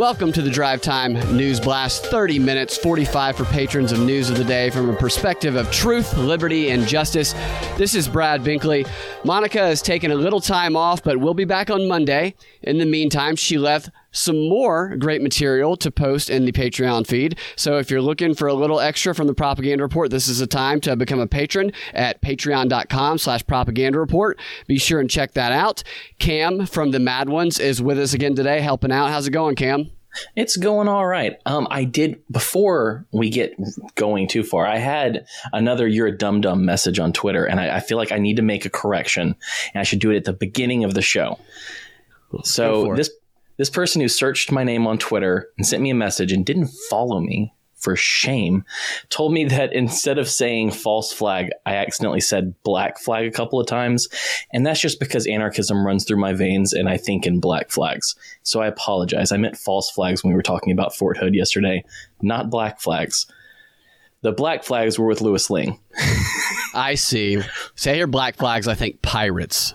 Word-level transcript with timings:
Welcome 0.00 0.32
to 0.32 0.40
the 0.40 0.48
Drive 0.48 0.80
Time 0.80 1.12
News 1.36 1.60
Blast. 1.60 2.06
30 2.06 2.38
minutes, 2.38 2.74
45 2.78 3.36
for 3.36 3.44
patrons 3.44 3.92
of 3.92 3.98
news 3.98 4.30
of 4.30 4.38
the 4.38 4.44
day 4.44 4.70
from 4.70 4.88
a 4.88 4.96
perspective 4.96 5.56
of 5.56 5.70
truth, 5.70 6.16
liberty, 6.16 6.70
and 6.70 6.86
justice. 6.86 7.34
This 7.76 7.94
is 7.94 8.08
Brad 8.08 8.40
Binkley. 8.40 8.88
Monica 9.26 9.58
has 9.58 9.82
taken 9.82 10.10
a 10.10 10.14
little 10.14 10.40
time 10.40 10.74
off, 10.74 11.02
but 11.02 11.18
we'll 11.18 11.34
be 11.34 11.44
back 11.44 11.68
on 11.68 11.86
Monday. 11.86 12.34
In 12.62 12.78
the 12.78 12.86
meantime, 12.86 13.36
she 13.36 13.58
left 13.58 13.90
some 14.10 14.48
more 14.48 14.96
great 14.96 15.22
material 15.22 15.76
to 15.76 15.90
post 15.90 16.30
in 16.30 16.44
the 16.44 16.52
Patreon 16.52 17.06
feed. 17.06 17.38
So 17.54 17.78
if 17.78 17.90
you're 17.90 18.00
looking 18.00 18.34
for 18.34 18.48
a 18.48 18.54
little 18.54 18.80
extra 18.80 19.14
from 19.14 19.26
the 19.26 19.34
Propaganda 19.34 19.84
Report, 19.84 20.10
this 20.10 20.28
is 20.28 20.40
a 20.40 20.46
time 20.46 20.80
to 20.80 20.96
become 20.96 21.20
a 21.20 21.26
patron 21.26 21.72
at 21.92 22.20
patreon.com 22.22 23.18
slash 23.18 23.46
propaganda 23.46 23.98
report. 24.00 24.40
Be 24.66 24.78
sure 24.78 24.98
and 24.98 25.10
check 25.10 25.32
that 25.32 25.52
out. 25.52 25.82
Cam 26.18 26.66
from 26.66 26.90
the 26.90 26.98
Mad 26.98 27.28
Ones 27.28 27.58
is 27.58 27.80
with 27.82 27.98
us 27.98 28.14
again 28.14 28.34
today, 28.34 28.60
helping 28.60 28.90
out. 28.90 29.10
How's 29.10 29.26
it 29.26 29.32
going, 29.32 29.56
Cam? 29.56 29.90
It's 30.36 30.56
going 30.56 30.88
all 30.88 31.06
right. 31.06 31.38
Um, 31.46 31.68
I 31.70 31.84
did 31.84 32.22
before 32.30 33.06
we 33.12 33.30
get 33.30 33.54
going 33.94 34.28
too 34.28 34.42
far. 34.42 34.66
I 34.66 34.78
had 34.78 35.26
another 35.52 35.86
"you're 35.86 36.08
a 36.08 36.16
dumb 36.16 36.40
dumb" 36.40 36.64
message 36.64 36.98
on 36.98 37.12
Twitter, 37.12 37.44
and 37.44 37.60
I, 37.60 37.76
I 37.76 37.80
feel 37.80 37.98
like 37.98 38.12
I 38.12 38.18
need 38.18 38.36
to 38.36 38.42
make 38.42 38.64
a 38.64 38.70
correction, 38.70 39.34
and 39.74 39.80
I 39.80 39.84
should 39.84 40.00
do 40.00 40.10
it 40.10 40.16
at 40.16 40.24
the 40.24 40.32
beginning 40.32 40.84
of 40.84 40.94
the 40.94 41.02
show. 41.02 41.38
So 42.44 42.94
this 42.94 43.10
this 43.56 43.70
person 43.70 44.00
who 44.00 44.08
searched 44.08 44.50
my 44.50 44.64
name 44.64 44.86
on 44.86 44.98
Twitter 44.98 45.50
and 45.58 45.66
sent 45.66 45.82
me 45.82 45.90
a 45.90 45.94
message 45.94 46.32
and 46.32 46.46
didn't 46.46 46.68
follow 46.88 47.20
me 47.20 47.52
for 47.80 47.96
shame, 47.96 48.64
told 49.08 49.32
me 49.32 49.44
that 49.46 49.72
instead 49.72 50.18
of 50.18 50.28
saying 50.28 50.70
false 50.70 51.12
flag, 51.12 51.50
I 51.66 51.76
accidentally 51.76 52.20
said 52.20 52.54
black 52.62 52.98
flag 52.98 53.26
a 53.26 53.30
couple 53.30 53.58
of 53.58 53.66
times. 53.66 54.08
And 54.52 54.66
that's 54.66 54.80
just 54.80 55.00
because 55.00 55.26
anarchism 55.26 55.84
runs 55.84 56.04
through 56.04 56.20
my 56.20 56.32
veins 56.32 56.72
and 56.72 56.88
I 56.88 56.96
think 56.96 57.26
in 57.26 57.40
black 57.40 57.70
flags. 57.70 58.14
So 58.42 58.60
I 58.60 58.66
apologize. 58.66 59.32
I 59.32 59.36
meant 59.36 59.56
false 59.56 59.90
flags 59.90 60.22
when 60.22 60.32
we 60.32 60.36
were 60.36 60.42
talking 60.42 60.72
about 60.72 60.94
Fort 60.94 61.16
Hood 61.16 61.34
yesterday, 61.34 61.84
not 62.22 62.50
black 62.50 62.80
flags. 62.80 63.26
The 64.22 64.32
black 64.32 64.64
flags 64.64 64.98
were 64.98 65.06
with 65.06 65.22
Louis 65.22 65.48
Lingg. 65.48 65.78
I 66.74 66.94
see. 66.94 67.40
Say 67.74 67.96
your 67.96 68.06
black 68.06 68.36
flags, 68.36 68.68
I 68.68 68.74
think 68.74 69.00
pirates. 69.00 69.74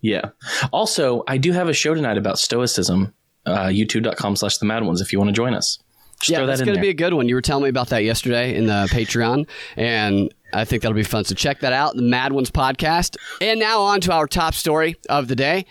Yeah. 0.00 0.30
Also, 0.72 1.22
I 1.28 1.36
do 1.36 1.52
have 1.52 1.68
a 1.68 1.74
show 1.74 1.94
tonight 1.94 2.18
about 2.18 2.38
stoicism. 2.38 3.14
Uh, 3.44 3.66
YouTube.com 3.66 4.36
slash 4.36 4.58
the 4.58 4.66
mad 4.66 4.84
ones 4.84 5.00
if 5.00 5.12
you 5.12 5.18
want 5.18 5.28
to 5.28 5.34
join 5.34 5.52
us. 5.52 5.78
Just 6.22 6.30
yeah, 6.30 6.46
that's 6.46 6.62
going 6.62 6.76
to 6.76 6.80
be 6.80 6.88
a 6.88 6.94
good 6.94 7.14
one. 7.14 7.28
You 7.28 7.34
were 7.34 7.42
telling 7.42 7.64
me 7.64 7.68
about 7.68 7.88
that 7.88 8.04
yesterday 8.04 8.54
in 8.54 8.66
the 8.66 8.88
Patreon, 8.90 9.48
and 9.76 10.32
I 10.52 10.64
think 10.64 10.82
that'll 10.82 10.94
be 10.94 11.02
fun. 11.02 11.24
So 11.24 11.34
check 11.34 11.60
that 11.60 11.72
out, 11.72 11.96
the 11.96 12.02
Mad 12.02 12.32
Ones 12.32 12.50
podcast. 12.50 13.16
And 13.40 13.58
now 13.58 13.80
on 13.80 14.00
to 14.02 14.12
our 14.12 14.26
top 14.26 14.54
story 14.54 14.96
of 15.08 15.28
the 15.28 15.34
day. 15.36 15.66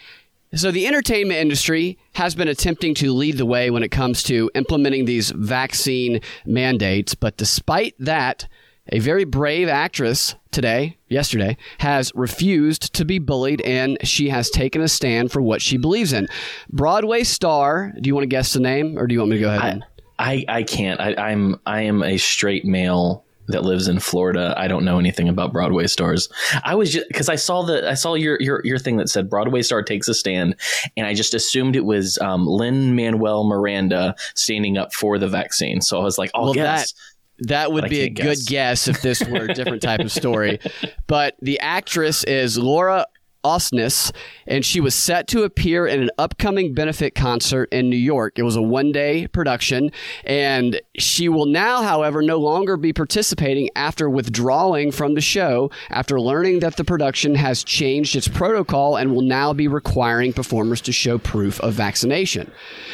So 0.53 0.69
the 0.69 0.85
entertainment 0.85 1.39
industry 1.39 1.97
has 2.13 2.35
been 2.35 2.49
attempting 2.49 2.93
to 2.95 3.13
lead 3.13 3.37
the 3.37 3.45
way 3.45 3.69
when 3.71 3.83
it 3.83 3.89
comes 3.89 4.21
to 4.23 4.51
implementing 4.53 5.05
these 5.05 5.31
vaccine 5.31 6.19
mandates, 6.45 7.15
but 7.15 7.37
despite 7.37 7.95
that, 7.99 8.49
a 8.91 8.99
very 8.99 9.23
brave 9.23 9.69
actress 9.69 10.35
today, 10.49 10.97
yesterday, 11.07 11.55
has 11.77 12.11
refused 12.15 12.93
to 12.95 13.05
be 13.05 13.19
bullied 13.19 13.61
and 13.61 13.97
she 14.05 14.27
has 14.27 14.49
taken 14.49 14.81
a 14.81 14.87
stand 14.89 15.31
for 15.31 15.41
what 15.41 15.61
she 15.61 15.77
believes 15.77 16.11
in. 16.11 16.27
Broadway 16.69 17.23
star, 17.23 17.93
do 18.01 18.07
you 18.07 18.13
want 18.15 18.23
to 18.23 18.27
guess 18.27 18.51
the 18.51 18.59
name 18.59 18.97
or 18.97 19.07
do 19.07 19.13
you 19.13 19.19
want 19.19 19.31
me 19.31 19.37
to 19.37 19.41
go 19.41 19.55
ahead? 19.55 19.73
And- 19.75 19.85
I, 20.21 20.45
I 20.47 20.63
can't. 20.63 21.01
I, 21.01 21.15
I'm 21.15 21.59
I 21.65 21.81
am 21.81 22.03
a 22.03 22.17
straight 22.17 22.63
male 22.63 23.25
that 23.47 23.63
lives 23.63 23.87
in 23.87 23.99
Florida. 23.99 24.53
I 24.55 24.67
don't 24.67 24.85
know 24.85 24.99
anything 24.99 25.27
about 25.27 25.51
Broadway 25.51 25.87
stars. 25.87 26.29
I 26.63 26.75
was 26.75 26.93
just 26.93 27.07
because 27.07 27.27
I 27.27 27.35
saw 27.35 27.63
the 27.63 27.89
I 27.89 27.95
saw 27.95 28.13
your 28.13 28.39
your 28.39 28.61
your 28.63 28.77
thing 28.77 28.97
that 28.97 29.09
said 29.09 29.31
Broadway 29.31 29.63
star 29.63 29.81
takes 29.81 30.07
a 30.07 30.13
stand, 30.13 30.55
and 30.95 31.07
I 31.07 31.15
just 31.15 31.33
assumed 31.33 31.75
it 31.75 31.85
was 31.85 32.19
um, 32.19 32.45
Lin 32.45 32.95
Manuel 32.95 33.43
Miranda 33.43 34.15
standing 34.35 34.77
up 34.77 34.93
for 34.93 35.17
the 35.17 35.27
vaccine. 35.27 35.81
So 35.81 35.99
I 35.99 36.03
was 36.03 36.19
like, 36.19 36.29
oh 36.35 36.45
well, 36.45 36.55
yes. 36.55 36.93
That, 36.93 37.01
that 37.43 37.71
would 37.71 37.89
be 37.89 38.01
a 38.01 38.09
guess. 38.09 38.25
good 38.25 38.47
guess 38.47 38.87
if 38.87 39.01
this 39.01 39.23
were 39.23 39.45
a 39.45 39.53
different 39.55 39.81
type 39.81 40.01
of 40.01 40.11
story. 40.11 40.59
But 41.07 41.35
the 41.41 41.59
actress 41.59 42.23
is 42.23 42.57
Laura 42.57 43.05
Osnes, 43.43 44.11
and 44.47 44.65
she 44.65 44.79
was 44.79 44.95
set 44.95 45.27
to 45.27 45.43
appear 45.43 45.87
in 45.87 46.01
an 46.01 46.09
upcoming 46.17 46.73
benefit 46.73 47.15
concert 47.15 47.69
in 47.71 47.89
New 47.89 47.97
York. 47.97 48.37
It 48.37 48.43
was 48.43 48.55
a 48.55 48.61
one 48.61 48.91
day 48.91 49.27
production, 49.27 49.91
and 50.23 50.79
she 50.97 51.29
will 51.29 51.45
now, 51.45 51.81
however, 51.81 52.21
no 52.21 52.37
longer 52.37 52.77
be 52.77 52.93
participating 52.93 53.69
after 53.75 54.09
withdrawing 54.09 54.91
from 54.91 55.15
the 55.15 55.21
show 55.21 55.71
after 55.89 56.19
learning 56.19 56.59
that 56.59 56.77
the 56.77 56.83
production 56.83 57.35
has 57.35 57.63
changed 57.63 58.15
its 58.15 58.27
protocol 58.27 58.95
and 58.95 59.13
will 59.13 59.21
now 59.21 59.53
be 59.53 59.67
requiring 59.67 60.33
performers 60.33 60.81
to 60.81 60.91
show 60.91 61.17
proof 61.17 61.59
of 61.61 61.73
vaccination. 61.73 62.51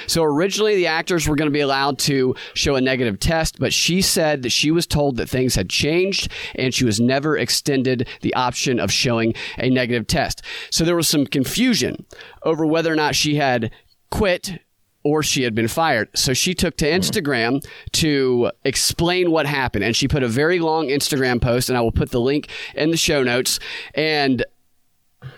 So 0.07 0.23
originally, 0.23 0.75
the 0.75 0.87
actors 0.87 1.27
were 1.27 1.35
going 1.35 1.49
to 1.49 1.53
be 1.53 1.61
allowed 1.61 1.99
to 1.99 2.35
show 2.53 2.75
a 2.75 2.81
negative 2.81 3.19
test, 3.19 3.59
but 3.59 3.73
she 3.73 4.01
said 4.01 4.43
that 4.43 4.51
she 4.51 4.71
was 4.71 4.87
told 4.87 5.17
that 5.17 5.29
things 5.29 5.55
had 5.55 5.69
changed 5.69 6.31
and 6.55 6.73
she 6.73 6.85
was 6.85 6.99
never 6.99 7.37
extended 7.37 8.07
the 8.21 8.33
option 8.33 8.79
of 8.79 8.91
showing 8.91 9.33
a 9.57 9.69
negative 9.69 10.07
test. 10.07 10.36
So 10.69 10.83
there 10.83 10.95
was 10.95 11.07
some 11.07 11.25
confusion 11.25 12.05
over 12.43 12.65
whether 12.65 12.91
or 12.91 12.95
not 12.95 13.15
she 13.15 13.35
had 13.35 13.71
quit 14.09 14.59
or 15.03 15.23
she 15.23 15.43
had 15.43 15.55
been 15.55 15.67
fired. 15.69 16.09
So 16.15 16.33
she 16.33 16.53
took 16.53 16.75
to 16.77 16.85
Instagram 16.85 17.65
to 17.93 18.51
explain 18.65 19.31
what 19.31 19.45
happened. 19.45 19.85
And 19.85 19.95
she 19.95 20.07
put 20.07 20.21
a 20.21 20.27
very 20.27 20.59
long 20.59 20.87
Instagram 20.87 21.41
post, 21.41 21.69
and 21.69 21.77
I 21.77 21.81
will 21.81 21.93
put 21.93 22.11
the 22.11 22.19
link 22.19 22.49
in 22.75 22.91
the 22.91 22.97
show 22.97 23.23
notes. 23.23 23.59
And 23.93 24.43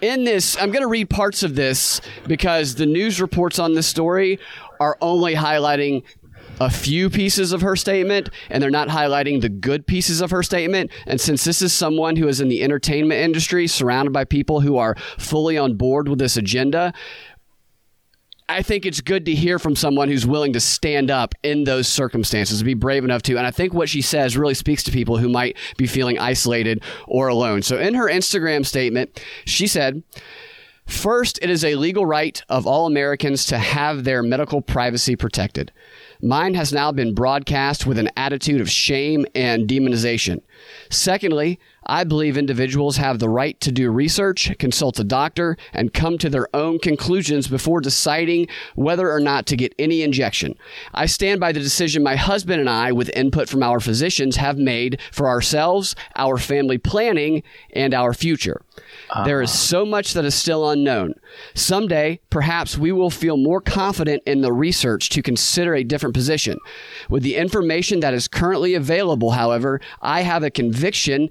in 0.01 0.23
this, 0.23 0.57
I'm 0.57 0.71
going 0.71 0.81
to 0.81 0.89
read 0.89 1.09
parts 1.09 1.43
of 1.43 1.55
this 1.55 2.01
because 2.27 2.75
the 2.75 2.85
news 2.85 3.21
reports 3.21 3.59
on 3.59 3.73
this 3.73 3.87
story 3.87 4.39
are 4.79 4.97
only 5.01 5.35
highlighting 5.35 6.03
a 6.59 6.69
few 6.69 7.09
pieces 7.09 7.51
of 7.51 7.61
her 7.61 7.75
statement 7.75 8.29
and 8.49 8.61
they're 8.61 8.69
not 8.69 8.89
highlighting 8.89 9.41
the 9.41 9.49
good 9.49 9.87
pieces 9.87 10.21
of 10.21 10.31
her 10.31 10.43
statement. 10.43 10.91
And 11.05 11.19
since 11.19 11.43
this 11.43 11.61
is 11.61 11.73
someone 11.73 12.15
who 12.15 12.27
is 12.27 12.41
in 12.41 12.49
the 12.49 12.63
entertainment 12.63 13.21
industry, 13.21 13.67
surrounded 13.67 14.11
by 14.11 14.25
people 14.25 14.61
who 14.61 14.77
are 14.77 14.95
fully 15.17 15.57
on 15.57 15.75
board 15.75 16.07
with 16.07 16.19
this 16.19 16.37
agenda, 16.37 16.93
I 18.49 18.63
think 18.63 18.87
it's 18.87 18.99
good 18.99 19.25
to 19.25 19.35
hear 19.35 19.59
from 19.59 19.75
someone 19.75 20.07
who's 20.07 20.25
willing 20.25 20.53
to 20.53 20.59
stand 20.59 21.11
up 21.11 21.35
in 21.43 21.65
those 21.65 21.87
circumstances, 21.87 22.63
be 22.63 22.73
brave 22.73 23.03
enough 23.03 23.21
to. 23.23 23.37
And 23.37 23.45
I 23.45 23.51
think 23.51 23.75
what 23.75 23.89
she 23.89 24.01
says 24.01 24.35
really 24.35 24.55
speaks 24.55 24.83
to 24.83 24.91
people 24.91 25.17
who 25.17 25.29
might 25.29 25.55
be 25.77 25.85
feeling 25.85 26.17
isolated 26.17 26.81
or 27.07 27.27
alone. 27.27 27.61
So 27.61 27.77
in 27.77 27.93
her 27.93 28.07
Instagram 28.07 28.65
statement, 28.65 29.23
she 29.45 29.67
said, 29.67 30.01
First, 30.87 31.37
it 31.43 31.51
is 31.51 31.63
a 31.63 31.75
legal 31.75 32.07
right 32.07 32.41
of 32.49 32.65
all 32.65 32.87
Americans 32.87 33.45
to 33.45 33.59
have 33.59 34.03
their 34.03 34.23
medical 34.23 34.59
privacy 34.59 35.15
protected. 35.15 35.71
Mine 36.21 36.53
has 36.53 36.73
now 36.73 36.91
been 36.91 37.13
broadcast 37.13 37.85
with 37.85 37.97
an 37.97 38.09
attitude 38.17 38.59
of 38.59 38.69
shame 38.69 39.25
and 39.33 39.69
demonization. 39.69 40.41
Secondly, 40.89 41.59
I 41.85 42.03
believe 42.03 42.37
individuals 42.37 42.97
have 42.97 43.17
the 43.17 43.29
right 43.29 43.59
to 43.61 43.71
do 43.71 43.89
research, 43.89 44.55
consult 44.59 44.99
a 44.99 45.03
doctor, 45.03 45.57
and 45.73 45.93
come 45.93 46.19
to 46.19 46.29
their 46.29 46.47
own 46.55 46.77
conclusions 46.77 47.47
before 47.47 47.81
deciding 47.81 48.47
whether 48.75 49.11
or 49.11 49.19
not 49.19 49.47
to 49.47 49.55
get 49.55 49.73
any 49.79 50.03
injection. 50.03 50.55
I 50.93 51.07
stand 51.07 51.39
by 51.39 51.51
the 51.51 51.59
decision 51.59 52.03
my 52.03 52.15
husband 52.15 52.59
and 52.59 52.69
I, 52.69 52.91
with 52.91 53.09
input 53.15 53.49
from 53.49 53.63
our 53.63 53.79
physicians, 53.79 54.35
have 54.35 54.57
made 54.57 54.99
for 55.11 55.27
ourselves, 55.27 55.95
our 56.15 56.37
family 56.37 56.77
planning, 56.77 57.41
and 57.73 57.93
our 57.93 58.13
future. 58.13 58.61
Uh-huh. 59.09 59.23
There 59.23 59.41
is 59.41 59.51
so 59.51 59.83
much 59.83 60.13
that 60.13 60.25
is 60.25 60.35
still 60.35 60.69
unknown. 60.69 61.15
Someday, 61.55 62.19
perhaps 62.29 62.77
we 62.77 62.91
will 62.91 63.09
feel 63.09 63.37
more 63.37 63.61
confident 63.61 64.21
in 64.27 64.41
the 64.41 64.53
research 64.53 65.09
to 65.09 65.23
consider 65.23 65.73
a 65.73 65.83
different 65.83 66.08
position. 66.11 66.59
With 67.09 67.23
the 67.23 67.35
information 67.35 67.99
that 68.01 68.13
is 68.13 68.27
currently 68.27 68.73
available, 68.73 69.31
however, 69.31 69.81
I 70.01 70.21
have 70.21 70.43
a 70.43 70.51
conviction 70.51 71.29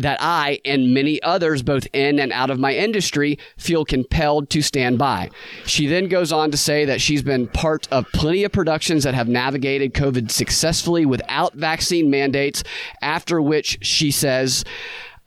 that 0.00 0.16
I 0.20 0.60
and 0.64 0.94
many 0.94 1.22
others, 1.22 1.62
both 1.62 1.86
in 1.92 2.18
and 2.18 2.32
out 2.32 2.48
of 2.48 2.58
my 2.58 2.74
industry, 2.74 3.38
feel 3.58 3.84
compelled 3.84 4.48
to 4.50 4.62
stand 4.62 4.98
by. 4.98 5.30
She 5.66 5.86
then 5.86 6.08
goes 6.08 6.32
on 6.32 6.50
to 6.52 6.56
say 6.56 6.86
that 6.86 7.02
she's 7.02 7.22
been 7.22 7.48
part 7.48 7.86
of 7.92 8.10
plenty 8.12 8.42
of 8.44 8.50
productions 8.50 9.04
that 9.04 9.14
have 9.14 9.28
navigated 9.28 9.92
COVID 9.92 10.30
successfully 10.30 11.04
without 11.04 11.54
vaccine 11.54 12.08
mandates, 12.08 12.64
after 13.02 13.42
which 13.42 13.78
she 13.82 14.10
says, 14.10 14.64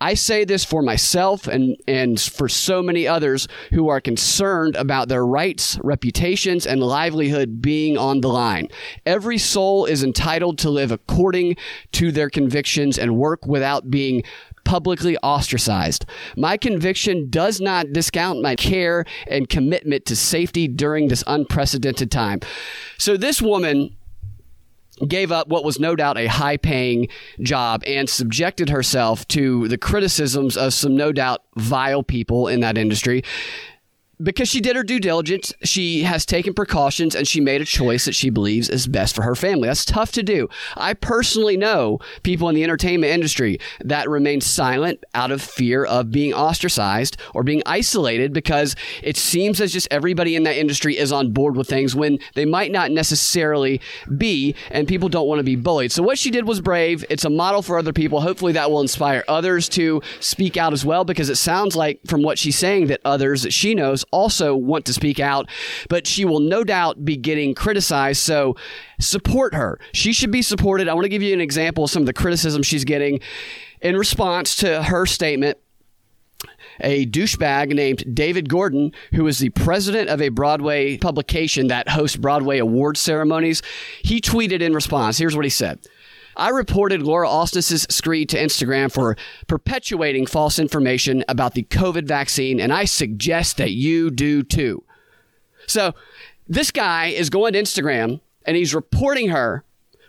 I 0.04 0.16
say 0.16 0.44
this 0.44 0.66
for 0.66 0.82
myself 0.82 1.48
and, 1.48 1.78
and 1.88 2.20
for 2.20 2.50
so 2.50 2.84
many 2.84 3.08
others 3.08 3.48
who 3.72 3.88
are 3.88 4.02
concerned 4.02 4.76
about 4.76 5.08
their 5.08 5.26
rights, 5.26 5.80
reputations, 5.82 6.68
and 6.68 6.84
livelihood 6.84 7.62
being 7.62 7.98
on 7.98 8.20
the 8.20 8.28
line. 8.28 8.68
Every 9.06 9.38
soul 9.38 9.86
is 9.86 10.04
entitled 10.04 10.58
to 10.58 10.70
live 10.70 10.92
according 10.92 11.56
to 11.94 12.12
their 12.12 12.30
convictions 12.30 12.98
and 12.98 13.16
work 13.16 13.46
without 13.46 13.90
being 13.90 14.24
publicly 14.66 15.18
ostracized. 15.20 16.06
My 16.36 16.58
conviction 16.58 17.30
does 17.30 17.62
not 17.62 17.94
discount 17.94 18.42
my 18.42 18.58
care 18.58 19.06
and 19.28 19.48
commitment 19.48 20.06
to 20.08 20.18
safety 20.18 20.68
during 20.68 21.08
this 21.08 21.24
unprecedented 21.28 22.12
time. 22.12 22.42
So, 22.98 23.16
this 23.16 23.42
woman 23.42 23.96
gave 25.08 25.32
up 25.32 25.48
what 25.48 25.64
was 25.64 25.80
no 25.80 25.96
doubt 25.96 26.18
a 26.18 26.28
high 26.28 26.58
paying 26.58 27.08
job 27.42 27.84
and 27.86 28.10
subjected 28.10 28.70
herself 28.70 29.28
to 29.30 29.68
the 29.68 29.78
criticisms 29.78 30.56
of 30.56 30.74
some 30.74 30.96
no 30.96 31.12
doubt 31.12 31.44
vile 31.56 32.04
people 32.04 32.48
in 32.48 32.60
that 32.60 32.78
industry 32.78 33.24
because 34.22 34.48
she 34.48 34.62
did 34.62 34.76
her 34.76 34.84
due 34.84 35.00
diligence, 35.00 35.54
she 35.64 36.04
has 36.04 36.26
taken 36.26 36.54
precautions 36.54 37.16
and 37.16 37.28
she 37.28 37.42
made 37.42 37.62
a 37.62 37.66
choice 37.66 38.06
that 38.06 38.14
she 38.14 38.30
believes 38.30 38.70
is 38.70 38.88
best 38.88 39.16
for 39.16 39.24
her 39.24 39.36
family. 39.36 39.68
That's 39.68 39.86
tough 39.86 40.12
to 40.14 40.24
do. 40.24 40.50
I 40.78 40.94
personally 40.94 41.58
know 41.58 42.00
people 42.22 42.48
in 42.50 42.56
the 42.56 42.64
entertainment 42.64 43.12
industry 43.12 43.60
that 43.84 44.10
remain 44.10 44.40
silent 44.42 45.04
out 45.16 45.32
of 45.32 45.42
fear 45.42 45.84
of 45.84 46.12
being 46.12 46.34
ostracized 46.34 47.18
or 47.34 47.44
being 47.44 47.64
isolated 47.66 48.34
because 48.34 48.76
it 49.02 49.18
seems 49.18 49.60
as 49.60 49.74
just 49.74 49.88
everybody 49.90 50.36
in 50.36 50.44
that 50.44 50.58
industry 50.58 50.98
is 50.98 51.12
on 51.12 51.32
board 51.32 51.56
with 51.56 51.68
things 51.68 51.96
when 51.96 52.20
they 52.36 52.46
might 52.46 52.72
not 52.72 52.92
necessarily 52.92 53.82
be, 54.18 54.56
and 54.72 54.88
people 54.88 55.10
don't 55.10 55.28
want 55.28 55.40
to 55.40 55.44
be 55.44 55.56
bullied. 55.56 55.92
So, 55.92 56.04
what 56.04 56.18
she 56.18 56.32
did 56.32 56.48
was 56.48 56.62
brave. 56.62 57.04
It's 57.10 57.26
a 57.26 57.30
model 57.30 57.62
for 57.62 57.78
other 57.78 57.94
people. 57.94 58.22
Hopefully, 58.22 58.54
that 58.54 58.70
will 58.70 58.82
inspire 58.82 59.24
others 59.28 59.68
to 59.70 60.02
speak 60.20 60.58
out 60.58 60.74
as 60.74 60.86
well 60.86 61.04
because 61.04 61.30
it 61.30 61.36
sounds 61.36 61.76
like, 61.76 62.00
from 62.06 62.22
what 62.22 62.38
she's 62.38 62.58
saying, 62.58 62.88
that 62.88 63.02
others 63.04 63.44
that 63.44 63.54
she 63.54 63.74
knows 63.74 64.03
also 64.12 64.56
want 64.56 64.86
to 64.86 64.94
speak 64.94 65.20
out, 65.20 65.50
but 65.90 66.08
she 66.08 66.26
will 66.26 66.40
no 66.40 66.64
doubt 66.64 67.04
be 67.04 67.18
getting 67.18 67.54
criticized. 67.54 68.22
So 68.22 68.56
support 69.00 69.54
her. 69.54 69.80
She 69.94 70.14
should 70.14 70.32
be 70.32 70.42
supported. 70.42 70.88
I 70.88 70.94
want 70.94 71.06
to 71.06 71.10
give 71.10 71.22
you 71.22 71.34
an 71.34 71.42
example 71.42 71.86
of 71.86 71.90
some 71.90 72.04
of 72.04 72.08
the 72.08 72.14
criticism 72.14 72.64
she's 72.64 72.84
getting 72.84 73.20
in 73.82 73.98
response 73.98 74.56
to 74.58 74.84
her 74.84 75.06
statement 75.06 75.58
a 76.80 77.06
douchebag 77.06 77.74
named 77.74 78.16
David 78.16 78.50
Gordon, 78.50 78.92
who 79.14 79.28
is 79.28 79.40
the 79.40 79.50
president 79.50 80.10
of 80.10 80.22
a 80.22 80.30
Broadway 80.30 80.98
publication 80.98 81.68
that 81.68 81.90
hosts 81.90 82.18
Broadway 82.18 82.58
award 82.58 82.98
ceremonies. 82.98 83.62
He 84.02 84.20
tweeted 84.20 84.62
in 84.62 84.74
response. 84.74 85.18
Here's 85.18 85.36
what 85.36 85.46
he 85.46 85.50
said. 85.50 85.80
I 86.36 86.50
reported 86.50 87.02
Laura 87.02 87.28
Osnes' 87.28 87.92
screed 87.92 88.30
to 88.30 88.38
Instagram 88.38 88.92
for 88.92 89.18
perpetuating 89.48 90.26
false 90.26 90.60
information 90.60 91.24
about 91.28 91.54
the 91.54 91.64
COVID 91.64 92.08
vaccine, 92.08 92.60
and 92.60 92.74
I 92.74 92.86
suggest 92.86 93.58
that 93.58 93.72
you 93.72 94.10
do 94.10 94.44
too. 94.44 94.84
So, 95.68 95.94
this 96.48 96.72
guy 96.72 97.08
is 97.08 97.30
going 97.30 97.54
to 97.54 97.62
Instagram 97.62 98.20
and 98.46 98.58
he's 98.58 98.76
reporting 98.76 99.30
her 99.30 99.64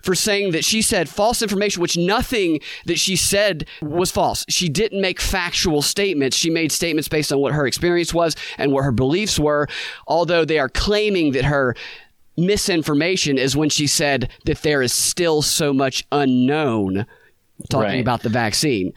for 0.05 0.13
saying 0.13 0.51
that 0.51 0.63
she 0.63 0.83
said 0.83 1.09
false 1.09 1.41
information, 1.41 1.81
which 1.81 1.97
nothing 1.97 2.59
that 2.85 2.99
she 2.99 3.15
said 3.15 3.65
was 3.81 4.11
false. 4.11 4.45
She 4.47 4.69
didn't 4.69 5.01
make 5.01 5.19
factual 5.19 5.81
statements. 5.81 6.37
She 6.37 6.51
made 6.51 6.71
statements 6.71 7.07
based 7.07 7.33
on 7.33 7.39
what 7.39 7.53
her 7.53 7.65
experience 7.65 8.13
was 8.13 8.35
and 8.59 8.71
what 8.71 8.83
her 8.83 8.91
beliefs 8.91 9.39
were, 9.39 9.67
although 10.05 10.45
they 10.45 10.59
are 10.59 10.69
claiming 10.69 11.31
that 11.31 11.45
her 11.45 11.75
misinformation 12.37 13.37
is 13.37 13.55
when 13.55 13.69
she 13.69 13.87
said 13.87 14.29
that 14.45 14.61
there 14.61 14.81
is 14.81 14.93
still 14.93 15.41
so 15.41 15.73
much 15.73 16.05
unknown 16.11 17.05
talking 17.69 17.87
right. 17.87 18.01
about 18.01 18.21
the 18.21 18.29
vaccine. 18.29 18.93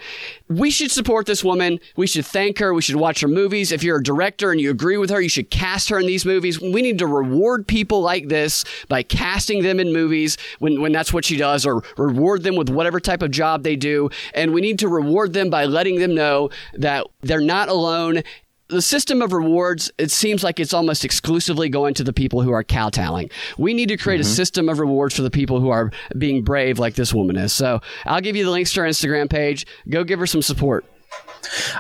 We 0.49 0.71
should 0.71 0.91
support 0.91 1.27
this 1.27 1.45
woman. 1.45 1.79
We 1.97 2.07
should 2.07 2.27
thank 2.27 2.59
her. 2.59 2.75
We 2.75 2.83
should 2.83 2.97
watch 2.97 3.21
her 3.21 3.29
movies. 3.29 3.71
If 3.71 3.83
you're 3.83 3.99
a 3.99 4.03
director 4.03 4.51
and 4.51 4.61
you 4.61 4.71
agree 4.71 4.97
with 4.97 5.11
her, 5.11 5.21
you 5.21 5.29
should 5.29 5.51
cast 5.51 5.89
her 5.91 5.99
in 5.99 6.07
these 6.07 6.27
movies. 6.27 6.61
We 6.61 6.83
need 6.83 6.99
to 6.99 7.07
reward 7.07 7.67
people 7.67 8.01
like 8.01 8.29
this 8.29 8.65
by 8.89 9.05
casting 9.05 9.63
them 9.63 9.79
in 9.79 9.93
movies 9.93 10.37
when, 10.59 10.81
when 10.81 10.93
that's 10.93 11.13
what 11.13 11.25
she 11.25 11.37
does, 11.37 11.65
or 11.65 11.83
reward 11.97 12.43
them 12.43 12.57
with 12.57 12.69
whatever 12.69 12.99
type 12.99 13.23
of 13.23 13.31
job 13.31 13.63
they 13.63 13.77
do. 13.77 14.11
And 14.35 14.53
we 14.53 14.61
need 14.61 14.81
to 14.81 14.89
reward 14.89 15.33
them 15.33 15.51
by 15.51 15.65
letting 15.65 16.01
them 16.01 16.15
know 16.15 16.51
that 16.75 17.07
they're 17.21 17.41
not 17.41 17.69
alone 17.69 18.23
the 18.69 18.83
system 18.83 19.23
of 19.23 19.33
rewards, 19.33 19.91
it 19.99 20.11
seems 20.11 20.45
like 20.45 20.61
it's 20.61 20.75
almost 20.75 21.05
exclusively 21.05 21.69
going 21.69 21.95
to 21.95 22.05
the 22.05 22.13
people 22.13 22.43
who 22.43 22.53
are 22.53 22.63
kowtowing. 22.63 23.31
We 23.57 23.73
need 23.73 23.89
to 23.89 23.97
create 23.97 24.21
mm-hmm. 24.21 24.31
a 24.31 24.35
system 24.35 24.69
of 24.69 24.79
rewards 24.79 25.17
for 25.17 25.23
the 25.23 25.31
people 25.31 25.61
who 25.61 25.71
are 25.71 25.91
being 26.17 26.45
brave, 26.45 26.79
like 26.79 26.95
this 26.95 27.15
woman 27.15 27.37
is. 27.37 27.53
So 27.53 27.81
I'll 28.05 28.21
give 28.21 28.37
you 28.37 28.45
the 28.45 28.51
links 28.51 28.73
to 28.75 28.83
her 28.83 28.87
Instagram 28.87 29.31
page. 29.31 29.67
Go 29.89 30.05
give 30.05 30.19
her 30.19 30.27
some 30.27 30.43
support. 30.43 30.85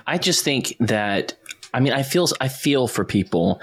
I 0.06 0.17
just 0.17 0.44
think 0.44 0.75
that, 0.81 1.35
I 1.75 1.81
mean, 1.81 1.93
I 1.93 2.02
feel, 2.02 2.29
I 2.40 2.49
feel 2.49 2.88
for 2.88 3.05
people 3.05 3.61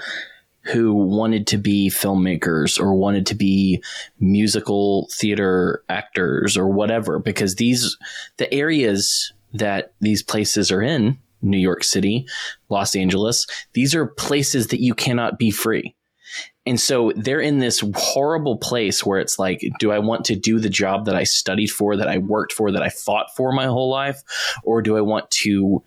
who 0.62 0.94
wanted 0.94 1.46
to 1.48 1.58
be 1.58 1.90
filmmakers 1.90 2.80
or 2.80 2.94
wanted 2.94 3.26
to 3.26 3.34
be 3.34 3.82
musical 4.20 5.08
theater 5.12 5.82
actors 5.88 6.56
or 6.56 6.68
whatever, 6.68 7.18
because 7.18 7.56
these, 7.56 7.96
the 8.36 8.52
areas 8.52 9.32
that 9.52 9.92
these 10.00 10.22
places 10.22 10.70
are 10.70 10.82
in, 10.82 11.18
New 11.46 11.58
York 11.58 11.84
City, 11.84 12.26
Los 12.68 12.94
Angeles. 12.94 13.46
These 13.72 13.94
are 13.94 14.06
places 14.06 14.68
that 14.68 14.82
you 14.82 14.94
cannot 14.94 15.38
be 15.38 15.50
free. 15.50 15.94
And 16.66 16.80
so 16.80 17.12
they're 17.14 17.40
in 17.40 17.60
this 17.60 17.82
horrible 17.94 18.58
place 18.58 19.06
where 19.06 19.20
it's 19.20 19.38
like, 19.38 19.62
do 19.78 19.92
I 19.92 20.00
want 20.00 20.24
to 20.26 20.34
do 20.34 20.58
the 20.58 20.68
job 20.68 21.04
that 21.04 21.14
I 21.14 21.22
studied 21.22 21.68
for, 21.68 21.96
that 21.96 22.08
I 22.08 22.18
worked 22.18 22.52
for, 22.52 22.72
that 22.72 22.82
I 22.82 22.88
fought 22.88 23.28
for 23.36 23.52
my 23.52 23.66
whole 23.66 23.88
life? 23.88 24.22
Or 24.64 24.82
do 24.82 24.96
I 24.96 25.00
want 25.00 25.30
to 25.42 25.84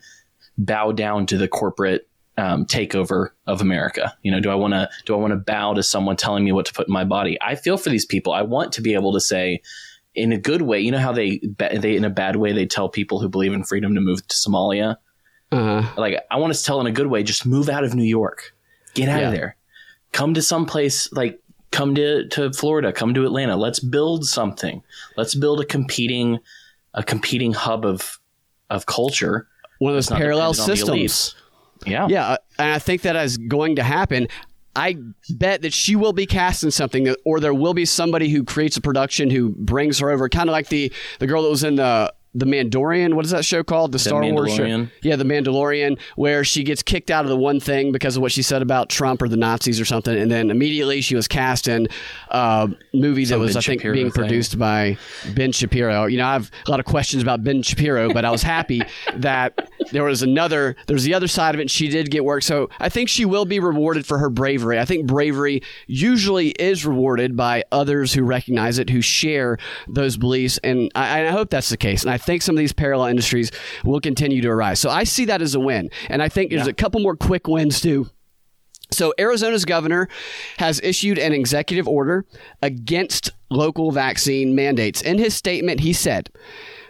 bow 0.58 0.94
down 0.94 1.26
to 1.28 1.38
the 1.38 1.50
corporate 1.50 2.08
um, 2.38 2.66
takeover 2.66 3.32
of 3.46 3.60
America? 3.60 4.16
You 4.24 4.32
know, 4.32 4.40
do 4.40 4.50
I 4.50 4.56
want 4.56 4.74
to, 4.74 4.90
do 5.06 5.14
I 5.14 5.18
want 5.18 5.32
to 5.32 5.38
bow 5.38 5.74
to 5.74 5.84
someone 5.84 6.16
telling 6.16 6.46
me 6.46 6.54
what 6.54 6.66
to 6.68 6.74
put 6.74 6.88
in 6.88 6.94
my 6.94 7.04
body? 7.04 7.38
I 7.42 7.56
feel 7.56 7.78
for 7.78 7.90
these 7.90 8.06
people. 8.06 8.32
I 8.32 8.44
want 8.44 8.72
to 8.74 8.82
be 8.82 8.94
able 8.94 9.12
to 9.14 9.20
say, 9.20 9.62
in 10.16 10.32
a 10.32 10.38
good 10.38 10.62
way, 10.62 10.80
you 10.80 10.92
know 10.92 10.98
how 11.00 11.12
they, 11.12 11.42
they 11.58 11.96
in 11.98 12.06
a 12.06 12.10
bad 12.10 12.38
way, 12.38 12.54
they 12.54 12.66
tell 12.66 12.88
people 12.88 13.20
who 13.20 13.28
believe 13.28 13.54
in 13.54 13.66
freedom 13.66 13.96
to 13.96 14.02
move 14.02 14.26
to 14.28 14.36
Somalia 14.36 14.96
uh-huh. 15.52 15.94
Like 15.98 16.20
I 16.30 16.38
want 16.38 16.54
to 16.54 16.64
tell 16.64 16.80
in 16.82 16.88
a 16.88 16.92
good 16.92 17.08
way, 17.08 17.24
just 17.24 17.46
move 17.46 17.70
out 17.70 17.84
of 17.84 17.96
New 17.96 18.04
York, 18.04 18.54
get 18.94 19.10
out 19.10 19.22
yeah. 19.22 19.28
of 19.28 19.34
there, 19.34 19.56
come 20.12 20.34
to 20.36 20.42
some 20.42 20.66
place 20.66 21.12
like 21.12 21.40
come 21.72 21.96
to 21.96 22.28
to 22.30 22.52
Florida, 22.54 22.94
come 22.94 23.14
to 23.14 23.26
Atlanta. 23.26 23.56
Let's 23.56 23.80
build 23.80 24.26
something. 24.26 24.84
Let's 25.18 25.36
build 25.36 25.62
a 25.62 25.66
competing 25.66 26.40
a 26.94 27.04
competing 27.04 27.54
hub 27.54 27.86
of 27.86 28.20
of 28.70 28.86
culture. 28.86 29.48
One 29.80 29.92
of 29.92 29.96
those 29.96 30.08
parallel 30.08 30.54
systems. 30.54 31.36
Yeah, 31.86 32.08
yeah, 32.10 32.28
uh, 32.28 32.38
and 32.58 32.72
I 32.72 32.80
think 32.80 33.04
that 33.04 33.16
is 33.16 33.38
going 33.38 33.78
to 33.78 33.84
happen. 33.84 34.28
I 34.76 34.98
bet 35.30 35.62
that 35.64 35.74
she 35.74 35.96
will 35.96 36.14
be 36.14 36.26
casting 36.26 36.72
something, 36.72 37.16
or 37.26 37.40
there 37.40 37.54
will 37.54 37.74
be 37.74 37.86
somebody 37.86 38.30
who 38.30 38.44
creates 38.44 38.78
a 38.78 38.82
production 38.82 39.30
who 39.30 39.50
brings 39.50 40.00
her 40.00 40.12
over, 40.12 40.30
kind 40.30 40.50
of 40.50 40.54
like 40.54 40.68
the 40.68 40.92
the 41.20 41.28
girl 41.28 41.42
that 41.44 41.50
was 41.50 41.64
in 41.64 41.78
the 41.78 42.14
the 42.34 42.46
Mandalorian. 42.46 43.16
What 43.16 43.26
is 43.26 43.32
that 43.32 43.44
show 43.44 43.64
called? 43.64 43.92
The, 43.92 43.98
the 43.98 44.00
Star 44.00 44.24
Wars 44.24 44.54
show. 44.54 44.88
Yeah, 45.02 45.16
the 45.16 45.24
Mandalorian, 45.24 46.00
where 46.16 46.44
she 46.44 46.64
gets 46.64 46.84
kicked 46.84 47.10
out 47.10 47.26
of 47.26 47.30
the 47.30 47.38
one 47.38 47.60
thing 47.60 47.92
because 47.92 48.16
of 48.16 48.22
what 48.22 48.32
she 48.32 48.42
said 48.42 48.62
about 48.62 48.90
Trump 48.90 49.22
or 49.22 49.28
the 49.28 49.38
Nazis 49.38 49.80
or 49.82 49.86
something, 49.86 50.16
and 50.16 50.30
then 50.30 50.52
immediately 50.52 51.02
she 51.02 51.16
was 51.16 51.28
cast 51.28 51.68
in 51.68 51.88
a 52.30 52.70
movie 52.94 53.26
Some 53.26 53.40
that 53.40 53.46
was, 53.46 53.54
ben 53.54 53.58
I 53.58 53.62
think, 53.62 53.82
Shapiro 53.82 53.94
being 53.94 54.12
thing. 54.12 54.24
produced 54.24 54.60
by 54.60 54.98
Ben 55.34 55.52
Shapiro. 55.52 56.06
You 56.06 56.18
know, 56.18 56.28
I 56.28 56.34
have 56.34 56.52
a 56.68 56.72
lot 56.72 56.80
of 56.80 56.86
questions 56.86 57.24
about 57.24 57.44
Ben 57.44 57.64
Shapiro, 57.64 58.14
but 58.14 58.26
I 58.26 58.30
was 58.32 58.44
happy 58.44 58.82
that 59.16 59.70
there 59.92 60.04
was 60.04 60.22
another. 60.22 60.76
There's 60.86 61.04
the 61.04 61.16
other 61.16 61.28
side 61.28 61.56
of 61.56 61.60
it. 61.60 61.64
And 61.64 61.72
she 61.72 61.88
did 61.88 62.12
get 62.12 62.24
work, 62.24 62.44
so 62.44 62.70
I 62.80 62.90
think 62.90 63.10
she 63.10 63.26
will 63.26 63.46
be 63.46 63.60
rewarded 63.60 64.06
for 64.06 64.20
her 64.20 64.30
bravery. 64.30 64.78
I 64.80 64.86
think 64.86 65.08
bravery 65.08 65.64
usually 65.88 66.50
is 66.50 66.86
rewarded 66.86 67.36
by 67.36 67.64
others 67.72 68.14
who 68.14 68.24
recognize 68.24 68.78
it, 68.78 68.90
who 68.90 69.02
share 69.02 69.58
those 69.88 70.16
beliefs, 70.16 70.60
and 70.64 70.92
I, 70.94 71.26
I 71.26 71.32
hope 71.32 71.50
that's 71.50 71.70
the 71.70 71.78
case. 71.78 72.04
And 72.04 72.12
I 72.12 72.19
think 72.20 72.42
some 72.42 72.56
of 72.56 72.60
these 72.60 72.74
parallel 72.74 73.08
industries 73.08 73.52
will 73.84 74.00
continue 74.00 74.42
to 74.42 74.50
arise. 74.50 74.80
So 74.80 74.90
I 74.90 75.04
see 75.04 75.26
that 75.26 75.42
as 75.42 75.56
a 75.56 75.60
win. 75.60 75.90
And 76.10 76.22
I 76.22 76.30
think 76.30 76.52
there's 76.52 76.66
yeah. 76.66 76.72
a 76.72 76.74
couple 76.74 77.02
more 77.02 77.16
quick 77.16 77.48
wins 77.48 77.82
too. 77.82 78.10
So, 78.92 79.14
Arizona's 79.20 79.66
governor 79.66 80.10
has 80.58 80.82
issued 80.82 81.20
an 81.20 81.32
executive 81.32 81.88
order 81.88 82.26
against 82.64 83.32
local 83.52 83.92
vaccine 83.92 84.56
mandates. 84.56 85.02
In 85.04 85.20
his 85.20 85.36
statement, 85.36 85.82
he 85.82 85.94
said, 85.94 86.32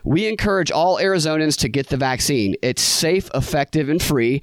we 0.04 0.28
encourage 0.28 0.72
all 0.72 0.98
Arizonans 0.98 1.58
to 1.60 1.70
get 1.70 1.88
the 1.88 1.98
vaccine. 1.98 2.56
It's 2.62 2.82
safe, 2.82 3.30
effective, 3.34 3.90
and 3.90 4.02
free, 4.02 4.42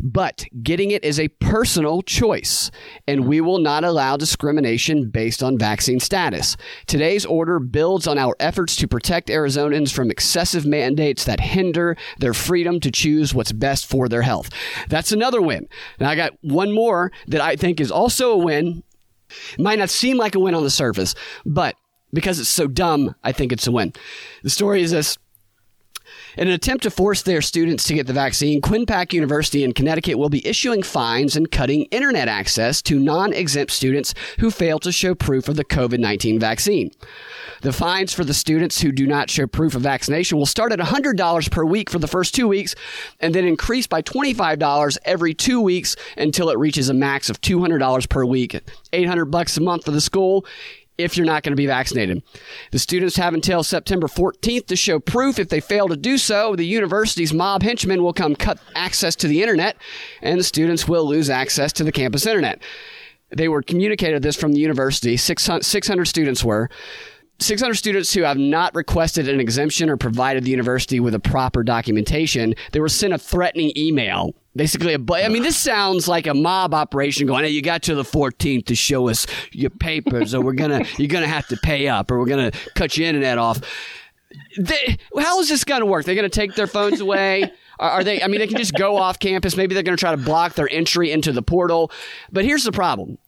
but 0.00 0.44
getting 0.62 0.90
it 0.90 1.04
is 1.04 1.18
a 1.18 1.28
personal 1.28 2.02
choice, 2.02 2.70
and 3.06 3.26
we 3.26 3.40
will 3.40 3.58
not 3.58 3.84
allow 3.84 4.16
discrimination 4.16 5.10
based 5.10 5.42
on 5.42 5.58
vaccine 5.58 6.00
status. 6.00 6.56
Today's 6.86 7.26
order 7.26 7.58
builds 7.58 8.06
on 8.06 8.18
our 8.18 8.36
efforts 8.40 8.76
to 8.76 8.88
protect 8.88 9.28
Arizonans 9.28 9.92
from 9.92 10.10
excessive 10.10 10.66
mandates 10.66 11.24
that 11.24 11.40
hinder 11.40 11.96
their 12.18 12.34
freedom 12.34 12.80
to 12.80 12.90
choose 12.90 13.34
what's 13.34 13.52
best 13.52 13.86
for 13.86 14.08
their 14.08 14.22
health. 14.22 14.50
That's 14.88 15.12
another 15.12 15.40
win. 15.40 15.68
Now, 16.00 16.10
I 16.10 16.16
got 16.16 16.32
one 16.42 16.72
more 16.72 17.12
that 17.28 17.40
I 17.40 17.56
think 17.56 17.80
is 17.80 17.90
also 17.90 18.32
a 18.32 18.38
win. 18.38 18.82
It 19.52 19.60
Might 19.60 19.78
not 19.78 19.90
seem 19.90 20.16
like 20.16 20.34
a 20.34 20.40
win 20.40 20.54
on 20.54 20.62
the 20.62 20.70
surface, 20.70 21.14
but 21.44 21.76
because 22.12 22.38
it's 22.38 22.48
so 22.48 22.66
dumb, 22.66 23.14
I 23.22 23.32
think 23.32 23.52
it's 23.52 23.66
a 23.66 23.72
win. 23.72 23.92
The 24.42 24.50
story 24.50 24.82
is 24.82 24.90
this. 24.90 25.18
In 26.36 26.46
an 26.46 26.54
attempt 26.54 26.84
to 26.84 26.90
force 26.90 27.22
their 27.22 27.42
students 27.42 27.84
to 27.84 27.94
get 27.94 28.06
the 28.06 28.12
vaccine, 28.12 28.60
Quinnipiac 28.60 29.12
University 29.12 29.64
in 29.64 29.72
Connecticut 29.72 30.18
will 30.18 30.28
be 30.28 30.46
issuing 30.46 30.82
fines 30.82 31.36
and 31.36 31.50
cutting 31.50 31.84
internet 31.86 32.28
access 32.28 32.80
to 32.82 32.98
non 32.98 33.32
exempt 33.32 33.72
students 33.72 34.14
who 34.38 34.50
fail 34.50 34.78
to 34.80 34.92
show 34.92 35.14
proof 35.14 35.48
of 35.48 35.56
the 35.56 35.64
COVID 35.64 35.98
19 35.98 36.38
vaccine. 36.38 36.90
The 37.62 37.72
fines 37.72 38.12
for 38.12 38.22
the 38.22 38.34
students 38.34 38.80
who 38.80 38.92
do 38.92 39.06
not 39.06 39.30
show 39.30 39.46
proof 39.46 39.74
of 39.74 39.82
vaccination 39.82 40.38
will 40.38 40.46
start 40.46 40.70
at 40.70 40.78
$100 40.78 41.50
per 41.50 41.64
week 41.64 41.90
for 41.90 41.98
the 41.98 42.06
first 42.06 42.34
two 42.34 42.46
weeks 42.46 42.74
and 43.18 43.34
then 43.34 43.44
increase 43.44 43.88
by 43.88 44.00
$25 44.00 44.98
every 45.04 45.34
two 45.34 45.60
weeks 45.60 45.96
until 46.16 46.50
it 46.50 46.58
reaches 46.58 46.88
a 46.88 46.94
max 46.94 47.28
of 47.28 47.40
$200 47.40 48.08
per 48.08 48.24
week, 48.24 48.60
800 48.92 49.24
bucks 49.24 49.56
a 49.56 49.60
month 49.60 49.84
for 49.86 49.90
the 49.90 50.00
school 50.00 50.46
if 50.98 51.16
you're 51.16 51.24
not 51.24 51.44
going 51.44 51.52
to 51.52 51.56
be 51.56 51.66
vaccinated. 51.66 52.22
The 52.72 52.78
students 52.78 53.16
have 53.16 53.32
until 53.32 53.62
September 53.62 54.08
14th 54.08 54.66
to 54.66 54.76
show 54.76 54.98
proof. 54.98 55.38
If 55.38 55.48
they 55.48 55.60
fail 55.60 55.88
to 55.88 55.96
do 55.96 56.18
so, 56.18 56.56
the 56.56 56.66
university's 56.66 57.32
mob 57.32 57.62
henchmen 57.62 58.02
will 58.02 58.12
come 58.12 58.34
cut 58.34 58.58
access 58.74 59.14
to 59.16 59.28
the 59.28 59.40
internet, 59.40 59.76
and 60.20 60.38
the 60.38 60.44
students 60.44 60.88
will 60.88 61.06
lose 61.06 61.30
access 61.30 61.72
to 61.74 61.84
the 61.84 61.92
campus 61.92 62.26
internet. 62.26 62.60
They 63.30 63.48
were 63.48 63.62
communicated 63.62 64.22
this 64.22 64.36
from 64.36 64.52
the 64.52 64.60
university. 64.60 65.16
600, 65.16 65.64
600 65.64 66.04
students 66.06 66.44
were. 66.44 66.68
600 67.40 67.74
students 67.74 68.12
who 68.12 68.22
have 68.22 68.36
not 68.36 68.74
requested 68.74 69.28
an 69.28 69.38
exemption 69.38 69.88
or 69.88 69.96
provided 69.96 70.42
the 70.42 70.50
university 70.50 70.98
with 70.98 71.14
a 71.14 71.20
proper 71.20 71.62
documentation, 71.62 72.54
they 72.72 72.80
were 72.80 72.88
sent 72.88 73.12
a 73.12 73.18
threatening 73.18 73.72
email. 73.76 74.34
Basically, 74.58 74.92
a, 74.92 74.98
I 75.24 75.28
mean, 75.28 75.44
this 75.44 75.56
sounds 75.56 76.08
like 76.08 76.26
a 76.26 76.34
mob 76.34 76.74
operation 76.74 77.28
going, 77.28 77.44
hey, 77.44 77.50
you 77.50 77.62
got 77.62 77.82
to 77.84 77.94
the 77.94 78.02
14th 78.02 78.66
to 78.66 78.74
show 78.74 79.08
us 79.08 79.24
your 79.52 79.70
papers, 79.70 80.34
or 80.34 80.42
we're 80.42 80.54
to, 80.82 80.90
you're 80.98 81.08
to 81.22 81.28
have 81.28 81.46
to 81.46 81.56
pay 81.58 81.86
up, 81.86 82.10
or 82.10 82.18
we're 82.18 82.26
to 82.50 82.58
cut 82.74 82.96
your 82.96 83.06
internet 83.06 83.38
off. 83.38 83.60
They, 84.58 84.98
how 85.16 85.38
is 85.38 85.48
this 85.48 85.62
to 85.78 85.86
work? 85.86 86.04
They're 86.04 86.16
to 86.28 86.40
take 86.40 86.56
their 86.56 86.66
phones 86.66 87.00
away? 87.00 87.52
Are 87.78 88.02
they? 88.02 88.20
I 88.20 88.26
mean, 88.26 88.40
they 88.40 88.48
can 88.48 88.56
just 88.56 88.74
go 88.74 88.96
off 88.96 89.20
campus. 89.20 89.56
Maybe 89.56 89.72
they're 89.72 89.84
to 89.96 90.00
try 90.00 90.10
to 90.10 90.16
block 90.16 90.54
their 90.54 90.68
entry 90.68 91.12
into 91.12 91.30
the 91.30 91.42
portal. 91.42 91.92
But 92.32 92.44
here's 92.44 92.64
the 92.64 92.72
problem 92.72 93.18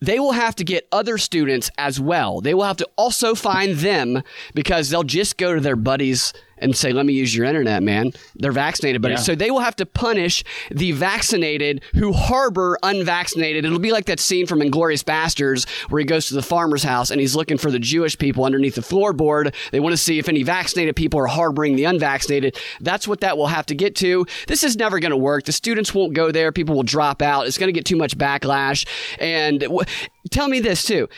they 0.00 0.18
will 0.18 0.32
have 0.32 0.56
to 0.56 0.64
get 0.64 0.88
other 0.90 1.18
students 1.18 1.70
as 1.76 2.00
well. 2.00 2.40
They 2.40 2.54
will 2.54 2.64
have 2.64 2.78
to 2.78 2.88
also 2.96 3.34
find 3.34 3.76
them 3.76 4.22
because 4.54 4.88
they'll 4.88 5.04
just 5.04 5.36
go 5.36 5.54
to 5.54 5.60
their 5.60 5.76
buddies 5.76 6.32
and 6.62 6.76
say, 6.76 6.92
let 6.92 7.06
me 7.06 7.12
use 7.12 7.34
your 7.34 7.44
internet, 7.44 7.82
man. 7.82 8.12
They're 8.36 8.52
vaccinated, 8.52 9.02
but 9.02 9.10
yeah. 9.10 9.16
so 9.16 9.34
they 9.34 9.50
will 9.50 9.60
have 9.60 9.76
to 9.76 9.86
punish 9.86 10.44
the 10.70 10.92
vaccinated 10.92 11.82
who 11.94 12.12
harbor 12.12 12.78
unvaccinated. 12.82 13.64
It'll 13.64 13.78
be 13.78 13.92
like 13.92 14.06
that 14.06 14.20
scene 14.20 14.46
from 14.46 14.60
Inglourious 14.60 15.04
Basterds 15.04 15.68
where 15.90 15.98
he 15.98 16.04
goes 16.04 16.28
to 16.28 16.34
the 16.34 16.42
farmer's 16.42 16.82
house 16.82 17.10
and 17.10 17.20
he's 17.20 17.36
looking 17.36 17.58
for 17.58 17.70
the 17.70 17.78
Jewish 17.78 18.16
people 18.16 18.44
underneath 18.44 18.76
the 18.76 18.80
floorboard. 18.80 19.54
They 19.72 19.80
want 19.80 19.92
to 19.92 19.96
see 19.96 20.18
if 20.18 20.28
any 20.28 20.42
vaccinated 20.42 20.96
people 20.96 21.20
are 21.20 21.26
harboring 21.26 21.76
the 21.76 21.84
unvaccinated. 21.84 22.56
That's 22.80 23.08
what 23.08 23.20
that 23.20 23.36
will 23.36 23.48
have 23.48 23.66
to 23.66 23.74
get 23.74 23.96
to. 23.96 24.26
This 24.46 24.62
is 24.62 24.76
never 24.76 25.00
going 25.00 25.10
to 25.10 25.16
work. 25.16 25.44
The 25.44 25.52
students 25.52 25.94
won't 25.94 26.14
go 26.14 26.30
there. 26.30 26.52
People 26.52 26.76
will 26.76 26.82
drop 26.82 27.22
out. 27.22 27.46
It's 27.46 27.58
going 27.58 27.68
to 27.68 27.72
get 27.72 27.84
too 27.84 27.96
much 27.96 28.16
backlash. 28.16 28.86
And 29.18 29.60
w- 29.60 29.84
tell 30.30 30.48
me 30.48 30.60
this 30.60 30.84
too. 30.84 31.08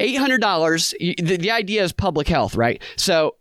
$800, 0.00 1.24
the, 1.24 1.36
the 1.36 1.50
idea 1.50 1.84
is 1.84 1.92
public 1.92 2.26
health, 2.26 2.56
right? 2.56 2.82
So 2.96 3.36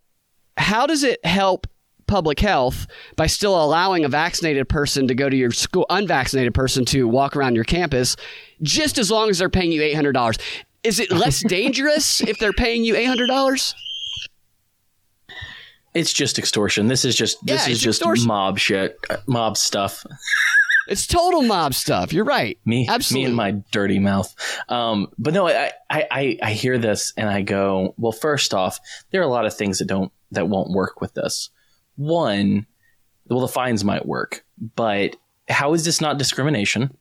how 0.62 0.86
does 0.86 1.04
it 1.04 1.24
help 1.26 1.68
public 2.08 2.40
health 2.42 2.88
by 3.16 3.26
still 3.26 3.62
allowing 3.64 4.04
a 4.04 4.10
vaccinated 4.10 4.68
person 4.68 5.08
to 5.08 5.16
go 5.16 5.30
to 5.30 5.36
your 5.36 5.52
school, 5.52 5.86
unvaccinated 5.90 6.54
person 6.54 6.84
to 6.84 7.08
walk 7.08 7.38
around 7.38 7.56
your 7.56 7.64
campus, 7.64 8.18
just 8.62 8.98
as 8.98 9.10
long 9.10 9.30
as 9.30 9.40
they're 9.40 9.50
paying 9.50 9.72
you 9.72 9.82
$800? 9.82 10.40
Is 10.84 11.00
it 11.00 11.10
less 11.12 11.42
dangerous 11.48 12.22
if 12.22 12.38
they're 12.38 12.54
paying 12.54 12.84
you 12.84 12.96
$800? 12.96 13.74
It's 15.94 16.12
just 16.14 16.38
extortion. 16.38 16.88
This 16.88 17.06
is 17.06 17.16
just 17.16 17.46
this 17.46 17.68
yeah, 17.68 17.74
is 17.74 17.80
just 17.80 18.02
extortion. 18.02 18.28
mob 18.28 18.60
shit, 18.60 18.98
uh, 19.10 19.18
mob 19.28 19.58
stuff. 19.58 20.06
It's 20.88 21.08
total 21.08 21.44
mob 21.44 21.74
stuff. 21.74 22.12
You're 22.12 22.26
right. 22.26 22.60
Me, 22.66 22.88
Absolutely. 22.90 23.22
me 23.22 23.28
and 23.28 23.36
my 23.36 23.52
dirty 23.72 24.00
mouth. 24.00 24.36
Um, 24.68 25.08
but 25.18 25.34
no, 25.34 25.48
I, 25.48 25.72
I, 25.90 26.38
I 26.42 26.52
hear 26.52 26.78
this 26.78 27.14
and 27.16 27.30
I 27.30 27.44
go, 27.44 27.94
well, 27.98 28.12
first 28.12 28.54
off, 28.54 28.80
there 29.12 29.22
are 29.22 29.24
a 29.24 29.30
lot 29.30 29.46
of 29.46 29.56
things 29.56 29.78
that 29.78 29.86
don't 29.86 30.12
that 30.32 30.50
won't 30.50 30.72
work 30.72 31.02
with 31.02 31.14
this. 31.14 31.50
One, 31.96 32.66
well, 33.28 33.42
the 33.42 33.48
fines 33.48 33.84
might 33.84 34.06
work, 34.06 34.44
but 34.76 35.16
how 35.50 35.74
is 35.74 35.86
this 35.86 36.02
not 36.02 36.18
discrimination? 36.18 36.96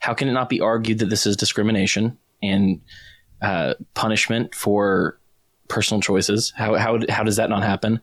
How 0.00 0.14
can 0.14 0.28
it 0.28 0.32
not 0.32 0.48
be 0.48 0.60
argued 0.60 0.98
that 0.98 1.10
this 1.10 1.26
is 1.26 1.36
discrimination 1.36 2.18
and 2.42 2.80
uh, 3.42 3.74
punishment 3.94 4.54
for 4.54 5.18
personal 5.68 6.00
choices? 6.00 6.52
How, 6.56 6.76
how, 6.76 7.00
how 7.08 7.22
does 7.22 7.36
that 7.36 7.50
not 7.50 7.62
happen? 7.62 8.00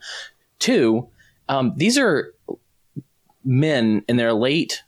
Two, 0.60 1.08
um, 1.50 1.74
these 1.76 1.98
are 1.98 2.34
men 3.44 4.04
in 4.08 4.18
their 4.18 4.34
late 4.34 4.84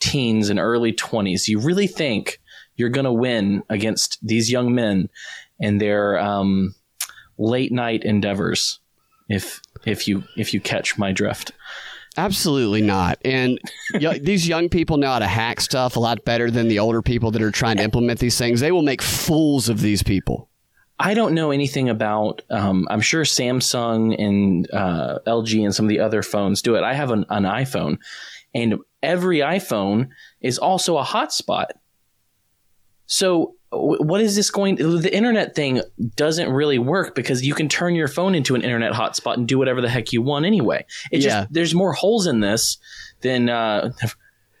teens 0.00 0.50
and 0.50 0.58
early 0.58 0.92
20s. 0.92 1.48
You 1.48 1.60
really 1.60 1.86
think 1.86 2.40
you're 2.76 2.88
going 2.88 3.04
to 3.04 3.12
win 3.12 3.62
against 3.70 4.18
these 4.26 4.50
young 4.50 4.74
men 4.74 5.08
and 5.60 5.80
their 5.80 6.18
um, 6.18 6.74
late 7.38 7.72
night 7.72 8.04
endeavors 8.04 8.80
if 9.28 9.60
if 9.84 10.06
you 10.08 10.24
if 10.36 10.54
you 10.54 10.60
catch 10.60 10.98
my 10.98 11.12
drift. 11.12 11.52
Absolutely 12.16 12.82
not. 12.82 13.18
And 13.24 13.58
these 14.20 14.46
young 14.46 14.68
people 14.68 14.96
know 14.98 15.08
how 15.08 15.18
to 15.18 15.26
hack 15.26 15.60
stuff 15.60 15.96
a 15.96 16.00
lot 16.00 16.24
better 16.24 16.50
than 16.50 16.68
the 16.68 16.78
older 16.78 17.02
people 17.02 17.30
that 17.32 17.42
are 17.42 17.50
trying 17.50 17.78
to 17.78 17.82
implement 17.82 18.20
these 18.20 18.38
things. 18.38 18.60
They 18.60 18.72
will 18.72 18.82
make 18.82 19.02
fools 19.02 19.68
of 19.68 19.80
these 19.80 20.02
people. 20.02 20.48
I 20.98 21.14
don't 21.14 21.34
know 21.34 21.50
anything 21.50 21.88
about. 21.88 22.42
Um, 22.50 22.86
I'm 22.88 23.00
sure 23.00 23.24
Samsung 23.24 24.14
and 24.16 24.72
uh, 24.72 25.18
LG 25.26 25.64
and 25.64 25.74
some 25.74 25.86
of 25.86 25.88
the 25.88 25.98
other 25.98 26.22
phones 26.22 26.62
do 26.62 26.76
it. 26.76 26.84
I 26.84 26.94
have 26.94 27.10
an, 27.10 27.26
an 27.30 27.42
iPhone, 27.42 27.98
and 28.54 28.76
every 29.02 29.38
iPhone 29.38 30.10
is 30.40 30.56
also 30.58 30.96
a 30.96 31.02
hotspot. 31.02 31.66
So 33.06 33.56
what 33.76 34.20
is 34.20 34.36
this 34.36 34.50
going 34.50 34.76
the 34.76 35.14
internet 35.14 35.54
thing 35.54 35.82
doesn't 36.16 36.50
really 36.50 36.78
work 36.78 37.14
because 37.14 37.44
you 37.44 37.54
can 37.54 37.68
turn 37.68 37.94
your 37.94 38.08
phone 38.08 38.34
into 38.34 38.54
an 38.54 38.62
internet 38.62 38.92
hotspot 38.92 39.34
and 39.34 39.48
do 39.48 39.58
whatever 39.58 39.80
the 39.80 39.88
heck 39.88 40.12
you 40.12 40.22
want 40.22 40.44
anyway. 40.44 40.84
It 41.10 41.20
yeah. 41.20 41.28
just 41.28 41.52
there's 41.52 41.74
more 41.74 41.92
holes 41.92 42.26
in 42.26 42.40
this 42.40 42.78
than 43.20 43.48
uh 43.48 43.92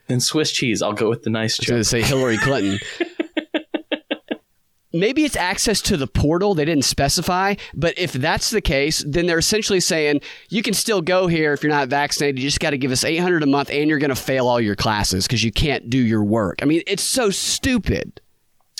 than 0.06 0.20
swiss 0.20 0.52
cheese. 0.52 0.82
I'll 0.82 0.92
go 0.92 1.08
with 1.08 1.22
the 1.22 1.30
nice 1.30 1.56
joke. 1.58 1.74
i 1.74 1.78
was 1.78 1.90
going 1.90 2.02
to 2.02 2.06
say 2.06 2.08
hillary 2.08 2.38
clinton. 2.38 2.78
Maybe 4.96 5.24
it's 5.24 5.34
access 5.34 5.80
to 5.82 5.96
the 5.96 6.06
portal 6.06 6.54
they 6.54 6.64
didn't 6.64 6.84
specify 6.84 7.54
but 7.74 7.98
if 7.98 8.12
that's 8.12 8.50
the 8.50 8.60
case 8.60 9.04
then 9.06 9.26
they're 9.26 9.38
essentially 9.38 9.80
saying 9.80 10.20
you 10.50 10.62
can 10.62 10.72
still 10.72 11.02
go 11.02 11.26
here 11.26 11.52
if 11.52 11.62
you're 11.62 11.72
not 11.72 11.88
vaccinated. 11.88 12.38
You 12.38 12.48
just 12.48 12.60
got 12.60 12.70
to 12.70 12.78
give 12.78 12.92
us 12.92 13.04
800 13.04 13.42
a 13.42 13.46
month 13.46 13.70
and 13.70 13.90
you're 13.90 13.98
going 13.98 14.10
to 14.10 14.16
fail 14.16 14.46
all 14.46 14.60
your 14.60 14.76
classes 14.76 15.26
because 15.26 15.42
you 15.42 15.52
can't 15.52 15.90
do 15.90 15.98
your 15.98 16.22
work. 16.22 16.60
I 16.62 16.64
mean 16.64 16.82
it's 16.86 17.02
so 17.02 17.30
stupid 17.30 18.20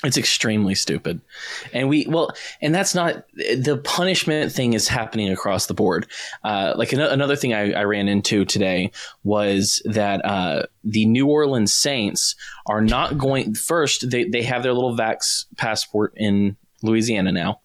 it's 0.05 0.17
extremely 0.17 0.75
stupid. 0.75 1.21
And 1.73 1.89
we, 1.89 2.05
well, 2.07 2.31
and 2.61 2.73
that's 2.73 2.95
not 2.95 3.25
the 3.33 3.79
punishment 3.83 4.51
thing 4.51 4.73
is 4.73 4.87
happening 4.87 5.31
across 5.31 5.65
the 5.65 5.73
board. 5.73 6.07
Uh, 6.43 6.73
like 6.75 6.93
an, 6.93 7.01
another 7.01 7.35
thing 7.35 7.53
I, 7.53 7.71
I, 7.73 7.83
ran 7.83 8.07
into 8.07 8.45
today 8.45 8.91
was 9.23 9.81
that 9.85 10.23
uh, 10.23 10.63
the 10.83 11.05
New 11.05 11.27
Orleans 11.27 11.73
Saints 11.73 12.35
are 12.65 12.81
not 12.81 13.17
going, 13.17 13.53
first, 13.55 14.09
they, 14.09 14.25
they 14.25 14.43
have 14.43 14.63
their 14.63 14.73
little 14.73 14.95
vax 14.95 15.45
passport 15.57 16.13
in 16.15 16.55
Louisiana 16.81 17.31
now, 17.31 17.61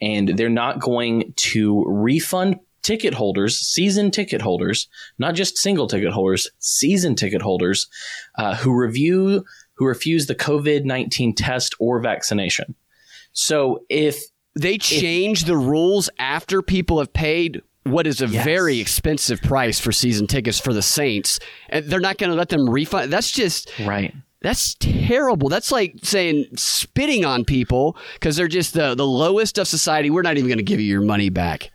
and 0.00 0.28
they're 0.30 0.48
not 0.48 0.80
going 0.80 1.32
to 1.36 1.84
refund 1.86 2.60
ticket 2.84 3.14
holders, 3.14 3.56
season 3.56 4.10
ticket 4.10 4.42
holders, 4.42 4.88
not 5.18 5.34
just 5.34 5.56
single 5.56 5.88
ticket 5.88 6.12
holders, 6.12 6.50
season 6.58 7.14
ticket 7.16 7.42
holders 7.42 7.88
uh, 8.36 8.54
who 8.54 8.78
review 8.78 9.44
who 9.74 9.86
refuse 9.86 10.26
the 10.26 10.34
COVID 10.34 10.84
19 10.84 11.34
test 11.34 11.74
or 11.78 12.00
vaccination. 12.00 12.74
So 13.32 13.84
if 13.88 14.22
they 14.54 14.78
change 14.78 15.42
if, 15.42 15.46
the 15.48 15.56
rules 15.56 16.08
after 16.18 16.62
people 16.62 16.98
have 16.98 17.12
paid 17.12 17.60
what 17.84 18.06
is 18.06 18.22
a 18.22 18.26
yes. 18.26 18.44
very 18.44 18.80
expensive 18.80 19.42
price 19.42 19.78
for 19.78 19.92
season 19.92 20.26
tickets 20.26 20.58
for 20.58 20.72
the 20.72 20.82
Saints, 20.82 21.38
and 21.68 21.84
they're 21.86 22.00
not 22.00 22.18
going 22.18 22.30
to 22.30 22.36
let 22.36 22.48
them 22.48 22.68
refund. 22.68 23.12
That's 23.12 23.30
just 23.30 23.70
right. 23.80 24.14
That's 24.40 24.74
terrible. 24.74 25.48
That's 25.48 25.72
like 25.72 25.96
saying 26.02 26.46
spitting 26.56 27.24
on 27.24 27.44
people 27.44 27.96
because 28.14 28.36
they're 28.36 28.48
just 28.48 28.74
the, 28.74 28.94
the 28.94 29.06
lowest 29.06 29.58
of 29.58 29.66
society. 29.66 30.10
We're 30.10 30.22
not 30.22 30.36
even 30.36 30.48
going 30.48 30.58
to 30.58 30.64
give 30.64 30.80
you 30.80 30.86
your 30.86 31.00
money 31.00 31.30
back. 31.30 31.70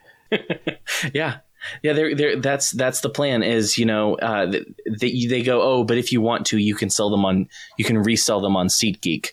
yeah, 1.13 1.37
yeah, 1.83 1.93
they're, 1.93 2.15
they're, 2.15 2.35
that's 2.39 2.71
that's 2.71 3.01
the 3.01 3.09
plan. 3.09 3.43
Is 3.43 3.77
you 3.77 3.85
know 3.85 4.15
uh, 4.15 4.51
they 4.99 5.25
they 5.25 5.43
go 5.43 5.61
oh, 5.61 5.83
but 5.83 5.97
if 5.97 6.11
you 6.11 6.21
want 6.21 6.45
to, 6.47 6.57
you 6.57 6.75
can 6.75 6.89
sell 6.89 7.09
them 7.09 7.25
on 7.25 7.47
you 7.77 7.85
can 7.85 8.01
resell 8.01 8.41
them 8.41 8.55
on 8.55 8.67
SeatGeek. 8.67 9.31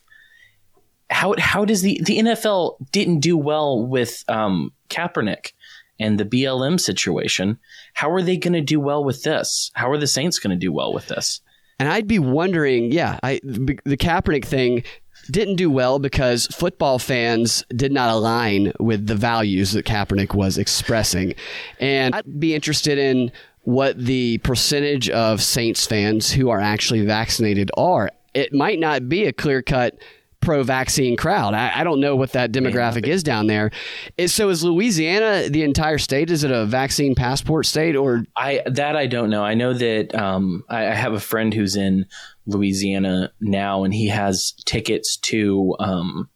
How 1.11 1.35
how 1.39 1.65
does 1.65 1.83
the 1.83 2.01
the 2.05 2.19
NFL 2.19 2.77
didn't 2.93 3.21
do 3.21 3.37
well 3.37 3.87
with 3.87 4.25
um, 4.29 4.73
Kaepernick 4.89 5.53
and 5.99 6.19
the 6.19 6.25
BLM 6.25 6.81
situation? 6.81 7.59
How 7.95 8.11
are 8.11 8.23
they 8.23 8.37
going 8.37 8.55
to 8.55 8.61
do 8.61 8.81
well 8.81 9.05
with 9.05 9.23
this? 9.23 9.71
How 9.75 9.91
are 9.91 9.99
the 9.99 10.07
Saints 10.07 10.39
going 10.39 10.51
to 10.51 10.61
do 10.61 10.73
well 10.73 10.93
with 10.93 11.09
this? 11.09 11.41
And 11.79 11.89
I'd 11.89 12.07
be 12.07 12.19
wondering, 12.19 12.91
yeah, 12.91 13.19
I, 13.23 13.41
the 13.45 13.99
Kaepernick 13.99 14.47
thing 14.47 14.83
didn't 15.27 15.57
do 15.57 15.71
well 15.71 15.99
because 15.99 16.47
football 16.47 16.99
fans 16.99 17.65
did 17.75 17.93
not 17.93 18.11
align 18.11 18.73
with 18.79 19.07
the 19.07 19.15
values 19.15 19.73
that 19.73 19.87
Kaepernick 19.87 20.35
was 20.35 20.59
expressing. 20.59 21.35
And 21.79 22.15
I'd 22.15 22.41
be 22.41 22.55
interested 22.55 22.99
in 22.99 23.33
what 23.63 23.99
the 23.99 24.39
percentage 24.39 25.11
of 25.11 25.43
Saints 25.43 25.87
fans 25.87 26.31
who 26.31 26.51
are 26.51 26.61
actually 26.61 27.05
vaccinated 27.05 27.71
are. 27.77 28.11
It 28.33 28.53
might 28.53 28.79
not 28.79 29.09
be 29.09 29.25
a 29.25 29.33
clear 29.33 29.61
cut 29.61 29.99
pro-vaccine 30.41 31.17
crowd. 31.17 31.55
I, 31.55 31.81
I, 31.81 31.83
don't 31.83 31.99
know 31.99 32.15
what 32.15 32.33
that 32.33 32.53
demographic 32.53 33.09
is 33.09 33.25
down 33.25 33.49
there. 33.49 33.73
Is, 34.17 34.33
so 34.33 34.49
is 34.49 34.63
Louisiana 34.63 35.49
the 35.51 35.65
entire 35.65 35.99
state? 35.99 36.31
Is 36.31 36.45
it 36.45 36.53
a 36.53 36.65
vaccine 36.65 37.17
passport 37.17 37.67
state 37.67 37.97
or? 37.97 38.25
I 38.37 38.63
that 38.67 38.95
I 38.95 39.09
don't 39.09 39.29
know. 39.29 39.43
I 39.43 39.55
know 39.55 39.75
that 39.75 40.15
um, 40.15 40.63
I, 40.69 40.87
I, 40.87 40.95
have 40.95 41.15
a 41.15 41.21
friend 41.21 41.53
who's 41.53 41.75
in 41.75 42.07
Louisiana 42.47 43.33
now, 43.41 43.85
and 43.85 43.93
he 43.93 44.09
has 44.09 44.53
tickets 44.65 45.17
to 45.19 45.77
um, 45.79 46.29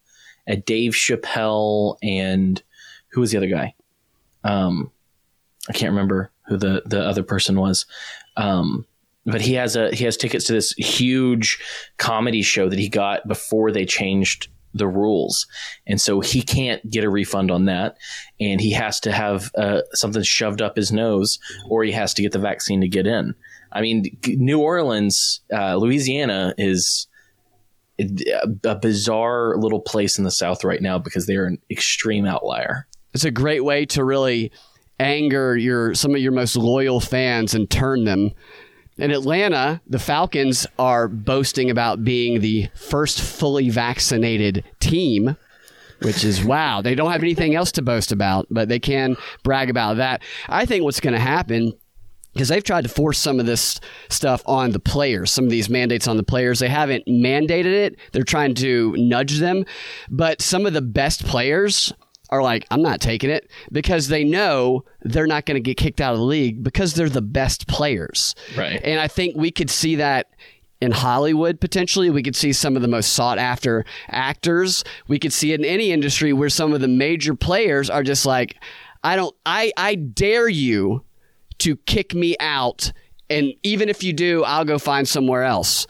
at 0.47 0.67
Dave 0.67 0.93
Chappelle 0.93 1.97
and 2.03 2.63
who 3.11 3.21
was 3.21 3.31
the 3.31 3.39
other 3.39 3.49
guy? 3.49 3.75
Um, 4.45 4.91
I 5.69 5.73
can't 5.73 5.91
remember 5.91 6.31
who 6.47 6.57
the 6.57 6.83
the 6.87 7.01
other 7.01 7.23
person 7.23 7.59
was. 7.59 7.87
Um, 8.37 8.87
but 9.27 9.41
he 9.41 9.55
has 9.55 9.77
a 9.77 9.95
he 9.95 10.05
has 10.05 10.17
tickets 10.17 10.47
to 10.47 10.53
this 10.53 10.73
huge 10.73 11.59
comedy 11.99 12.43
show 12.43 12.69
that 12.69 12.79
he 12.79 12.89
got 12.89 13.27
before 13.29 13.71
they 13.71 13.85
changed 13.85 14.49
the 14.73 14.89
rules, 14.89 15.47
and 15.87 16.01
so 16.01 16.21
he 16.21 16.43
can't 16.43 16.89
get 16.89 17.05
a 17.05 17.11
refund 17.11 17.51
on 17.51 17.67
that, 17.67 17.99
and 18.41 18.61
he 18.61 18.73
has 18.73 19.01
to 19.01 19.13
have 19.13 19.51
uh, 19.57 19.83
something 19.93 20.23
shoved 20.23 20.63
up 20.63 20.77
his 20.77 20.93
nose, 20.93 21.39
or 21.69 21.83
he 21.85 21.93
has 21.93 22.15
to 22.15 22.23
get 22.23 22.33
the 22.33 22.39
vaccine 22.39 22.81
to 22.81 22.89
get 22.89 23.07
in. 23.07 23.35
I 23.73 23.81
mean, 23.81 24.17
New 24.27 24.61
Orleans, 24.61 25.41
uh, 25.53 25.77
Louisiana 25.77 26.55
is 26.59 27.07
a 28.65 28.75
bizarre 28.75 29.57
little 29.57 29.81
place 29.81 30.19
in 30.19 30.25
the 30.25 30.31
South 30.31 30.65
right 30.65 30.81
now 30.81 30.99
because 30.99 31.27
they 31.27 31.37
are 31.37 31.45
an 31.45 31.59
extreme 31.71 32.27
outlier. 32.27 32.87
It's 33.13 33.25
a 33.25 33.31
great 33.31 33.65
way 33.65 33.85
to 33.87 34.05
really 34.05 34.53
anger 34.99 35.57
your 35.57 35.95
some 35.95 36.15
of 36.15 36.21
your 36.21 36.33
most 36.33 36.57
loyal 36.57 37.01
fans 37.01 37.55
and 37.55 37.69
turn 37.69 38.05
them. 38.05 38.33
In 38.99 39.11
Atlanta, 39.11 39.81
the 39.87 39.99
Falcons 39.99 40.67
are 40.79 41.09
boasting 41.09 41.71
about 41.71 42.05
being 42.05 42.41
the 42.41 42.69
first 42.75 43.21
fully 43.21 43.71
vaccinated 43.71 44.63
team, 44.79 45.37
which 46.03 46.23
is 46.23 46.45
wow. 46.45 46.83
They 46.83 46.95
don't 46.95 47.11
have 47.11 47.23
anything 47.23 47.55
else 47.55 47.73
to 47.73 47.83
boast 47.83 48.13
about, 48.13 48.47
but 48.51 48.69
they 48.69 48.79
can 48.79 49.17
brag 49.43 49.71
about 49.71 49.97
that. 49.97 50.23
I 50.49 50.67
think 50.67 50.85
what's 50.85 51.01
going 51.01 51.15
to 51.15 51.21
happen 51.21 51.73
because 52.33 52.49
they've 52.49 52.65
tried 52.65 52.83
to 52.83 52.89
force 52.89 53.19
some 53.19 53.41
of 53.41 53.47
this 53.47 53.81
stuff 54.09 54.43
on 54.47 54.71
the 54.71 54.81
players, 54.81 55.31
some 55.31 55.45
of 55.45 55.51
these 55.51 55.69
mandates 55.69 56.07
on 56.07 56.17
the 56.17 56.23
players. 56.23 56.59
They 56.59 56.69
haven't 56.69 57.07
mandated 57.07 57.67
it, 57.67 57.97
they're 58.13 58.23
trying 58.23 58.55
to 58.57 58.95
nudge 58.97 59.39
them. 59.39 59.65
But 60.09 60.41
some 60.43 60.67
of 60.67 60.73
the 60.73 60.83
best 60.83 61.25
players 61.25 61.93
are 62.31 62.43
like, 62.43 62.67
I'm 62.71 62.83
not 62.83 63.01
taking 63.01 63.31
it 63.31 63.51
because 63.73 64.09
they 64.09 64.25
know 64.25 64.85
they're 65.03 65.27
not 65.27 65.47
going 65.47 65.57
to 65.57 65.61
get 65.61 65.77
kicked 65.77 66.01
out 66.01 66.13
of 66.13 66.21
the 66.21 66.25
league 66.25 66.63
because 66.63 66.95
they're 66.95 67.09
the 67.09 67.21
best 67.21 67.67
players. 67.67 68.35
Right. 68.57 68.81
And 68.83 69.01
I 69.01 69.09
think 69.09 69.37
we 69.37 69.51
could 69.51 69.69
see 69.69 69.97
that 69.97 70.29
in 70.81 70.93
Hollywood 70.93 71.61
potentially. 71.61 72.09
We 72.09 72.23
could 72.23 72.37
see 72.37 72.53
some 72.53 72.77
of 72.77 72.83
the 72.83 72.89
most 72.89 73.13
sought 73.13 73.39
after 73.39 73.85
actors. 74.09 74.85
We 75.09 75.19
could 75.19 75.33
see 75.33 75.53
it 75.53 75.61
in 75.61 75.67
any 75.67 75.91
industry 75.91 76.33
where 76.33 76.49
some 76.49 76.73
of 76.73 76.81
the 76.81 76.89
major 76.89 77.35
players 77.35 77.91
are 77.91 78.03
just 78.03 78.25
like, 78.25 78.57
I 79.03 79.17
don't 79.17 79.35
I 79.45 79.73
I 79.77 79.95
dare 79.95 80.49
you 80.49 81.05
to 81.61 81.77
kick 81.77 82.15
me 82.15 82.37
out 82.41 82.93
and 83.31 83.55
even 83.63 83.89
if 83.89 84.03
you 84.03 84.13
do, 84.13 84.43
I'll 84.43 84.65
go 84.65 84.79
find 84.79 85.09
somewhere 85.09 85.45
else. 85.45 85.87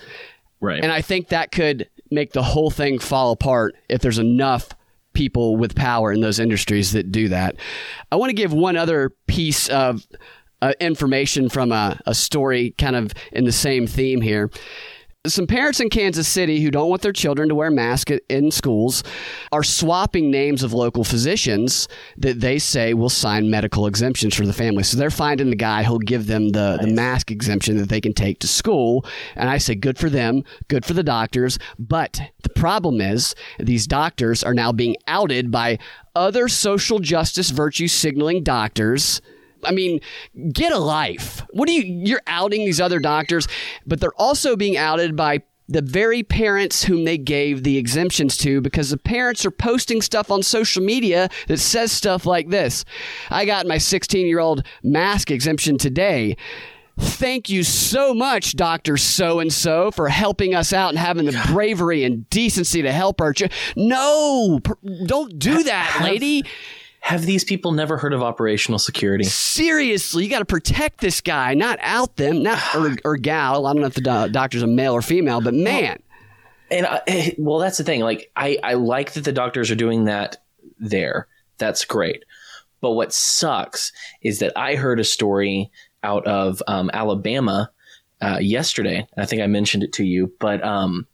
Right. 0.61 0.81
And 0.81 0.93
I 0.93 1.01
think 1.01 1.29
that 1.29 1.51
could 1.51 1.89
make 2.11 2.33
the 2.33 2.43
whole 2.43 2.71
thing 2.71 2.99
fall 2.99 3.33
apart 3.33 3.75
if 3.89 4.03
there's 4.03 4.19
enough 4.19 4.69
people 5.15 5.57
with 5.57 5.75
power 5.75 6.13
in 6.13 6.21
those 6.21 6.39
industries 6.39 6.93
that 6.93 7.11
do 7.11 7.29
that. 7.29 7.57
I 8.13 8.17
want 8.17 8.31
to 8.31 8.35
give 8.35 8.53
one 8.53 8.77
other 8.77 9.11
piece 9.27 9.69
of 9.69 10.07
uh, 10.61 10.75
information 10.81 11.49
from 11.49 11.73
a, 11.73 11.99
a 12.07 12.15
story 12.15 12.75
kind 12.77 12.95
of 12.95 13.13
in 13.33 13.45
the 13.45 13.53
same 13.53 13.87
theme 13.87 14.21
here. 14.21 14.51
Some 15.27 15.47
parents 15.47 15.81
in 15.81 15.91
Kansas 15.91 16.27
City 16.27 16.63
who 16.63 16.71
don't 16.71 16.89
want 16.89 17.03
their 17.03 17.13
children 17.13 17.51
to 17.51 17.55
wear 17.55 17.71
masks 17.71 18.11
in 18.31 18.51
schools 18.51 19.05
are 19.53 19.63
swapping 19.63 20.31
names 20.31 20.63
of 20.63 20.73
local 20.73 21.05
physicians 21.05 21.89
that 22.17 22.41
they 22.41 22.59
say 22.59 22.95
will 22.95 23.11
sign 23.11 23.51
medical 23.51 23.87
exemptions 23.87 24.35
for 24.35 24.47
the 24.47 24.55
family. 24.55 24.83
So 24.83 24.97
they're 24.97 25.11
finding 25.11 25.51
the 25.51 25.57
guy 25.57 25.83
who'll 25.83 25.99
give 25.99 26.27
them 26.27 26.53
the, 26.53 26.77
nice. 26.77 26.87
the 26.87 26.93
mask 26.95 27.31
exemption 27.31 27.77
that 27.77 27.91
they 27.91 28.01
can 28.01 28.15
take 28.15 28.39
to 28.39 28.49
school. 28.49 29.05
And 29.37 29.51
I 29.51 29.59
say, 29.59 29.75
good 29.75 29.99
for 29.99 30.09
them, 30.09 30.43
good 30.69 30.87
for 30.87 30.95
the 30.95 31.03
doctors. 31.03 31.59
But 31.79 32.19
the 32.43 32.49
problem 32.49 33.03
is, 33.03 33.35
these 33.59 33.87
doctors 33.87 34.43
are 34.43 34.55
now 34.55 34.73
being 34.73 34.97
outed 35.07 35.51
by 35.51 35.81
other 36.17 36.49
social 36.49 36.99
justice 36.99 37.51
virtue 37.51 37.89
signaling 37.89 38.43
doctors 38.43 39.21
I 39.65 39.73
mean, 39.73 40.01
get 40.53 40.73
a 40.73 40.79
life. 40.79 41.43
What 41.51 41.69
are 41.69 41.73
you? 41.73 41.83
You're 41.83 42.23
outing 42.27 42.65
these 42.65 42.81
other 42.81 42.99
doctors, 42.99 43.47
but 43.87 44.01
they're 44.01 44.15
also 44.15 44.57
being 44.57 44.77
outed 44.77 45.17
by 45.17 45.43
the 45.71 45.83
very 45.83 46.25
parents 46.25 46.83
whom 46.85 47.05
they 47.05 47.17
gave 47.17 47.63
the 47.63 47.79
exemptions 47.79 48.37
to 48.39 48.61
because 48.61 48.91
the 48.91 48.99
parents 48.99 49.47
are 49.47 49.53
posting 49.53 50.03
stuff 50.03 50.31
on 50.31 50.43
social 50.43 50.83
media 50.83 51.29
that 51.47 51.59
says 51.59 51.93
stuff 51.93 52.27
like 52.27 52.51
this 52.51 52.85
I 53.31 53.45
got 53.45 53.67
my 53.67 53.79
16 53.79 54.27
year 54.27 54.41
old 54.41 54.67
mask 54.83 55.31
exemption 55.31 55.79
today. 55.79 56.37
Thank 56.99 57.49
you 57.49 57.63
so 57.63 58.13
much, 58.13 58.57
Dr. 58.57 58.99
So 58.99 59.41
and 59.41 59.51
so, 59.51 59.91
for 59.91 60.09
helping 60.09 60.55
us 60.55 60.73
out 60.75 60.91
and 60.91 60.99
having 60.99 61.25
the 61.25 61.41
bravery 61.51 62.05
and 62.05 62.29
decency 62.29 62.83
to 62.83 62.93
help 62.93 63.23
our 63.23 63.33
children. 63.33 63.59
No, 63.75 64.61
don't 65.07 65.39
do 65.39 65.63
that, 65.63 66.01
lady. 66.03 66.45
Have 67.01 67.27
these 67.27 67.45
people 67.45 67.73
never 67.73 67.97
heard 67.97 68.13
of 68.13 68.23
operational 68.23 68.79
security? 68.79 69.25
Seriously, 69.25 70.25
you 70.25 70.31
got 70.31 70.41
to 70.41 70.45
protect 70.45 71.01
this 71.01 71.21
guy, 71.21 71.55
not 71.55 71.79
out 71.83 72.17
them, 72.17 72.43
not 72.43 72.75
or, 72.75 72.97
or 73.05 73.17
gal. 73.17 73.67
I 73.67 73.73
don't 73.73 73.81
know 73.81 73.89
if 73.89 73.95
the 73.95 74.01
do- 74.01 74.33
doctor's 74.33 74.63
a 74.63 74.67
male 74.67 74.93
or 74.93 75.03
female, 75.03 75.41
but 75.41 75.55
man. 75.55 76.01
And 76.71 76.87
I, 76.87 77.01
eh, 77.07 77.31
well, 77.39 77.59
that's 77.59 77.79
the 77.79 77.85
thing. 77.85 78.01
Like, 78.01 78.31
I, 78.37 78.59
I 78.63 78.75
like 78.75 79.15
that 79.15 79.25
the 79.25 79.33
doctors 79.33 79.71
are 79.71 79.77
doing 79.77 80.05
that 80.05 80.37
there. 80.79 81.27
That's 81.59 81.85
great. 81.85 82.25
But 82.81 82.93
what 82.93 83.13
sucks 83.13 83.93
is 84.23 84.39
that 84.39 84.53
I 84.57 84.77
heard 84.77 85.01
a 85.01 85.05
story 85.05 85.71
out 86.03 86.27
of 86.27 86.63
um, 86.67 86.91
Alabama 86.93 87.71
uh, 88.21 88.39
yesterday. 88.41 89.07
I 89.17 89.27
think 89.27 89.43
I 89.43 89.47
mentioned 89.47 89.83
it 89.83 89.93
to 89.95 90.05
you, 90.05 90.33
but 90.39 90.63
um, 90.63 91.07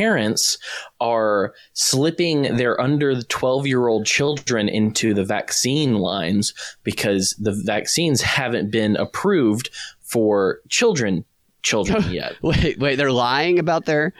parents 0.00 0.56
are 0.98 1.52
slipping 1.74 2.56
their 2.56 2.80
under 2.80 3.22
12 3.22 3.66
year 3.66 3.86
old 3.86 4.06
children 4.06 4.66
into 4.66 5.12
the 5.12 5.24
vaccine 5.24 5.96
lines 5.96 6.54
because 6.84 7.36
the 7.38 7.52
vaccines 7.66 8.22
haven't 8.22 8.70
been 8.70 8.96
approved 8.96 9.68
for 10.00 10.60
children 10.70 11.22
children 11.62 12.02
yet. 12.10 12.32
wait, 12.40 12.78
wait, 12.78 12.96
they're 12.96 13.12
lying 13.12 13.58
about 13.58 13.84
their 13.84 14.14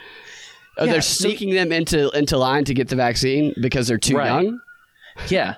oh, 0.76 0.84
yeah, 0.84 0.92
they're 0.92 1.00
sneaking 1.00 1.52
so, 1.52 1.54
them 1.54 1.72
into 1.72 2.10
into 2.10 2.36
line 2.36 2.66
to 2.66 2.74
get 2.74 2.88
the 2.88 2.96
vaccine 2.96 3.54
because 3.58 3.88
they're 3.88 3.96
too 3.96 4.18
right. 4.18 4.26
young? 4.26 4.60
Yeah. 5.28 5.54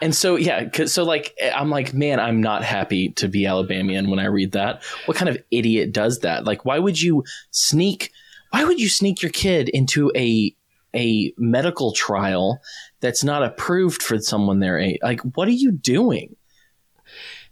And 0.00 0.12
so, 0.12 0.34
yeah, 0.34 0.68
so 0.86 1.04
like, 1.04 1.32
I'm 1.54 1.70
like, 1.70 1.94
man, 1.94 2.18
I'm 2.18 2.40
not 2.40 2.64
happy 2.64 3.10
to 3.10 3.28
be 3.28 3.46
Alabamian 3.46 4.10
when 4.10 4.18
I 4.18 4.24
read 4.24 4.50
that. 4.50 4.82
What 5.06 5.16
kind 5.16 5.28
of 5.28 5.38
idiot 5.52 5.92
does 5.92 6.18
that? 6.20 6.44
Like, 6.44 6.64
why 6.64 6.80
would 6.80 7.00
you 7.00 7.22
sneak 7.52 8.10
why 8.52 8.64
would 8.64 8.78
you 8.78 8.88
sneak 8.88 9.22
your 9.22 9.30
kid 9.30 9.68
into 9.70 10.12
a 10.14 10.54
a 10.94 11.32
medical 11.38 11.92
trial 11.92 12.60
that's 13.00 13.24
not 13.24 13.42
approved 13.42 14.02
for 14.02 14.18
someone 14.18 14.60
their 14.60 14.78
age? 14.78 14.98
Like, 15.02 15.20
what 15.34 15.48
are 15.48 15.52
you 15.52 15.72
doing? 15.72 16.36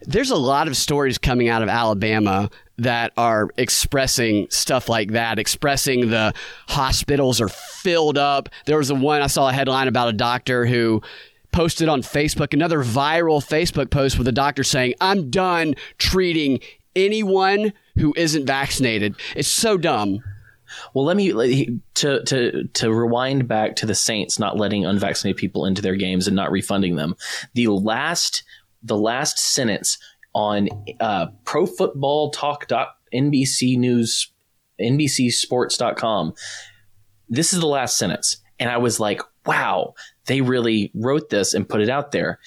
There's 0.03 0.31
a 0.31 0.37
lot 0.37 0.69
of 0.69 0.77
stories 0.77 1.17
coming 1.17 1.49
out 1.49 1.63
of 1.63 1.71
Alabama 1.71 2.51
that 2.77 3.13
are 3.17 3.49
expressing 3.57 4.47
stuff 4.51 4.91
like 4.91 5.13
that, 5.13 5.39
expressing 5.39 6.11
the 6.11 6.35
hospitals 6.69 7.41
are 7.41 7.49
filled 7.49 8.19
up. 8.19 8.51
There 8.67 8.77
was 8.77 8.91
a 8.91 8.95
one 8.95 9.23
I 9.23 9.27
saw 9.27 9.49
a 9.49 9.53
headline 9.53 9.89
about 9.89 10.09
a 10.09 10.15
doctor 10.15 10.67
who 10.67 11.01
posted 11.51 11.89
on 11.89 12.03
Facebook 12.03 12.53
another 12.53 12.85
viral 12.85 13.43
Facebook 13.43 13.91
post 13.91 14.19
with 14.19 14.29
a 14.29 14.33
doctor 14.33 14.65
saying, 14.65 14.95
"I'm 15.01 15.31
done 15.31 15.77
treating 15.97 16.61
anyone 16.95 17.73
who 17.97 18.13
isn't 18.19 18.45
vaccinated." 18.45 19.15
It's 19.35 19.49
so 19.49 19.79
dumb. 19.79 20.23
Well, 20.95 21.05
let 21.05 21.17
me 21.17 21.81
to 21.95 22.25
to 22.25 22.65
to 22.65 22.93
rewind 22.93 23.49
back 23.49 23.77
to 23.77 23.87
the 23.87 23.95
Saints 23.95 24.39
not 24.39 24.57
letting 24.57 24.85
unvaccinated 24.85 25.39
people 25.39 25.67
into 25.67 25.83
their 25.83 25.97
games 25.97 26.27
and 26.27 26.37
not 26.37 26.51
refunding 26.51 26.97
them. 26.97 27.15
The 27.55 27.69
last 27.69 28.43
the 28.83 28.97
last 28.97 29.39
sentence 29.39 29.99
on 30.35 30.69
uh, 31.01 31.27
Pro 31.45 31.67
Football 31.67 32.31
Talk 32.31 32.67
NBC 33.13 33.79
News 33.79 34.31
NBCSports.com. 34.81 36.35
This 37.29 37.53
is 37.53 37.61
the 37.61 37.67
last 37.67 37.99
sentence, 37.99 38.39
and 38.59 38.71
I 38.71 38.79
was 38.79 38.99
like, 38.99 39.21
"Wow, 39.47 39.95
they 40.27 40.41
really 40.41 40.91
wrote 40.95 41.31
this 41.31 41.55
and 41.55 41.69
put 41.69 41.81
it 41.81 41.89
out 41.89 42.13
there." 42.13 42.39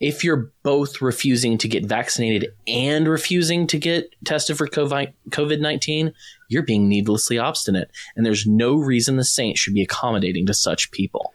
If 0.00 0.22
you're 0.22 0.52
both 0.62 1.00
refusing 1.00 1.58
to 1.58 1.68
get 1.68 1.84
vaccinated 1.84 2.52
and 2.66 3.08
refusing 3.08 3.66
to 3.66 3.78
get 3.78 4.14
tested 4.24 4.56
for 4.56 4.68
COVID 4.68 5.60
19, 5.60 6.12
you're 6.48 6.62
being 6.62 6.88
needlessly 6.88 7.38
obstinate. 7.38 7.90
And 8.14 8.24
there's 8.24 8.46
no 8.46 8.76
reason 8.76 9.16
the 9.16 9.24
Saints 9.24 9.60
should 9.60 9.74
be 9.74 9.82
accommodating 9.82 10.46
to 10.46 10.54
such 10.54 10.90
people. 10.92 11.34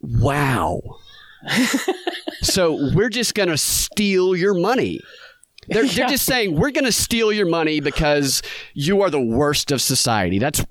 Wow. 0.00 0.80
so 2.42 2.90
we're 2.94 3.08
just 3.08 3.34
going 3.34 3.48
to 3.48 3.58
steal 3.58 4.34
your 4.34 4.54
money. 4.54 5.00
They're, 5.68 5.84
yeah. 5.84 5.94
they're 5.94 6.08
just 6.08 6.24
saying, 6.24 6.56
we're 6.56 6.70
going 6.70 6.84
to 6.84 6.92
steal 6.92 7.32
your 7.32 7.46
money 7.46 7.80
because 7.80 8.42
you 8.74 9.02
are 9.02 9.10
the 9.10 9.20
worst 9.20 9.70
of 9.70 9.80
society. 9.80 10.38
That's 10.38 10.64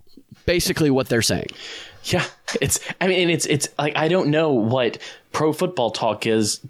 basically 0.46 0.90
what 0.90 1.08
they're 1.08 1.22
saying. 1.22 1.48
Yeah, 2.10 2.26
it's. 2.62 2.80
I 3.02 3.08
mean, 3.08 3.30
it's 3.30 3.46
it's 3.46 3.68
like 3.78 3.96
I 3.98 4.08
don't 4.08 4.30
know 4.30 4.52
what 4.54 4.98
pro 5.32 5.52
football 5.54 5.92
talk 5.92 6.26
is 6.26 6.62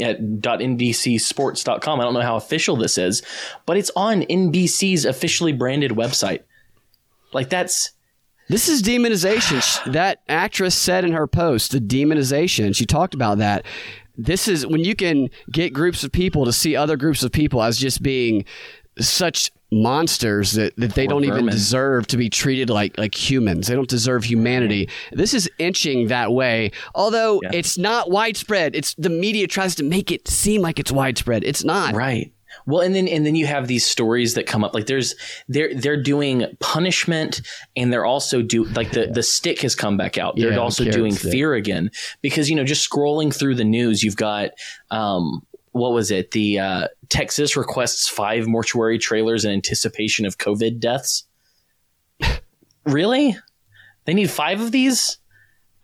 at 0.00 0.20
.nbcsports.com. 0.20 2.00
I 2.00 2.02
don't 2.02 2.14
know 2.14 2.20
how 2.20 2.36
official 2.36 2.76
this 2.76 2.98
is, 2.98 3.22
but 3.66 3.76
it's 3.76 3.90
on 3.96 4.22
NBC's 4.22 5.04
officially 5.04 5.52
branded 5.52 5.92
website. 5.92 6.42
Like 7.32 7.48
that's 7.48 7.92
This 8.48 8.68
is 8.68 8.82
demonization. 8.82 9.92
that 9.92 10.22
actress 10.28 10.74
said 10.74 11.04
in 11.04 11.12
her 11.12 11.26
post, 11.26 11.72
the 11.72 11.78
demonization. 11.80 12.74
She 12.74 12.86
talked 12.86 13.14
about 13.14 13.38
that. 13.38 13.64
This 14.16 14.46
is 14.48 14.66
when 14.66 14.84
you 14.84 14.94
can 14.94 15.30
get 15.50 15.72
groups 15.72 16.04
of 16.04 16.12
people 16.12 16.44
to 16.44 16.52
see 16.52 16.76
other 16.76 16.96
groups 16.96 17.22
of 17.22 17.32
people 17.32 17.62
as 17.62 17.78
just 17.78 18.02
being 18.02 18.44
such 18.98 19.50
monsters 19.72 20.52
that, 20.52 20.76
that 20.76 20.94
they 20.94 21.06
don't 21.06 21.22
vermin. 21.22 21.38
even 21.38 21.50
deserve 21.50 22.06
to 22.08 22.16
be 22.16 22.28
treated 22.28 22.70
like 22.70 22.96
like 22.98 23.14
humans. 23.14 23.66
They 23.66 23.74
don't 23.74 23.88
deserve 23.88 24.24
humanity. 24.24 24.88
This 25.12 25.34
is 25.34 25.50
inching 25.58 26.08
that 26.08 26.32
way, 26.32 26.70
although 26.94 27.40
yeah. 27.42 27.50
it's 27.54 27.78
not 27.78 28.10
widespread. 28.10 28.76
It's 28.76 28.94
the 28.94 29.10
media 29.10 29.46
tries 29.46 29.74
to 29.76 29.82
make 29.82 30.12
it 30.12 30.28
seem 30.28 30.60
like 30.60 30.78
it's 30.78 30.92
widespread. 30.92 31.42
It's 31.42 31.64
not. 31.64 31.94
Right. 31.94 32.32
Well, 32.66 32.82
and 32.82 32.94
then 32.94 33.08
and 33.08 33.24
then 33.26 33.34
you 33.34 33.46
have 33.46 33.66
these 33.66 33.86
stories 33.86 34.34
that 34.34 34.46
come 34.46 34.62
up. 34.62 34.74
Like 34.74 34.86
there's 34.86 35.14
they're 35.48 35.74
they're 35.74 36.00
doing 36.00 36.46
punishment, 36.60 37.40
and 37.76 37.92
they're 37.92 38.04
also 38.04 38.42
do 38.42 38.64
like 38.64 38.92
the 38.92 39.06
the 39.06 39.22
stick 39.22 39.60
has 39.62 39.74
come 39.74 39.96
back 39.96 40.18
out. 40.18 40.36
They're 40.36 40.52
yeah, 40.52 40.58
also 40.58 40.84
doing 40.84 41.14
stick. 41.14 41.32
fear 41.32 41.54
again 41.54 41.90
because 42.20 42.50
you 42.50 42.56
know 42.56 42.64
just 42.64 42.88
scrolling 42.88 43.34
through 43.34 43.54
the 43.54 43.64
news, 43.64 44.02
you've 44.02 44.16
got 44.16 44.50
um 44.90 45.46
what 45.72 45.92
was 45.92 46.10
it? 46.10 46.30
The 46.30 46.58
uh, 46.58 46.88
Texas 47.08 47.56
requests 47.56 48.08
five 48.08 48.46
mortuary 48.46 48.98
trailers 48.98 49.44
in 49.44 49.50
anticipation 49.50 50.26
of 50.26 50.38
COVID 50.38 50.78
deaths. 50.78 51.24
really? 52.84 53.36
They 54.04 54.14
need 54.14 54.30
five 54.30 54.60
of 54.60 54.72
these? 54.72 55.18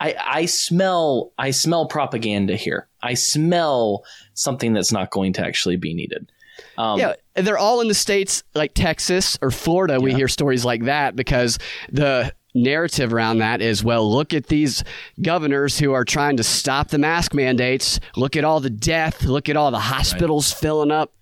I, 0.00 0.14
I 0.24 0.46
smell 0.46 1.32
I 1.38 1.50
smell 1.50 1.86
propaganda 1.86 2.54
here. 2.54 2.86
I 3.02 3.14
smell 3.14 4.04
something 4.34 4.72
that's 4.72 4.92
not 4.92 5.10
going 5.10 5.32
to 5.34 5.44
actually 5.44 5.76
be 5.76 5.92
needed. 5.92 6.30
Um, 6.76 6.98
yeah, 6.98 7.14
they're 7.34 7.58
all 7.58 7.80
in 7.80 7.88
the 7.88 7.94
states 7.94 8.42
like 8.54 8.74
Texas 8.74 9.38
or 9.42 9.50
Florida. 9.50 9.94
Yeah. 9.94 9.98
We 10.00 10.14
hear 10.14 10.28
stories 10.28 10.64
like 10.64 10.84
that 10.84 11.16
because 11.16 11.58
the 11.90 12.32
narrative 12.62 13.12
around 13.12 13.38
that 13.38 13.60
is 13.60 13.82
well, 13.82 14.10
look 14.10 14.34
at 14.34 14.46
these 14.46 14.84
governors 15.22 15.78
who 15.78 15.92
are 15.92 16.04
trying 16.04 16.36
to 16.36 16.44
stop 16.44 16.88
the 16.88 16.98
mask 16.98 17.34
mandates. 17.34 18.00
Look 18.16 18.36
at 18.36 18.44
all 18.44 18.60
the 18.60 18.70
death. 18.70 19.24
Look 19.24 19.48
at 19.48 19.56
all 19.56 19.70
the 19.70 19.78
hospitals 19.78 20.52
right. 20.52 20.60
filling 20.60 20.90
up. 20.90 21.12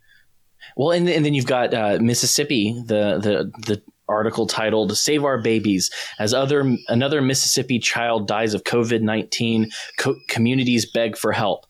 Well, 0.77 0.91
and, 0.91 1.09
and 1.09 1.25
then 1.25 1.35
you've 1.35 1.47
got 1.47 1.73
uh, 1.73 1.99
Mississippi, 2.01 2.73
the 2.73 3.19
the 3.19 3.53
the 3.67 3.83
article 4.09 4.47
titled 4.47 4.97
"Save 4.97 5.25
Our 5.25 5.39
Babies" 5.39 5.91
as 6.19 6.35
other 6.35 6.77
another 6.89 7.23
Mississippi 7.23 7.79
child 7.79 8.29
dies 8.29 8.55
of 8.55 8.65
COVID 8.65 9.01
nineteen. 9.01 9.71
Co- 9.99 10.17
communities 10.29 10.87
beg 10.87 11.17
for 11.17 11.33
help. 11.33 11.67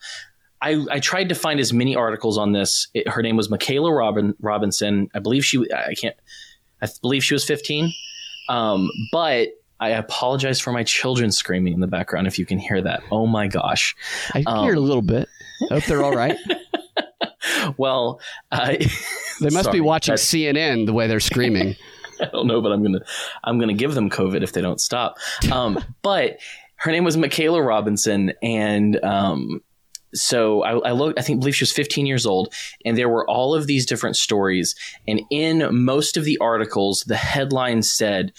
I, 0.63 0.85
I, 0.91 1.01
tried 1.01 1.29
to 1.29 1.35
find 1.35 1.61
as 1.61 1.73
many 1.73 1.95
articles 1.95 2.39
on 2.39 2.53
this. 2.53 2.89
It, 2.95 3.07
her 3.09 3.23
name 3.23 3.37
was 3.37 3.51
Michaela 3.51 3.93
Robin, 3.93 4.35
Robinson. 4.41 5.09
I 5.15 5.19
believe 5.19 5.45
she. 5.45 5.65
I 5.73 5.95
can't. 5.95 6.17
I 6.83 6.89
believe 7.03 7.23
she 7.23 7.35
was 7.35 7.45
fifteen. 7.45 7.93
Um, 8.49 8.91
but 9.13 9.49
I 9.79 9.91
apologize 9.91 10.61
for 10.61 10.73
my 10.73 10.85
children 10.85 11.31
screaming 11.31 11.75
in 11.75 11.81
the 11.81 11.87
background 11.87 12.27
if 12.27 12.39
you 12.39 12.47
can 12.47 12.59
hear 12.59 12.81
that. 12.81 13.03
Oh 13.11 13.27
my 13.27 13.47
gosh. 13.47 13.95
I 14.35 14.43
um, 14.47 14.65
hear 14.65 14.75
a 14.75 14.81
little 14.81 15.03
bit. 15.03 15.29
I 15.71 15.75
Hope 15.75 15.85
they're 15.85 16.03
all 16.03 16.15
right. 16.15 16.37
well, 17.77 18.21
uh, 18.53 18.75
they 19.41 19.51
must 19.51 19.65
sorry, 19.65 19.79
be 19.79 19.81
watching 19.81 20.15
CNN 20.15 20.87
the 20.87 20.93
way 20.93 21.07
they're 21.07 21.21
screaming. 21.21 21.77
I 22.21 22.27
don't 22.27 22.47
know, 22.47 22.63
but 22.63 22.73
I'm 22.73 22.83
gonna 22.83 23.01
I'm 23.45 23.59
gonna 23.59 23.75
give 23.75 23.95
them 23.95 24.09
COVID 24.09 24.43
if 24.43 24.53
they 24.53 24.61
don't 24.61 24.81
stop. 24.81 25.19
Um, 25.53 25.79
but 26.03 26.39
her 26.77 26.91
name 26.91 27.05
was 27.05 27.17
Michaela 27.17 27.63
Robinson, 27.63 28.33
and 28.43 29.03
um, 29.05 29.63
so 30.17 30.63
I, 30.63 30.89
I 30.89 30.93
looked, 30.93 31.19
I 31.19 31.23
think, 31.23 31.41
believe 31.41 31.57
she 31.57 31.63
was 31.63 31.73
15 31.73 32.07
years 32.07 32.27
old, 32.27 32.53
and 32.85 32.97
there 32.97 33.09
were 33.09 33.29
all 33.29 33.55
of 33.55 33.67
these 33.67 33.87
different 33.87 34.17
stories. 34.17 34.75
And 35.07 35.21
in 35.31 35.69
most 35.71 36.17
of 36.17 36.25
the 36.25 36.39
articles, 36.39 37.05
the 37.07 37.17
headline 37.17 37.83
said, 37.83 38.33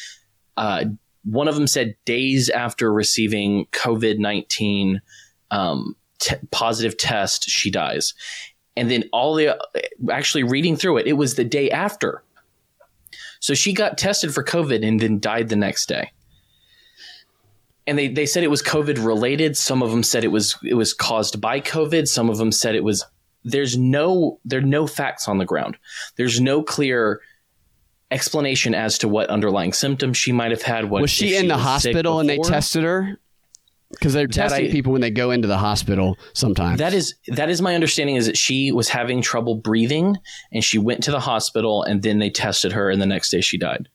uh, 0.58 0.86
one 1.24 1.48
of 1.48 1.56
them 1.56 1.68
said, 1.68 1.96
days 2.06 2.50
after 2.50 2.92
receiving 2.92 3.66
COVID 3.68 4.18
19 4.20 5.02
um, 5.52 5.96
t- 6.20 6.36
positive 6.52 6.98
test, 6.98 7.50
she 7.50 7.70
dies. 7.70 8.14
And 8.76 8.92
then 8.92 9.06
all 9.12 9.36
the, 9.36 9.58
actually 10.12 10.44
reading 10.44 10.76
through 10.76 10.98
it, 10.98 11.08
it 11.08 11.14
was 11.14 11.36
the 11.36 11.44
day 11.44 11.70
after. 11.72 12.24
So 13.40 13.54
she 13.54 13.74
got 13.74 13.98
tested 13.98 14.34
for 14.34 14.44
COVID 14.44 14.88
and 14.88 15.00
then 15.00 15.20
died 15.20 15.50
the 15.50 15.56
next 15.56 15.88
day 15.88 16.12
and 17.88 17.98
they, 17.98 18.10
they 18.10 18.26
said 18.26 18.44
it 18.44 18.50
was 18.50 18.62
COVID 18.62 19.04
related. 19.04 19.56
Some 19.56 19.82
of 19.82 19.90
them 19.92 20.04
said 20.04 20.24
it 20.24 20.28
was 20.28 20.58
it 20.64 20.74
was 20.76 20.94
caused 20.94 21.40
by 21.40 21.62
COVID. 21.62 22.08
Some 22.08 22.30
of 22.30 22.38
them 22.38 22.52
said 22.52 22.76
it 22.76 22.84
was. 22.84 23.04
There's 23.44 23.78
no 23.78 24.40
there 24.44 24.60
are 24.60 24.64
no 24.64 24.88
facts 24.88 25.28
on 25.30 25.38
the 25.38 25.46
ground. 25.46 25.78
There's 26.18 26.42
no 26.42 26.62
clear 26.62 27.22
explanation 28.12 28.76
as 28.76 28.98
to 29.00 29.08
what 29.08 29.30
underlying 29.30 29.72
symptoms 29.72 30.18
she 30.18 30.34
might 30.34 30.52
have 30.52 30.62
had. 30.62 30.90
What 30.90 31.02
was 31.02 31.12
she 31.12 31.36
in 31.36 31.44
she 31.44 31.48
the 31.48 31.58
hospital 31.58 32.20
and 32.20 32.28
they 32.28 32.38
tested 32.40 32.84
her? 32.84 33.18
Because 33.92 34.12
they're 34.12 34.28
testing 34.28 34.68
I, 34.68 34.72
people 34.72 34.92
when 34.92 35.00
they 35.00 35.12
go 35.12 35.32
into 35.32 35.48
the 35.48 35.58
hospital 35.58 36.18
sometimes. 36.34 36.80
That 36.80 36.94
is 36.94 37.16
that 37.28 37.50
is 37.50 37.62
my 37.62 37.74
understanding 37.74 38.18
is 38.18 38.26
that 38.26 38.38
she 38.38 38.74
was 38.74 38.90
having 38.90 39.22
trouble 39.22 39.56
breathing 39.56 40.18
and 40.52 40.62
she 40.62 40.78
went 40.78 41.04
to 41.04 41.12
the 41.12 41.22
hospital 41.22 41.84
and 41.84 42.02
then 42.02 42.20
they 42.20 42.30
tested 42.30 42.74
her 42.74 42.90
and 42.90 43.02
the 43.02 43.06
next 43.06 43.30
day 43.30 43.40
she 43.40 43.58
died. 43.58 43.88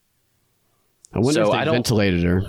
I 1.12 1.18
wonder 1.18 1.44
so 1.44 1.52
if 1.52 1.64
they 1.64 1.70
ventilated 1.70 2.22
her. 2.22 2.42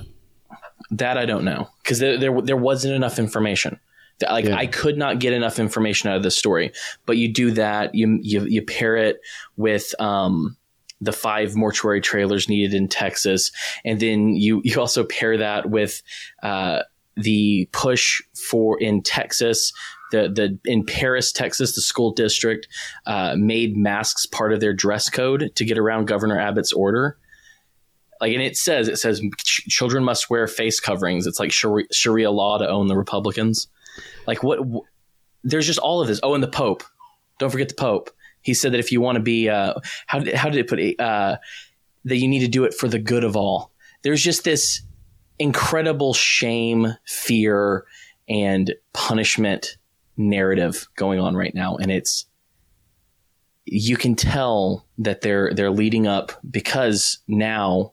That 0.91 1.17
I 1.17 1.25
don't 1.25 1.45
know 1.45 1.69
because 1.81 1.99
there, 1.99 2.17
there, 2.17 2.41
there 2.41 2.57
wasn't 2.57 2.93
enough 2.93 3.19
information. 3.19 3.79
Like 4.21 4.45
yeah. 4.45 4.55
I 4.55 4.67
could 4.67 4.97
not 4.97 5.19
get 5.19 5.33
enough 5.33 5.59
information 5.59 6.09
out 6.09 6.17
of 6.17 6.23
this 6.23 6.37
story. 6.37 6.71
But 7.05 7.17
you 7.17 7.33
do 7.33 7.51
that. 7.51 7.95
You 7.95 8.19
you 8.21 8.45
you 8.45 8.61
pair 8.61 8.95
it 8.95 9.19
with 9.57 9.99
um, 9.99 10.55
the 11.01 11.11
five 11.11 11.55
mortuary 11.55 12.01
trailers 12.01 12.47
needed 12.47 12.73
in 12.73 12.87
Texas, 12.87 13.51
and 13.83 13.99
then 13.99 14.29
you 14.29 14.61
you 14.63 14.79
also 14.79 15.03
pair 15.03 15.37
that 15.37 15.69
with 15.69 16.01
uh, 16.41 16.83
the 17.15 17.67
push 17.71 18.21
for 18.49 18.79
in 18.79 19.01
Texas. 19.01 19.73
The, 20.11 20.29
the 20.29 20.59
in 20.71 20.85
Paris, 20.85 21.31
Texas, 21.31 21.73
the 21.73 21.81
school 21.81 22.11
district 22.11 22.67
uh, 23.07 23.35
made 23.35 23.75
masks 23.75 24.27
part 24.27 24.53
of 24.53 24.59
their 24.59 24.73
dress 24.73 25.09
code 25.09 25.51
to 25.55 25.65
get 25.65 25.79
around 25.79 26.05
Governor 26.05 26.39
Abbott's 26.39 26.71
order 26.71 27.17
like 28.23 28.31
and 28.31 28.41
it 28.41 28.55
says 28.55 28.87
it 28.87 28.95
says 28.95 29.21
ch- 29.39 29.67
children 29.67 30.01
must 30.01 30.29
wear 30.29 30.47
face 30.47 30.79
coverings. 30.79 31.27
It's 31.27 31.41
like 31.41 31.51
Sharia, 31.51 31.87
Sharia 31.91 32.31
law 32.31 32.57
to 32.57 32.65
own 32.65 32.87
the 32.87 32.95
republicans. 32.95 33.67
Like 34.25 34.43
what 34.43 34.59
w- 34.59 34.85
there's 35.43 35.67
just 35.67 35.79
all 35.79 36.01
of 36.01 36.07
this. 36.07 36.21
Oh 36.23 36.33
and 36.33 36.41
the 36.41 36.47
pope. 36.47 36.83
Don't 37.37 37.49
forget 37.49 37.67
the 37.67 37.75
pope. 37.75 38.09
He 38.41 38.53
said 38.53 38.71
that 38.71 38.79
if 38.79 38.93
you 38.93 39.01
want 39.01 39.17
to 39.17 39.21
be 39.21 39.49
uh, 39.49 39.73
how, 40.07 40.23
how 40.35 40.49
did 40.49 40.59
it 40.59 40.69
put 40.69 40.79
it 40.79 40.97
uh, 41.01 41.35
that 42.05 42.15
you 42.15 42.29
need 42.29 42.39
to 42.39 42.47
do 42.47 42.63
it 42.63 42.73
for 42.73 42.87
the 42.87 42.97
good 42.97 43.25
of 43.25 43.35
all. 43.35 43.73
There's 44.03 44.23
just 44.23 44.45
this 44.45 44.81
incredible 45.37 46.13
shame 46.13 46.95
fear 47.05 47.83
and 48.29 48.73
punishment 48.93 49.75
narrative 50.15 50.87
going 50.95 51.19
on 51.19 51.35
right 51.35 51.53
now 51.53 51.75
and 51.75 51.91
it's 51.91 52.25
you 53.65 53.97
can 53.97 54.15
tell 54.15 54.87
that 54.97 55.21
they're 55.21 55.53
they're 55.53 55.71
leading 55.71 56.07
up 56.07 56.31
because 56.49 57.19
now 57.27 57.91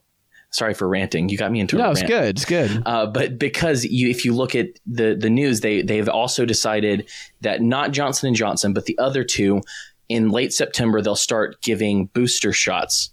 sorry 0.50 0.74
for 0.74 0.88
ranting. 0.88 1.28
You 1.28 1.38
got 1.38 1.50
me 1.50 1.60
into 1.60 1.76
a. 1.76 1.78
no, 1.78 1.90
it's 1.90 2.02
good. 2.02 2.36
It's 2.36 2.44
good. 2.44 2.82
Uh, 2.84 3.06
but 3.06 3.38
because 3.38 3.84
you, 3.84 4.08
if 4.08 4.24
you 4.24 4.34
look 4.34 4.54
at 4.54 4.68
the 4.86 5.14
the 5.14 5.30
news, 5.30 5.60
they 5.60 5.82
they've 5.82 6.08
also 6.08 6.44
decided 6.44 7.08
that 7.40 7.62
not 7.62 7.92
Johnson 7.92 8.28
and 8.28 8.36
Johnson, 8.36 8.72
but 8.72 8.86
the 8.86 8.98
other 8.98 9.24
two, 9.24 9.62
in 10.08 10.30
late 10.30 10.52
September, 10.52 11.00
they'll 11.00 11.16
start 11.16 11.60
giving 11.62 12.06
booster 12.06 12.52
shots 12.52 13.10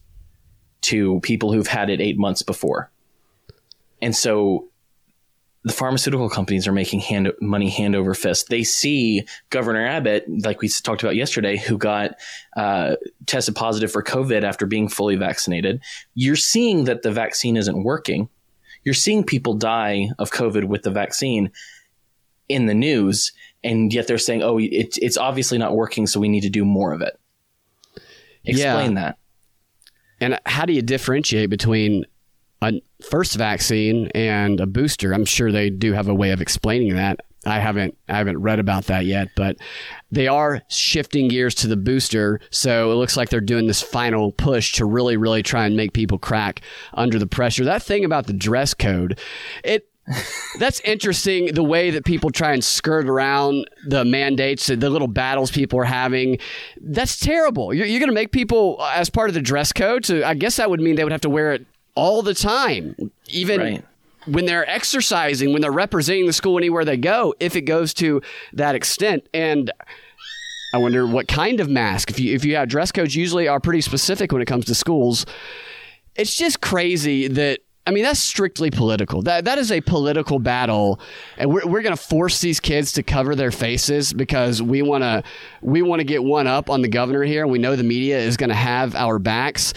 to 0.82 1.20
people 1.22 1.54
who've 1.54 1.68
had 1.68 1.90
it 1.90 2.02
eight 2.02 2.18
months 2.18 2.42
before. 2.42 2.92
And 4.02 4.16
so 4.16 4.67
the 5.64 5.74
pharmaceutical 5.74 6.30
companies 6.30 6.68
are 6.68 6.72
making 6.72 7.02
hand, 7.02 7.32
money 7.42 7.70
hand 7.70 7.96
over 7.96 8.14
fist. 8.14 8.48
They 8.50 8.64
see 8.64 9.28
Governor 9.50 9.86
Abbott, 9.86 10.26
like 10.44 10.62
we 10.62 10.70
talked 10.70 11.04
about 11.04 11.16
yesterday, 11.16 11.58
who 11.58 11.78
got 11.78 12.16
uh, 12.56 12.96
tested 13.26 13.56
positive 13.56 13.92
for 13.92 14.04
COVID 14.04 14.44
after 14.44 14.66
being 14.66 14.88
fully 14.88 15.16
vaccinated. 15.16 15.82
You're 16.14 16.36
seeing 16.36 16.86
that 16.86 17.02
the 17.02 17.12
vaccine 17.12 17.58
isn't 17.58 17.84
working. 17.84 18.30
You're 18.84 18.94
seeing 18.94 19.24
people 19.24 19.56
die 19.56 20.10
of 20.20 20.32
COVID 20.32 20.66
with 20.66 20.84
the 20.84 20.92
vaccine 20.92 21.52
in 22.48 22.68
the 22.68 22.74
news, 22.74 23.34
and 23.64 23.92
yet 23.92 24.08
they're 24.08 24.18
saying, 24.18 24.44
"Oh, 24.44 24.58
it, 24.58 24.98
it's 25.02 25.18
obviously 25.18 25.58
not 25.58 25.76
working, 25.76 26.08
so 26.08 26.20
we 26.20 26.30
need 26.30 26.42
to 26.42 26.50
do 26.50 26.64
more 26.64 26.94
of 26.94 27.02
it." 27.02 27.20
Explain 28.46 28.94
yeah. 28.94 29.02
that. 29.02 29.18
And 30.22 30.40
how 30.46 30.66
do 30.66 30.74
you 30.74 30.82
differentiate 30.82 31.50
between 31.50 32.06
a 32.62 32.82
first 33.10 33.36
vaccine 33.36 34.10
and 34.16 34.60
a 34.60 34.66
booster. 34.66 35.14
I'm 35.14 35.26
sure 35.26 35.52
they 35.52 35.70
do 35.70 35.94
have 35.94 36.08
a 36.08 36.16
way 36.16 36.32
of 36.32 36.42
explaining 36.42 36.96
that. 36.96 37.22
I 37.46 37.60
haven't 37.60 37.98
I 38.10 38.18
haven't 38.18 38.40
read 38.40 38.60
about 38.60 38.86
that 38.86 39.06
yet, 39.06 39.30
but 39.36 39.58
they 40.12 40.28
are 40.28 40.62
shifting 40.70 41.30
gears 41.30 41.56
to 41.56 41.68
the 41.68 41.78
booster. 41.78 42.42
So 42.50 42.92
it 42.92 42.96
looks 42.96 43.16
like 43.16 43.30
they're 43.30 43.40
doing 43.42 43.68
this 43.68 43.82
final 43.82 44.32
push 44.34 44.74
to 44.74 44.86
really, 44.86 45.18
really 45.18 45.44
try 45.44 45.66
and 45.66 45.78
make 45.78 45.94
people 45.94 46.18
crack 46.18 46.62
under 46.94 47.18
the 47.20 47.28
pressure. 47.28 47.64
That 47.64 47.84
thing 47.84 48.04
about 48.04 48.28
the 48.28 48.34
dress 48.34 48.74
code, 48.74 49.20
it 49.64 49.90
that's 50.60 50.80
interesting 50.82 51.54
the 51.54 51.64
way 51.64 51.90
that 51.92 52.06
people 52.06 52.30
try 52.30 52.54
and 52.54 52.64
skirt 52.64 53.08
around 53.10 53.70
the 53.88 54.06
mandates 54.06 54.68
the 54.68 54.90
little 54.90 55.08
battles 55.08 55.52
people 55.52 55.78
are 55.78 55.84
having 55.84 56.38
that's 56.82 57.20
terrible 57.20 57.74
you're, 57.74 57.86
you're 57.86 58.00
going 58.00 58.08
to 58.08 58.16
make 58.16 58.32
people 58.32 58.78
uh, 58.80 58.94
as 58.96 59.10
part 59.10 59.30
of 59.30 59.34
the 59.34 59.42
dress 59.42 59.74
code 59.74 60.06
so 60.06 60.24
i 60.24 60.34
guess 60.34 60.56
that 60.56 60.70
would 60.70 60.80
mean 60.80 60.96
they 60.96 61.04
would 61.04 61.12
have 61.12 61.20
to 61.20 61.30
wear 61.30 61.52
it 61.52 61.66
all 61.98 62.22
the 62.22 62.34
time, 62.34 62.96
even. 63.28 63.60
Right 63.60 63.84
when 64.28 64.46
they're 64.46 64.70
exercising, 64.70 65.54
when 65.54 65.62
they're 65.62 65.72
representing 65.72 66.26
the 66.26 66.34
school 66.34 66.58
anywhere 66.58 66.84
they 66.84 66.98
go, 66.98 67.34
if 67.40 67.56
it 67.56 67.62
goes 67.62 67.94
to 67.94 68.22
that 68.52 68.76
extent. 68.76 69.26
And 69.34 69.72
I 70.74 70.78
wonder 70.80 71.08
what 71.08 71.28
kind 71.28 71.60
of 71.60 71.70
mask. 71.70 72.10
If 72.10 72.20
you 72.20 72.36
if 72.36 72.44
you 72.44 72.56
have 72.58 72.68
dress 72.68 72.92
codes, 72.92 73.16
usually 73.16 73.48
are 73.48 73.60
pretty 73.60 73.82
specific 73.82 74.32
when 74.32 74.42
it 74.42 74.46
comes 74.46 74.66
to 74.66 74.76
schools. 74.76 75.26
It's 76.16 76.36
just 76.36 76.62
crazy 76.62 77.28
that 77.30 77.62
I 77.86 77.92
mean, 77.92 78.04
that's 78.04 78.20
strictly 78.20 78.70
political. 78.70 79.22
That 79.22 79.46
that 79.46 79.58
is 79.58 79.72
a 79.72 79.80
political 79.80 80.40
battle, 80.40 81.00
and 81.38 81.50
we're 81.50 81.66
we're 81.66 81.82
going 81.82 81.96
to 81.96 82.02
force 82.02 82.42
these 82.42 82.60
kids 82.60 82.92
to 82.94 83.04
cover 83.04 83.34
their 83.34 83.52
faces 83.52 84.12
because 84.12 84.62
we 84.62 84.82
want 84.82 85.04
to 85.04 85.24
we 85.62 85.82
want 85.82 86.02
to 86.02 86.04
get 86.04 86.22
one 86.22 86.48
up 86.48 86.70
on 86.70 86.82
the 86.82 86.90
governor 86.90 87.24
here. 87.24 87.48
We 87.48 87.60
know 87.60 87.78
the 87.78 87.84
media 87.84 88.20
is 88.20 88.36
going 88.36 88.50
to 88.50 88.56
have 88.56 88.94
our 88.94 89.20
backs. 89.20 89.74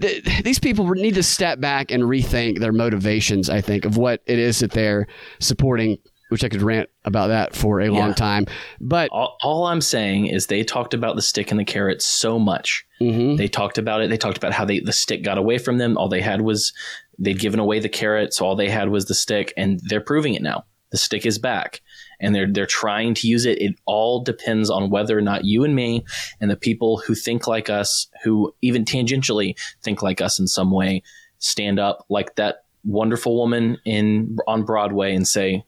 The, 0.00 0.42
these 0.42 0.58
people 0.58 0.88
need 0.88 1.14
to 1.14 1.22
step 1.22 1.60
back 1.60 1.90
and 1.90 2.04
rethink 2.04 2.58
their 2.58 2.72
motivations. 2.72 3.50
I 3.50 3.60
think 3.60 3.84
of 3.84 3.96
what 3.96 4.22
it 4.26 4.38
is 4.38 4.60
that 4.60 4.72
they're 4.72 5.06
supporting 5.40 5.98
which 6.30 6.44
I 6.44 6.48
could 6.48 6.62
rant 6.62 6.88
about 7.04 7.26
that 7.26 7.54
for 7.54 7.80
a 7.80 7.86
yeah. 7.86 7.98
long 7.98 8.14
time. 8.14 8.46
But 8.80 9.10
all, 9.10 9.36
all, 9.42 9.66
I'm 9.66 9.80
saying 9.80 10.26
is 10.26 10.46
they 10.46 10.62
talked 10.62 10.94
about 10.94 11.16
the 11.16 11.22
stick 11.22 11.50
and 11.50 11.58
the 11.58 11.64
carrot 11.64 12.00
so 12.00 12.38
much. 12.38 12.86
Mm-hmm. 13.00 13.36
They 13.36 13.48
talked 13.48 13.78
about 13.78 14.00
it. 14.00 14.10
They 14.10 14.16
talked 14.16 14.36
about 14.36 14.52
how 14.52 14.64
they 14.64 14.78
the 14.78 14.92
stick 14.92 15.22
got 15.24 15.38
away 15.38 15.58
from 15.58 15.78
them. 15.78 15.98
All 15.98 16.08
they 16.08 16.20
had 16.20 16.40
was 16.40 16.72
they'd 17.18 17.38
given 17.38 17.60
away 17.60 17.80
the 17.80 17.88
carrot, 17.88 18.32
so 18.32 18.46
all 18.46 18.56
they 18.56 18.70
had 18.70 18.88
was 18.90 19.06
the 19.06 19.14
stick, 19.14 19.52
and 19.56 19.80
they're 19.84 20.00
proving 20.00 20.34
it 20.34 20.42
now. 20.42 20.64
The 20.92 20.98
stick 20.98 21.26
is 21.26 21.38
back, 21.38 21.80
and 22.20 22.34
they're 22.34 22.50
they're 22.50 22.66
trying 22.66 23.14
to 23.14 23.28
use 23.28 23.46
it. 23.46 23.60
It 23.60 23.76
all 23.86 24.22
depends 24.22 24.70
on 24.70 24.90
whether 24.90 25.16
or 25.16 25.22
not 25.22 25.44
you 25.44 25.64
and 25.64 25.74
me 25.74 26.04
and 26.40 26.50
the 26.50 26.56
people 26.56 26.98
who 26.98 27.14
think 27.14 27.46
like 27.46 27.70
us, 27.70 28.08
who 28.22 28.54
even 28.62 28.84
tangentially 28.84 29.58
think 29.82 30.02
like 30.02 30.20
us 30.20 30.38
in 30.38 30.46
some 30.46 30.70
way, 30.70 31.02
stand 31.38 31.78
up 31.78 32.04
like 32.08 32.36
that 32.36 32.64
wonderful 32.84 33.36
woman 33.36 33.78
in 33.84 34.36
on 34.46 34.64
Broadway 34.64 35.14
and 35.14 35.26
say 35.26 35.64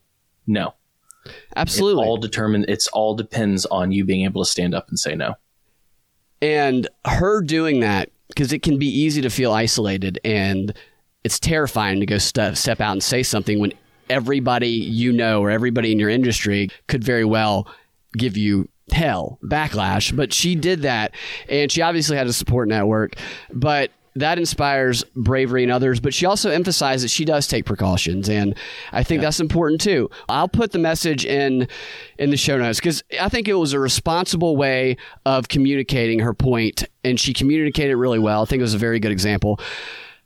no. 0.46 0.74
Absolutely. 1.56 2.02
It 2.02 2.06
all 2.06 2.16
determined 2.16 2.66
it's 2.68 2.88
all 2.88 3.14
depends 3.14 3.66
on 3.66 3.92
you 3.92 4.04
being 4.04 4.24
able 4.24 4.44
to 4.44 4.50
stand 4.50 4.74
up 4.74 4.88
and 4.88 4.98
say 4.98 5.14
no. 5.14 5.34
And 6.40 6.88
her 7.04 7.40
doing 7.40 7.80
that 7.80 8.10
because 8.28 8.52
it 8.52 8.62
can 8.62 8.78
be 8.78 8.88
easy 8.88 9.20
to 9.22 9.30
feel 9.30 9.52
isolated 9.52 10.18
and 10.24 10.74
it's 11.22 11.38
terrifying 11.38 12.00
to 12.00 12.06
go 12.06 12.18
st- 12.18 12.56
step 12.56 12.80
out 12.80 12.92
and 12.92 13.02
say 13.02 13.22
something 13.22 13.60
when 13.60 13.72
everybody 14.10 14.68
you 14.68 15.12
know 15.12 15.42
or 15.42 15.50
everybody 15.50 15.92
in 15.92 15.98
your 15.98 16.10
industry 16.10 16.68
could 16.88 17.02
very 17.02 17.24
well 17.24 17.66
give 18.14 18.36
you 18.36 18.68
hell 18.90 19.38
backlash 19.44 20.14
but 20.14 20.32
she 20.32 20.54
did 20.54 20.82
that 20.82 21.12
and 21.48 21.72
she 21.72 21.80
obviously 21.80 22.16
had 22.16 22.26
a 22.26 22.32
support 22.32 22.68
network 22.68 23.14
but 23.52 23.90
that 24.14 24.38
inspires 24.38 25.04
bravery 25.16 25.62
in 25.62 25.70
others, 25.70 25.98
but 26.00 26.12
she 26.12 26.26
also 26.26 26.50
emphasized 26.50 27.04
that 27.04 27.08
she 27.08 27.24
does 27.24 27.46
take 27.46 27.64
precautions, 27.64 28.28
and 28.28 28.54
I 28.92 29.02
think 29.02 29.20
yeah. 29.20 29.26
that's 29.26 29.40
important 29.40 29.80
too. 29.80 30.10
I'll 30.28 30.48
put 30.48 30.72
the 30.72 30.78
message 30.78 31.24
in 31.24 31.66
in 32.18 32.30
the 32.30 32.36
show 32.36 32.58
notes 32.58 32.78
because 32.78 33.02
I 33.20 33.28
think 33.28 33.48
it 33.48 33.54
was 33.54 33.72
a 33.72 33.78
responsible 33.78 34.56
way 34.56 34.96
of 35.24 35.48
communicating 35.48 36.18
her 36.18 36.34
point, 36.34 36.84
and 37.04 37.18
she 37.18 37.32
communicated 37.32 37.96
really 37.96 38.18
well. 38.18 38.42
I 38.42 38.44
think 38.44 38.60
it 38.60 38.64
was 38.64 38.74
a 38.74 38.78
very 38.78 39.00
good 39.00 39.12
example. 39.12 39.58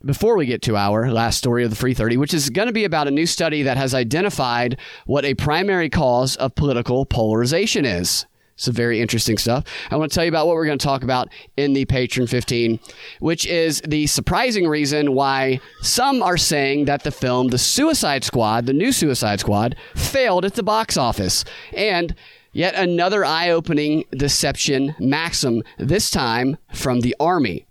Before 0.07 0.37
we 0.37 0.45
get 0.45 0.61
to 0.61 0.77
our 0.77 1.11
last 1.11 1.37
story 1.37 1.65
of 1.65 1.69
the 1.69 1.75
Free 1.75 1.93
30, 1.93 2.15
which 2.15 2.33
is 2.33 2.49
going 2.49 2.67
to 2.67 2.73
be 2.73 2.85
about 2.85 3.09
a 3.09 3.11
new 3.11 3.25
study 3.25 3.63
that 3.63 3.75
has 3.75 3.93
identified 3.93 4.79
what 5.05 5.25
a 5.25 5.33
primary 5.33 5.89
cause 5.89 6.37
of 6.37 6.55
political 6.55 7.05
polarization 7.05 7.83
is. 7.83 8.25
Some 8.55 8.73
very 8.73 9.01
interesting 9.01 9.37
stuff. 9.37 9.65
I 9.91 9.97
want 9.97 10.09
to 10.09 10.15
tell 10.15 10.23
you 10.23 10.29
about 10.29 10.47
what 10.47 10.55
we're 10.55 10.65
going 10.65 10.79
to 10.79 10.85
talk 10.85 11.03
about 11.03 11.27
in 11.57 11.73
the 11.73 11.83
Patron 11.83 12.25
15, 12.25 12.79
which 13.19 13.45
is 13.47 13.81
the 13.85 14.07
surprising 14.07 14.65
reason 14.65 15.13
why 15.13 15.59
some 15.81 16.23
are 16.23 16.37
saying 16.37 16.85
that 16.85 17.03
the 17.03 17.11
film 17.11 17.49
The 17.49 17.57
Suicide 17.57 18.23
Squad, 18.23 18.65
the 18.65 18.71
new 18.71 18.93
Suicide 18.93 19.41
Squad, 19.41 19.75
failed 19.93 20.45
at 20.45 20.53
the 20.53 20.63
box 20.63 20.95
office. 20.95 21.43
And 21.73 22.15
yet 22.53 22.75
another 22.75 23.25
eye 23.25 23.49
opening 23.49 24.05
deception 24.11 24.95
maxim, 24.99 25.63
this 25.77 26.09
time 26.09 26.55
from 26.71 27.01
the 27.01 27.13
Army. 27.19 27.66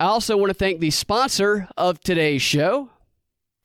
I 0.00 0.06
also 0.06 0.34
want 0.38 0.48
to 0.48 0.54
thank 0.54 0.80
the 0.80 0.90
sponsor 0.90 1.68
of 1.76 2.00
today's 2.00 2.40
show, 2.40 2.88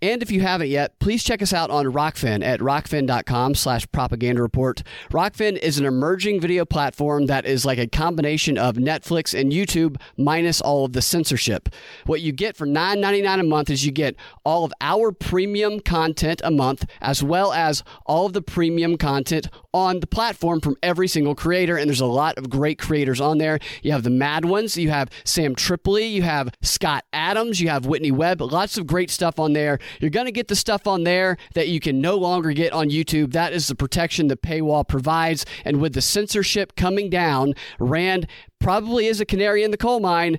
And 0.00 0.22
if 0.22 0.30
you 0.30 0.42
haven't 0.42 0.68
yet, 0.68 0.96
please 1.00 1.24
check 1.24 1.42
us 1.42 1.52
out 1.52 1.70
on 1.70 1.86
Rokfin 1.86 2.44
at 2.44 2.60
rokfin.com 2.60 3.56
slash 3.56 3.90
propaganda 3.90 4.40
report. 4.40 4.84
Rokfin 5.10 5.58
is 5.58 5.80
an 5.80 5.86
emerging 5.86 6.40
video 6.40 6.64
platform 6.64 7.26
that 7.26 7.44
is 7.44 7.66
like 7.66 7.78
a 7.78 7.88
combination 7.88 8.56
of 8.56 8.76
Netflix 8.76 9.38
and 9.38 9.50
YouTube 9.50 9.96
minus 10.16 10.60
all 10.60 10.84
of 10.84 10.92
the 10.92 11.02
censorship. 11.02 11.68
What 12.06 12.20
you 12.20 12.30
get 12.30 12.56
for 12.56 12.64
$9.99 12.64 13.40
a 13.40 13.42
month 13.42 13.70
is 13.70 13.84
you 13.84 13.90
get 13.90 14.14
all 14.44 14.64
of 14.64 14.72
our 14.80 15.10
premium 15.10 15.80
content 15.80 16.42
a 16.44 16.52
month, 16.52 16.84
as 17.00 17.20
well 17.24 17.52
as 17.52 17.82
all 18.06 18.26
of 18.26 18.34
the 18.34 18.42
premium 18.42 18.98
content 18.98 19.48
on 19.74 19.98
the 19.98 20.06
platform 20.06 20.60
from 20.60 20.76
every 20.80 21.08
single 21.08 21.34
creator. 21.34 21.76
And 21.76 21.90
there's 21.90 22.00
a 22.00 22.06
lot 22.06 22.38
of 22.38 22.48
great 22.48 22.78
creators 22.78 23.20
on 23.20 23.38
there. 23.38 23.58
You 23.82 23.90
have 23.90 24.04
the 24.04 24.10
mad 24.10 24.44
ones, 24.44 24.76
you 24.76 24.90
have 24.90 25.10
Sam 25.24 25.56
Tripoli, 25.56 26.06
you 26.06 26.22
have 26.22 26.50
Scott 26.62 27.04
Adams, 27.12 27.60
you 27.60 27.68
have 27.68 27.86
Whitney 27.86 28.12
Webb, 28.12 28.40
lots 28.40 28.78
of 28.78 28.86
great 28.86 29.10
stuff 29.10 29.40
on 29.40 29.54
there. 29.54 29.80
You're 30.00 30.10
going 30.10 30.26
to 30.26 30.32
get 30.32 30.48
the 30.48 30.56
stuff 30.56 30.86
on 30.86 31.04
there 31.04 31.36
that 31.54 31.68
you 31.68 31.80
can 31.80 32.00
no 32.00 32.16
longer 32.16 32.52
get 32.52 32.72
on 32.72 32.90
YouTube. 32.90 33.32
That 33.32 33.52
is 33.52 33.68
the 33.68 33.74
protection 33.74 34.28
the 34.28 34.36
paywall 34.36 34.86
provides. 34.86 35.44
And 35.64 35.80
with 35.80 35.94
the 35.94 36.02
censorship 36.02 36.76
coming 36.76 37.10
down, 37.10 37.54
Rand 37.78 38.26
probably 38.58 39.06
is 39.06 39.20
a 39.20 39.26
canary 39.26 39.62
in 39.62 39.70
the 39.70 39.76
coal 39.76 40.00
mine 40.00 40.38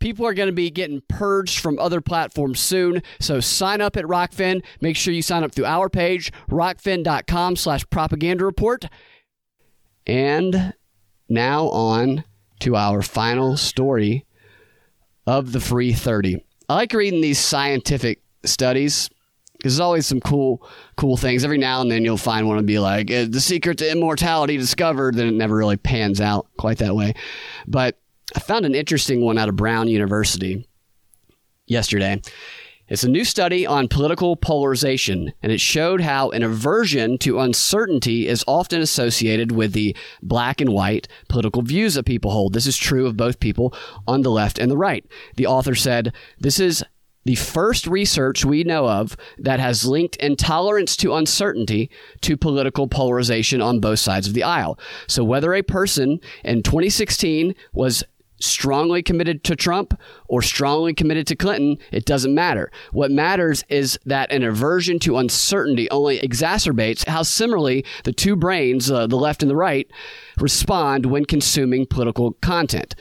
people 0.00 0.26
are 0.26 0.34
going 0.34 0.48
to 0.48 0.52
be 0.52 0.70
getting 0.70 1.02
purged 1.08 1.60
from 1.60 1.78
other 1.78 2.00
platforms 2.00 2.58
soon. 2.58 3.02
So 3.20 3.38
sign 3.38 3.80
up 3.80 3.96
at 3.96 4.04
rokfin 4.04 4.64
Make 4.80 4.96
sure 4.96 5.14
you 5.14 5.22
sign 5.22 5.44
up 5.44 5.54
through 5.54 5.66
our 5.66 5.88
page, 5.88 6.32
rokfin.com 6.50 7.56
slash 7.56 7.88
propaganda 7.90 8.44
report 8.44 8.86
And 10.06 10.74
now 11.28 11.66
on 11.68 12.24
to 12.60 12.76
our 12.76 13.02
final 13.02 13.56
story 13.56 14.26
of 15.26 15.52
the 15.52 15.60
free 15.60 15.92
30. 15.92 16.44
I 16.68 16.74
like 16.74 16.92
reading 16.92 17.20
these 17.20 17.38
scientific 17.38 18.20
studies 18.44 19.10
because 19.52 19.74
there's 19.74 19.80
always 19.80 20.06
some 20.06 20.20
cool 20.20 20.66
cool 20.96 21.16
things 21.16 21.44
every 21.44 21.58
now 21.58 21.80
and 21.80 21.90
then 21.90 22.04
you'll 22.04 22.16
find 22.16 22.48
one 22.48 22.58
and 22.58 22.66
be 22.66 22.78
like 22.78 23.10
uh, 23.10 23.26
the 23.28 23.40
secret 23.40 23.78
to 23.78 23.90
immortality 23.90 24.56
discovered 24.56 25.14
then 25.14 25.26
it 25.26 25.34
never 25.34 25.56
really 25.56 25.76
pans 25.76 26.20
out 26.20 26.46
quite 26.58 26.78
that 26.78 26.94
way 26.94 27.14
but 27.66 27.98
i 28.34 28.40
found 28.40 28.64
an 28.64 28.74
interesting 28.74 29.20
one 29.20 29.38
out 29.38 29.48
of 29.48 29.56
brown 29.56 29.88
university 29.88 30.66
yesterday 31.66 32.20
it's 32.90 33.04
a 33.04 33.08
new 33.08 33.24
study 33.24 33.64
on 33.64 33.86
political 33.86 34.34
polarization, 34.34 35.32
and 35.44 35.52
it 35.52 35.60
showed 35.60 36.00
how 36.00 36.30
an 36.30 36.42
aversion 36.42 37.18
to 37.18 37.38
uncertainty 37.38 38.26
is 38.26 38.44
often 38.48 38.80
associated 38.80 39.52
with 39.52 39.74
the 39.74 39.96
black 40.22 40.60
and 40.60 40.70
white 40.70 41.06
political 41.28 41.62
views 41.62 41.94
that 41.94 42.04
people 42.04 42.32
hold. 42.32 42.52
This 42.52 42.66
is 42.66 42.76
true 42.76 43.06
of 43.06 43.16
both 43.16 43.38
people 43.38 43.72
on 44.08 44.22
the 44.22 44.30
left 44.32 44.58
and 44.58 44.68
the 44.68 44.76
right. 44.76 45.06
The 45.36 45.46
author 45.46 45.76
said, 45.76 46.12
This 46.40 46.58
is 46.58 46.82
the 47.24 47.34
first 47.34 47.86
research 47.86 48.44
we 48.44 48.64
know 48.64 48.88
of 48.88 49.16
that 49.38 49.60
has 49.60 49.86
linked 49.86 50.16
intolerance 50.16 50.96
to 50.96 51.14
uncertainty 51.14 51.90
to 52.22 52.36
political 52.36 52.88
polarization 52.88 53.60
on 53.60 53.80
both 53.80 53.98
sides 53.98 54.26
of 54.26 54.34
the 54.34 54.42
aisle. 54.42 54.78
So, 55.06 55.22
whether 55.24 55.54
a 55.54 55.62
person 55.62 56.20
in 56.44 56.62
2016 56.62 57.54
was 57.72 58.04
strongly 58.40 59.02
committed 59.02 59.44
to 59.44 59.54
Trump 59.54 59.98
or 60.26 60.42
strongly 60.42 60.94
committed 60.94 61.26
to 61.26 61.36
Clinton, 61.36 61.78
it 61.92 62.06
doesn't 62.06 62.34
matter. 62.34 62.70
What 62.92 63.10
matters 63.10 63.64
is 63.68 63.98
that 64.06 64.32
an 64.32 64.42
aversion 64.42 64.98
to 65.00 65.18
uncertainty 65.18 65.90
only 65.90 66.18
exacerbates 66.20 67.06
how 67.06 67.22
similarly 67.22 67.84
the 68.04 68.12
two 68.12 68.36
brains, 68.36 68.90
uh, 68.90 69.06
the 69.06 69.16
left 69.16 69.42
and 69.42 69.50
the 69.50 69.56
right, 69.56 69.90
respond 70.38 71.06
when 71.06 71.26
consuming 71.26 71.86
political 71.86 72.32
content. 72.40 72.94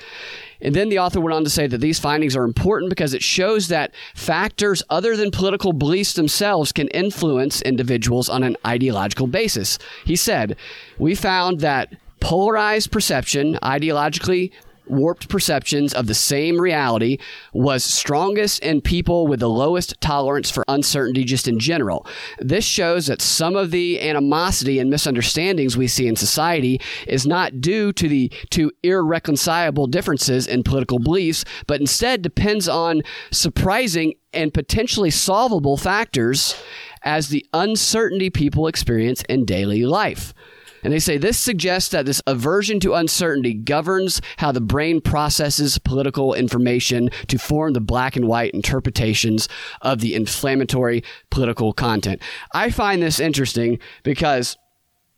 And 0.61 0.75
then 0.75 0.89
the 0.89 0.99
author 0.99 1.21
went 1.21 1.33
on 1.33 1.43
to 1.43 1.49
say 1.49 1.67
that 1.67 1.79
these 1.79 1.99
findings 1.99 2.35
are 2.35 2.43
important 2.43 2.89
because 2.89 3.13
it 3.13 3.23
shows 3.23 3.67
that 3.69 3.93
factors 4.15 4.83
other 4.89 5.15
than 5.15 5.31
political 5.31 5.73
beliefs 5.73 6.13
themselves 6.13 6.71
can 6.71 6.87
influence 6.89 7.61
individuals 7.61 8.29
on 8.29 8.43
an 8.43 8.57
ideological 8.65 9.27
basis. 9.27 9.79
He 10.05 10.15
said, 10.15 10.55
We 10.97 11.15
found 11.15 11.61
that 11.61 11.95
polarized 12.19 12.91
perception, 12.91 13.57
ideologically 13.63 14.51
warped 14.89 15.29
perceptions 15.29 15.93
of 15.93 16.07
the 16.07 16.13
same 16.13 16.59
reality 16.59 17.17
was 17.53 17.83
strongest 17.83 18.63
in 18.63 18.81
people 18.81 19.27
with 19.27 19.39
the 19.39 19.49
lowest 19.49 19.99
tolerance 20.01 20.49
for 20.49 20.63
uncertainty 20.67 21.23
just 21.23 21.47
in 21.47 21.59
general. 21.59 22.05
This 22.39 22.65
shows 22.65 23.07
that 23.07 23.21
some 23.21 23.55
of 23.55 23.71
the 23.71 24.01
animosity 24.01 24.79
and 24.79 24.89
misunderstandings 24.89 25.77
we 25.77 25.87
see 25.87 26.07
in 26.07 26.15
society 26.15 26.81
is 27.07 27.25
not 27.25 27.61
due 27.61 27.93
to 27.93 28.07
the 28.07 28.31
to 28.51 28.71
irreconcilable 28.83 29.87
differences 29.87 30.47
in 30.47 30.63
political 30.63 30.99
beliefs, 30.99 31.45
but 31.67 31.79
instead 31.79 32.21
depends 32.21 32.67
on 32.67 33.01
surprising 33.31 34.13
and 34.33 34.53
potentially 34.53 35.09
solvable 35.09 35.77
factors 35.77 36.55
as 37.03 37.29
the 37.29 37.45
uncertainty 37.53 38.29
people 38.29 38.67
experience 38.67 39.23
in 39.29 39.45
daily 39.45 39.85
life. 39.85 40.33
And 40.83 40.93
they 40.93 40.99
say 40.99 41.17
this 41.17 41.37
suggests 41.37 41.89
that 41.89 42.05
this 42.05 42.21
aversion 42.27 42.79
to 42.81 42.93
uncertainty 42.93 43.53
governs 43.53 44.21
how 44.37 44.51
the 44.51 44.61
brain 44.61 45.01
processes 45.01 45.77
political 45.77 46.33
information 46.33 47.09
to 47.27 47.37
form 47.37 47.73
the 47.73 47.81
black 47.81 48.15
and 48.15 48.27
white 48.27 48.53
interpretations 48.53 49.49
of 49.81 49.99
the 49.99 50.15
inflammatory 50.15 51.03
political 51.29 51.73
content. 51.73 52.21
I 52.53 52.69
find 52.69 53.01
this 53.01 53.19
interesting 53.19 53.79
because 54.03 54.57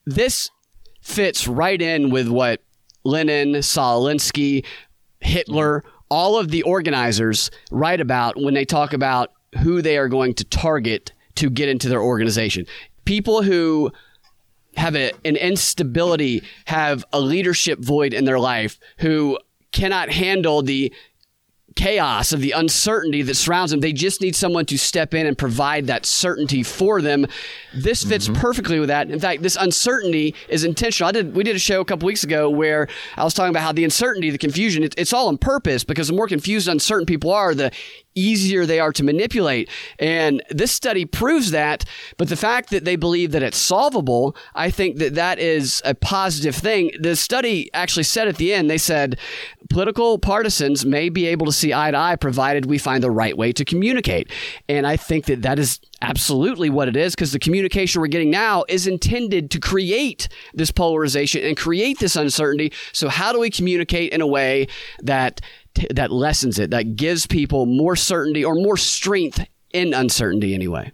this 0.05 0.49
fits 1.01 1.47
right 1.47 1.81
in 1.81 2.09
with 2.09 2.27
what 2.27 2.61
Lenin, 3.03 3.61
Saul 3.61 4.03
Alinsky, 4.03 4.65
Hitler, 5.19 5.83
all 6.09 6.37
of 6.37 6.49
the 6.49 6.63
organizers 6.63 7.49
write 7.71 8.01
about 8.01 8.39
when 8.39 8.53
they 8.53 8.65
talk 8.65 8.93
about 8.93 9.31
who 9.61 9.81
they 9.81 9.97
are 9.97 10.09
going 10.09 10.33
to 10.35 10.43
target 10.43 11.13
to 11.35 11.49
get 11.49 11.69
into 11.69 11.89
their 11.89 12.01
organization. 12.01 12.65
People 13.05 13.41
who 13.41 13.91
have 14.75 14.95
a, 14.95 15.11
an 15.25 15.35
instability, 15.35 16.43
have 16.65 17.05
a 17.11 17.19
leadership 17.19 17.79
void 17.79 18.13
in 18.13 18.25
their 18.25 18.39
life, 18.39 18.79
who 18.97 19.37
cannot 19.71 20.09
handle 20.09 20.61
the 20.61 20.93
chaos 21.75 22.33
of 22.33 22.41
the 22.41 22.51
uncertainty 22.51 23.21
that 23.21 23.35
surrounds 23.35 23.71
them. 23.71 23.79
They 23.79 23.93
just 23.93 24.21
need 24.21 24.35
someone 24.35 24.65
to 24.65 24.77
step 24.77 25.13
in 25.13 25.25
and 25.25 25.37
provide 25.37 25.87
that 25.87 26.05
certainty 26.05 26.63
for 26.63 27.01
them. 27.01 27.25
This 27.73 28.03
fits 28.03 28.27
mm-hmm. 28.27 28.41
perfectly 28.41 28.79
with 28.79 28.89
that. 28.89 29.09
In 29.09 29.19
fact, 29.19 29.41
this 29.41 29.55
uncertainty 29.55 30.35
is 30.49 30.63
intentional. 30.63 31.09
I 31.09 31.11
did 31.11 31.35
we 31.35 31.43
did 31.43 31.55
a 31.55 31.59
show 31.59 31.81
a 31.81 31.85
couple 31.85 32.07
weeks 32.07 32.23
ago 32.23 32.49
where 32.49 32.87
I 33.15 33.23
was 33.23 33.33
talking 33.33 33.51
about 33.51 33.63
how 33.63 33.71
the 33.71 33.83
uncertainty, 33.83 34.29
the 34.29 34.37
confusion, 34.37 34.83
it, 34.83 34.93
it's 34.97 35.13
all 35.13 35.27
on 35.27 35.37
purpose 35.37 35.83
because 35.83 36.07
the 36.07 36.13
more 36.13 36.27
confused, 36.27 36.67
uncertain 36.67 37.05
people 37.05 37.31
are, 37.31 37.55
the 37.55 37.71
easier 38.15 38.65
they 38.65 38.79
are 38.79 38.91
to 38.93 39.03
manipulate. 39.03 39.69
And 39.99 40.43
this 40.49 40.71
study 40.71 41.05
proves 41.05 41.51
that. 41.51 41.85
But 42.17 42.29
the 42.29 42.35
fact 42.35 42.69
that 42.69 42.85
they 42.85 42.95
believe 42.95 43.31
that 43.31 43.43
it's 43.43 43.57
solvable, 43.57 44.35
I 44.55 44.69
think 44.69 44.97
that 44.97 45.15
that 45.15 45.39
is 45.39 45.81
a 45.85 45.95
positive 45.95 46.55
thing. 46.55 46.91
The 46.99 47.15
study 47.15 47.71
actually 47.73 48.03
said 48.03 48.27
at 48.27 48.37
the 48.37 48.53
end, 48.53 48.69
they 48.69 48.77
said 48.77 49.17
political 49.69 50.17
partisans 50.19 50.85
may 50.85 51.09
be 51.09 51.25
able 51.27 51.45
to 51.45 51.51
see 51.51 51.73
eye 51.73 51.91
to 51.91 51.97
eye 51.97 52.15
provided 52.15 52.65
we 52.65 52.77
find 52.77 53.03
the 53.03 53.11
right 53.11 53.37
way 53.37 53.53
to 53.53 53.63
communicate. 53.63 54.29
And 54.67 54.85
I 54.85 54.97
think 54.97 55.25
that 55.25 55.41
that 55.43 55.59
is 55.59 55.79
absolutely 56.01 56.69
what 56.69 56.87
it 56.87 56.95
is 56.95 57.15
because 57.15 57.31
the 57.31 57.39
communication 57.39 58.01
we're 58.01 58.07
getting 58.07 58.31
now 58.31 58.65
is 58.67 58.87
intended 58.87 59.51
to 59.51 59.59
create 59.59 60.27
this 60.53 60.71
polarization 60.71 61.43
and 61.45 61.55
create 61.55 61.99
this 61.99 62.15
uncertainty. 62.15 62.73
So, 62.91 63.07
how 63.07 63.31
do 63.31 63.39
we 63.39 63.49
communicate 63.49 64.11
in 64.11 64.21
a 64.21 64.27
way 64.27 64.67
that 65.01 65.41
that 65.91 66.11
lessens 66.11 66.59
it, 66.59 66.71
that 66.71 66.95
gives 66.95 67.25
people 67.25 67.65
more 67.65 67.95
certainty 67.95 68.43
or 68.43 68.55
more 68.55 68.77
strength 68.77 69.45
in 69.73 69.93
uncertainty 69.93 70.53
anyway? 70.53 70.91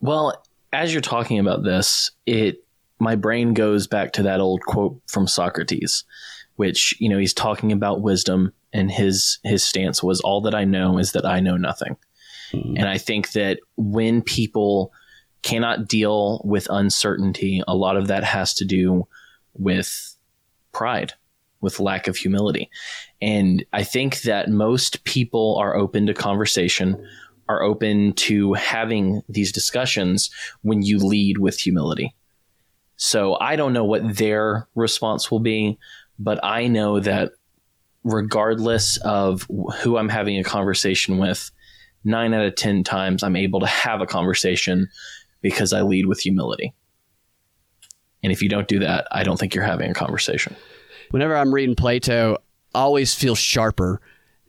Well, 0.00 0.44
as 0.72 0.92
you're 0.92 1.02
talking 1.02 1.38
about 1.38 1.62
this, 1.62 2.10
it 2.26 2.64
my 2.98 3.16
brain 3.16 3.52
goes 3.52 3.86
back 3.86 4.12
to 4.12 4.22
that 4.22 4.40
old 4.40 4.62
quote 4.62 5.00
from 5.08 5.26
Socrates, 5.26 6.04
which 6.56 6.94
you 7.00 7.08
know 7.08 7.18
he's 7.18 7.34
talking 7.34 7.72
about 7.72 8.00
wisdom, 8.00 8.52
and 8.72 8.90
his 8.90 9.38
his 9.44 9.64
stance 9.64 10.02
was, 10.02 10.20
"All 10.20 10.40
that 10.42 10.54
I 10.54 10.64
know 10.64 10.98
is 10.98 11.12
that 11.12 11.26
I 11.26 11.40
know 11.40 11.56
nothing." 11.56 11.96
Mm-hmm. 12.52 12.76
And 12.76 12.88
I 12.88 12.98
think 12.98 13.32
that 13.32 13.58
when 13.76 14.22
people 14.22 14.92
cannot 15.42 15.88
deal 15.88 16.40
with 16.44 16.68
uncertainty, 16.70 17.62
a 17.66 17.74
lot 17.74 17.96
of 17.96 18.08
that 18.08 18.24
has 18.24 18.54
to 18.54 18.64
do 18.64 19.06
with 19.54 20.16
pride, 20.72 21.14
with 21.60 21.80
lack 21.80 22.06
of 22.06 22.16
humility. 22.16 22.70
And 23.22 23.64
I 23.72 23.84
think 23.84 24.22
that 24.22 24.50
most 24.50 25.04
people 25.04 25.56
are 25.60 25.76
open 25.76 26.06
to 26.06 26.14
conversation, 26.14 27.08
are 27.48 27.62
open 27.62 28.14
to 28.14 28.52
having 28.54 29.22
these 29.28 29.52
discussions 29.52 30.28
when 30.62 30.82
you 30.82 30.98
lead 30.98 31.38
with 31.38 31.56
humility. 31.56 32.14
So 32.96 33.38
I 33.40 33.54
don't 33.54 33.72
know 33.72 33.84
what 33.84 34.16
their 34.16 34.68
response 34.74 35.30
will 35.30 35.40
be, 35.40 35.78
but 36.18 36.44
I 36.44 36.66
know 36.66 36.98
that 36.98 37.30
regardless 38.02 38.96
of 38.98 39.46
who 39.80 39.96
I'm 39.96 40.08
having 40.08 40.38
a 40.38 40.44
conversation 40.44 41.18
with, 41.18 41.52
nine 42.04 42.34
out 42.34 42.44
of 42.44 42.56
10 42.56 42.82
times 42.82 43.22
I'm 43.22 43.36
able 43.36 43.60
to 43.60 43.66
have 43.66 44.00
a 44.00 44.06
conversation 44.06 44.88
because 45.42 45.72
I 45.72 45.82
lead 45.82 46.06
with 46.06 46.18
humility. 46.18 46.74
And 48.24 48.32
if 48.32 48.42
you 48.42 48.48
don't 48.48 48.66
do 48.66 48.80
that, 48.80 49.06
I 49.12 49.22
don't 49.22 49.36
think 49.36 49.54
you're 49.54 49.64
having 49.64 49.90
a 49.90 49.94
conversation. 49.94 50.56
Whenever 51.10 51.36
I'm 51.36 51.54
reading 51.54 51.76
Plato, 51.76 52.38
always 52.74 53.14
feel 53.14 53.34
sharper 53.34 54.00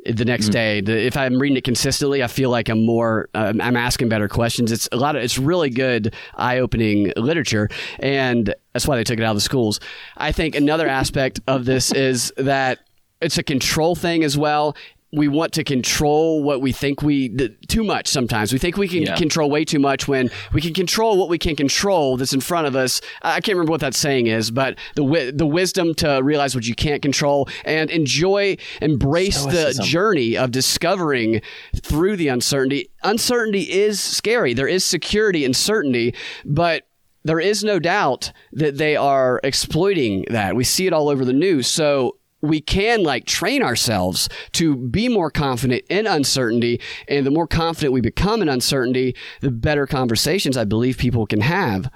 the 0.05 0.25
next 0.25 0.49
mm-hmm. 0.49 0.85
day. 0.85 1.05
If 1.07 1.15
I'm 1.15 1.39
reading 1.39 1.57
it 1.57 1.63
consistently, 1.63 2.23
I 2.23 2.27
feel 2.27 2.49
like 2.49 2.69
I'm 2.69 2.85
more. 2.85 3.29
Um, 3.33 3.61
I'm 3.61 3.77
asking 3.77 4.09
better 4.09 4.27
questions. 4.27 4.71
It's 4.71 4.89
a 4.91 4.97
lot 4.97 5.15
of. 5.15 5.23
It's 5.23 5.37
really 5.37 5.69
good, 5.69 6.13
eye-opening 6.35 7.13
literature, 7.15 7.69
and 7.99 8.53
that's 8.73 8.87
why 8.87 8.97
they 8.97 9.03
took 9.03 9.19
it 9.19 9.23
out 9.23 9.31
of 9.31 9.37
the 9.37 9.41
schools. 9.41 9.79
I 10.17 10.31
think 10.31 10.55
another 10.55 10.87
aspect 10.87 11.39
of 11.47 11.65
this 11.65 11.91
is 11.93 12.33
that 12.37 12.79
it's 13.21 13.37
a 13.37 13.43
control 13.43 13.95
thing 13.95 14.23
as 14.23 14.37
well 14.37 14.75
we 15.13 15.27
want 15.27 15.53
to 15.53 15.63
control 15.63 16.43
what 16.43 16.59
we 16.59 16.71
think 16.71 17.01
we 17.01 17.29
too 17.67 17.83
much 17.83 18.07
sometimes 18.07 18.51
we 18.51 18.59
think 18.59 18.77
we 18.77 18.87
can 18.87 19.03
yeah. 19.03 19.15
control 19.15 19.49
way 19.49 19.63
too 19.63 19.79
much 19.79 20.07
when 20.07 20.29
we 20.53 20.59
can 20.59 20.73
control 20.73 21.17
what 21.17 21.29
we 21.29 21.37
can 21.37 21.55
control 21.55 22.17
that's 22.17 22.33
in 22.33 22.41
front 22.41 22.65
of 22.65 22.75
us 22.75 22.99
i 23.21 23.39
can't 23.39 23.55
remember 23.55 23.71
what 23.71 23.81
that 23.81 23.93
saying 23.93 24.27
is 24.27 24.49
but 24.51 24.77
the 24.95 25.31
the 25.33 25.45
wisdom 25.45 25.93
to 25.93 26.19
realize 26.23 26.55
what 26.55 26.65
you 26.65 26.75
can't 26.75 27.01
control 27.01 27.47
and 27.63 27.91
enjoy 27.91 28.57
embrace 28.81 29.39
Stoicism. 29.39 29.83
the 29.83 29.89
journey 29.89 30.35
of 30.35 30.51
discovering 30.51 31.41
through 31.81 32.17
the 32.17 32.27
uncertainty 32.27 32.89
uncertainty 33.03 33.71
is 33.71 33.99
scary 33.99 34.53
there 34.53 34.67
is 34.67 34.83
security 34.83 35.45
and 35.45 35.55
certainty 35.55 36.15
but 36.43 36.87
there 37.23 37.39
is 37.39 37.63
no 37.63 37.79
doubt 37.79 38.31
that 38.51 38.77
they 38.77 38.97
are 38.97 39.39
exploiting 39.45 40.25
that. 40.29 40.57
We 40.57 40.65
see 40.65 40.87
it 40.87 40.93
all 40.93 41.07
over 41.07 41.23
the 41.23 41.31
news. 41.31 41.67
So 41.67 42.17
we 42.43 42.59
can 42.59 43.01
like 43.01 43.25
train 43.25 43.63
ourselves 43.63 44.27
to 44.51 44.75
be 44.75 45.07
more 45.07 45.31
confident 45.31 45.81
in 45.89 46.05
uncertainty. 46.05 46.79
And 47.07 47.25
the 47.25 47.31
more 47.31 47.47
confident 47.47 47.93
we 47.93 48.01
become 48.01 48.41
in 48.41 48.49
uncertainty, 48.49 49.15
the 49.39 49.49
better 49.49 49.87
conversations 49.87 50.57
I 50.57 50.65
believe 50.65 50.97
people 50.97 51.25
can 51.25 51.41
have. 51.41 51.89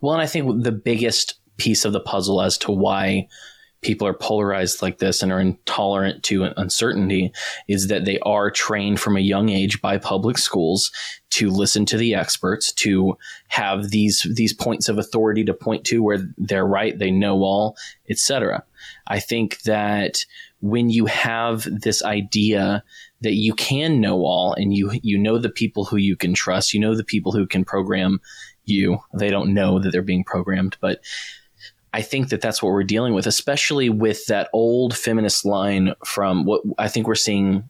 Well, 0.00 0.14
and 0.14 0.22
I 0.22 0.26
think 0.26 0.62
the 0.62 0.72
biggest 0.72 1.40
piece 1.56 1.84
of 1.84 1.92
the 1.92 2.00
puzzle 2.00 2.40
as 2.40 2.56
to 2.58 2.70
why 2.70 3.26
people 3.80 4.06
are 4.06 4.14
polarized 4.14 4.82
like 4.82 4.98
this 4.98 5.22
and 5.22 5.32
are 5.32 5.40
intolerant 5.40 6.22
to 6.24 6.44
uncertainty 6.56 7.32
is 7.68 7.88
that 7.88 8.04
they 8.04 8.18
are 8.20 8.50
trained 8.50 8.98
from 8.98 9.16
a 9.16 9.20
young 9.20 9.48
age 9.48 9.80
by 9.80 9.96
public 9.96 10.36
schools 10.36 10.90
to 11.30 11.50
listen 11.50 11.86
to 11.86 11.96
the 11.96 12.14
experts 12.14 12.72
to 12.72 13.16
have 13.48 13.90
these 13.90 14.26
these 14.34 14.52
points 14.52 14.88
of 14.88 14.98
authority 14.98 15.44
to 15.44 15.54
point 15.54 15.84
to 15.84 16.02
where 16.02 16.18
they're 16.36 16.66
right 16.66 16.98
they 16.98 17.10
know 17.10 17.42
all 17.42 17.76
etc 18.10 18.64
I 19.06 19.20
think 19.20 19.62
that 19.62 20.24
when 20.60 20.90
you 20.90 21.06
have 21.06 21.66
this 21.70 22.02
idea 22.02 22.82
that 23.20 23.34
you 23.34 23.54
can 23.54 24.00
know 24.00 24.24
all 24.24 24.54
and 24.54 24.74
you 24.74 24.92
you 25.02 25.18
know 25.18 25.38
the 25.38 25.50
people 25.50 25.84
who 25.84 25.96
you 25.96 26.16
can 26.16 26.34
trust, 26.34 26.74
you 26.74 26.80
know 26.80 26.94
the 26.94 27.04
people 27.04 27.32
who 27.32 27.46
can 27.46 27.64
program 27.64 28.20
you. 28.64 28.98
They 29.14 29.30
don't 29.30 29.54
know 29.54 29.78
that 29.78 29.90
they're 29.90 30.02
being 30.02 30.24
programmed, 30.24 30.76
but 30.80 31.00
I 31.98 32.02
think 32.02 32.28
that 32.28 32.40
that's 32.40 32.62
what 32.62 32.70
we're 32.70 32.84
dealing 32.84 33.12
with, 33.12 33.26
especially 33.26 33.88
with 33.88 34.24
that 34.26 34.50
old 34.52 34.96
feminist 34.96 35.44
line 35.44 35.94
from 36.04 36.44
what 36.44 36.62
I 36.78 36.86
think 36.86 37.08
we're 37.08 37.16
seeing 37.16 37.68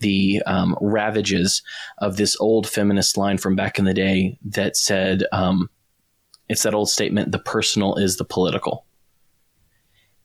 the 0.00 0.42
um, 0.46 0.76
ravages 0.80 1.62
of 1.98 2.16
this 2.16 2.36
old 2.40 2.68
feminist 2.68 3.16
line 3.16 3.38
from 3.38 3.54
back 3.54 3.78
in 3.78 3.84
the 3.84 3.94
day 3.94 4.36
that 4.44 4.76
said, 4.76 5.22
um, 5.30 5.70
it's 6.48 6.64
that 6.64 6.74
old 6.74 6.90
statement, 6.90 7.30
the 7.30 7.38
personal 7.38 7.94
is 7.94 8.16
the 8.16 8.24
political. 8.24 8.84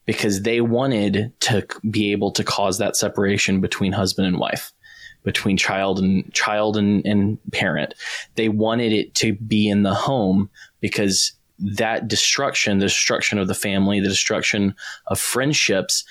Because 0.07 0.41
they 0.41 0.59
wanted 0.59 1.31
to 1.41 1.67
be 1.91 2.11
able 2.13 2.31
to 2.31 2.43
cause 2.43 2.79
that 2.79 2.97
separation 2.97 3.61
between 3.61 3.91
husband 3.91 4.27
and 4.27 4.39
wife, 4.39 4.73
between 5.23 5.57
child 5.57 5.99
and 5.99 6.33
child 6.33 6.75
and, 6.75 7.05
and 7.05 7.37
parent. 7.51 7.93
They 8.33 8.49
wanted 8.49 8.93
it 8.93 9.13
to 9.15 9.33
be 9.33 9.69
in 9.69 9.83
the 9.83 9.93
home 9.93 10.49
because 10.81 11.36
that 11.59 12.07
destruction, 12.07 12.79
the 12.79 12.85
destruction 12.85 13.39
of 13.39 13.47
the 13.47 13.55
family, 13.55 13.99
the 13.99 14.09
destruction 14.09 14.75
of 15.07 15.19
friendships, 15.19 16.03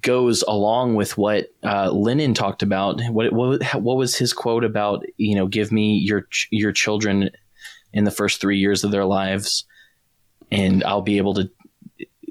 goes 0.00 0.42
along 0.48 0.94
with 0.94 1.16
what 1.16 1.48
uh, 1.62 1.90
Lenin 1.90 2.34
talked 2.34 2.62
about. 2.62 3.00
What, 3.10 3.32
what 3.32 3.62
what 3.74 3.96
was 3.96 4.16
his 4.16 4.32
quote 4.32 4.64
about? 4.64 5.04
You 5.16 5.36
know, 5.36 5.46
give 5.46 5.70
me 5.70 5.98
your 5.98 6.26
your 6.50 6.72
children 6.72 7.30
in 7.92 8.04
the 8.04 8.10
first 8.10 8.40
three 8.40 8.58
years 8.58 8.84
of 8.84 8.90
their 8.90 9.04
lives, 9.04 9.64
and 10.50 10.82
I'll 10.84 11.02
be 11.02 11.18
able 11.18 11.34
to 11.34 11.50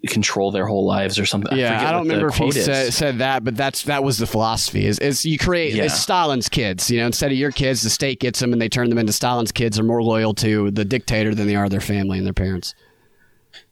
control 0.06 0.52
their 0.52 0.66
whole 0.66 0.86
lives 0.86 1.20
or 1.20 1.26
something. 1.26 1.58
Yeah, 1.58 1.82
I, 1.82 1.90
I 1.90 1.92
don't 1.92 2.04
remember 2.04 2.28
if 2.28 2.36
he 2.36 2.52
said, 2.52 2.94
said, 2.94 3.20
that, 3.20 3.44
but 3.44 3.56
that's 3.56 3.84
that 3.84 4.04
was 4.04 4.18
the 4.18 4.28
philosophy. 4.28 4.86
Is, 4.86 5.00
is 5.00 5.26
you 5.26 5.38
create 5.38 5.74
yeah. 5.74 5.84
it's 5.84 6.00
Stalin's 6.00 6.50
kids. 6.50 6.90
You 6.90 7.00
know, 7.00 7.08
instead 7.08 7.32
of 7.32 7.38
your 7.38 7.52
kids, 7.52 7.82
the 7.82 7.90
state 7.90 8.20
gets 8.20 8.40
them 8.40 8.54
and 8.54 8.62
they 8.62 8.70
turn 8.70 8.90
them 8.90 8.98
into 8.98 9.14
Stalin's 9.14 9.52
kids. 9.52 9.80
Are 9.80 9.84
more 9.84 10.04
loyal 10.04 10.34
to 10.36 10.72
the 10.72 10.86
dictator 10.86 11.34
than 11.36 11.48
they 11.48 11.56
are 11.56 11.70
their 11.70 11.82
family 11.82 12.18
and 12.18 12.26
their 12.26 12.34
parents. 12.34 12.76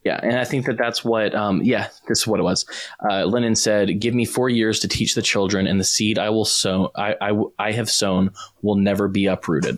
Yeah, 0.03 0.19
and 0.21 0.37
I 0.37 0.43
think 0.43 0.65
that 0.65 0.77
that's 0.77 1.03
what. 1.03 1.33
Um, 1.33 1.61
yeah, 1.61 1.87
this 2.07 2.19
is 2.19 2.27
what 2.27 2.39
it 2.39 2.43
was. 2.43 2.65
Uh, 3.09 3.25
Lenin 3.25 3.55
said, 3.55 3.99
"Give 3.99 4.13
me 4.13 4.25
four 4.25 4.49
years 4.49 4.79
to 4.81 4.87
teach 4.87 5.15
the 5.15 5.21
children, 5.21 5.67
and 5.67 5.79
the 5.79 5.85
seed 5.85 6.19
I 6.19 6.29
will 6.29 6.45
sow, 6.45 6.91
I, 6.95 7.15
I, 7.21 7.41
I 7.59 7.71
have 7.71 7.89
sown, 7.89 8.31
will 8.61 8.75
never 8.75 9.07
be 9.07 9.27
uprooted." 9.27 9.77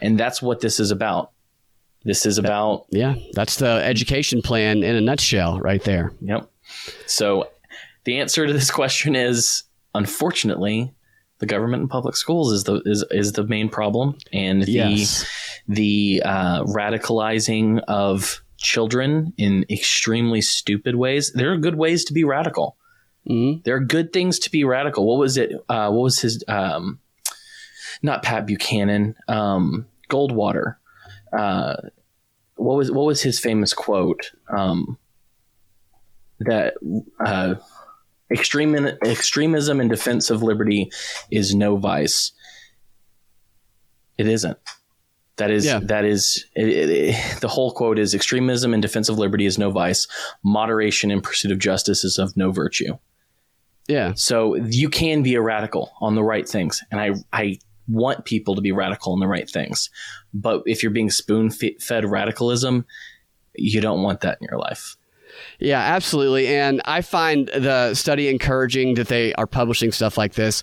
And 0.00 0.18
that's 0.18 0.42
what 0.42 0.60
this 0.60 0.80
is 0.80 0.90
about. 0.90 1.32
This 2.04 2.26
is 2.26 2.38
about. 2.38 2.86
Yeah, 2.90 3.14
that's 3.32 3.56
the 3.56 3.82
education 3.84 4.42
plan 4.42 4.82
in 4.82 4.96
a 4.96 5.00
nutshell, 5.00 5.60
right 5.60 5.82
there. 5.84 6.12
Yep. 6.20 6.50
So, 7.06 7.48
the 8.04 8.18
answer 8.18 8.46
to 8.46 8.52
this 8.52 8.70
question 8.70 9.14
is, 9.14 9.62
unfortunately, 9.94 10.92
the 11.38 11.46
government 11.46 11.80
and 11.82 11.90
public 11.90 12.16
schools 12.16 12.52
is 12.52 12.64
the 12.64 12.82
is 12.84 13.04
is 13.10 13.32
the 13.32 13.44
main 13.44 13.68
problem, 13.68 14.16
and 14.32 14.62
the 14.62 14.72
yes. 14.72 15.26
the 15.68 16.22
uh, 16.24 16.64
radicalizing 16.64 17.82
of 17.88 18.42
children 18.56 19.32
in 19.36 19.64
extremely 19.70 20.40
stupid 20.40 20.96
ways. 20.96 21.32
There 21.32 21.52
are 21.52 21.56
good 21.56 21.76
ways 21.76 22.04
to 22.06 22.12
be 22.12 22.24
radical. 22.24 22.76
Mm-hmm. 23.28 23.60
There 23.64 23.76
are 23.76 23.80
good 23.80 24.12
things 24.12 24.38
to 24.40 24.50
be 24.50 24.64
radical. 24.64 25.06
What 25.06 25.18
was 25.18 25.36
it? 25.36 25.52
Uh, 25.68 25.90
what 25.90 26.02
was 26.02 26.20
his? 26.20 26.42
Um, 26.48 26.98
not 28.02 28.22
Pat 28.22 28.46
Buchanan. 28.46 29.14
Um, 29.28 29.86
Goldwater. 30.08 30.76
Uh, 31.36 31.76
what 32.56 32.76
was 32.76 32.90
what 32.90 33.06
was 33.06 33.22
his 33.22 33.40
famous 33.40 33.72
quote? 33.72 34.32
Um, 34.48 34.98
that 36.40 36.74
uh, 37.24 37.54
extreme 38.30 38.74
extremism 39.04 39.80
in 39.80 39.88
defense 39.88 40.30
of 40.30 40.42
liberty 40.42 40.90
is 41.30 41.54
no 41.54 41.76
vice. 41.76 42.32
It 44.18 44.28
isn't. 44.28 44.58
That 45.36 45.50
is 45.50 45.64
yeah. 45.64 45.80
that 45.84 46.04
is 46.04 46.44
it, 46.54 46.68
it, 46.68 46.90
it, 46.90 47.40
the 47.40 47.48
whole 47.48 47.72
quote 47.72 47.98
is 47.98 48.14
extremism 48.14 48.74
in 48.74 48.80
defense 48.80 49.08
of 49.08 49.18
liberty 49.18 49.46
is 49.46 49.58
no 49.58 49.70
vice. 49.70 50.06
Moderation 50.44 51.10
in 51.10 51.20
pursuit 51.20 51.50
of 51.50 51.58
justice 51.58 52.04
is 52.04 52.18
of 52.18 52.36
no 52.36 52.52
virtue. 52.52 52.98
Yeah. 53.88 54.12
So 54.14 54.56
you 54.56 54.88
can 54.88 55.22
be 55.22 55.34
a 55.34 55.40
radical 55.40 55.92
on 56.00 56.14
the 56.14 56.22
right 56.22 56.48
things, 56.48 56.82
and 56.90 57.00
I 57.00 57.14
I 57.32 57.58
want 57.88 58.24
people 58.24 58.54
to 58.54 58.60
be 58.60 58.72
radical 58.72 59.14
in 59.14 59.20
the 59.20 59.26
right 59.26 59.48
things. 59.48 59.90
But 60.32 60.62
if 60.66 60.82
you're 60.82 60.92
being 60.92 61.10
spoon 61.10 61.50
fed 61.50 62.04
radicalism, 62.04 62.86
you 63.54 63.80
don't 63.80 64.02
want 64.02 64.20
that 64.20 64.38
in 64.40 64.48
your 64.50 64.58
life. 64.58 64.96
Yeah, 65.58 65.80
absolutely. 65.80 66.48
And 66.48 66.82
I 66.84 67.00
find 67.00 67.48
the 67.48 67.94
study 67.94 68.28
encouraging 68.28 68.94
that 68.94 69.08
they 69.08 69.32
are 69.34 69.46
publishing 69.46 69.92
stuff 69.92 70.18
like 70.18 70.34
this 70.34 70.62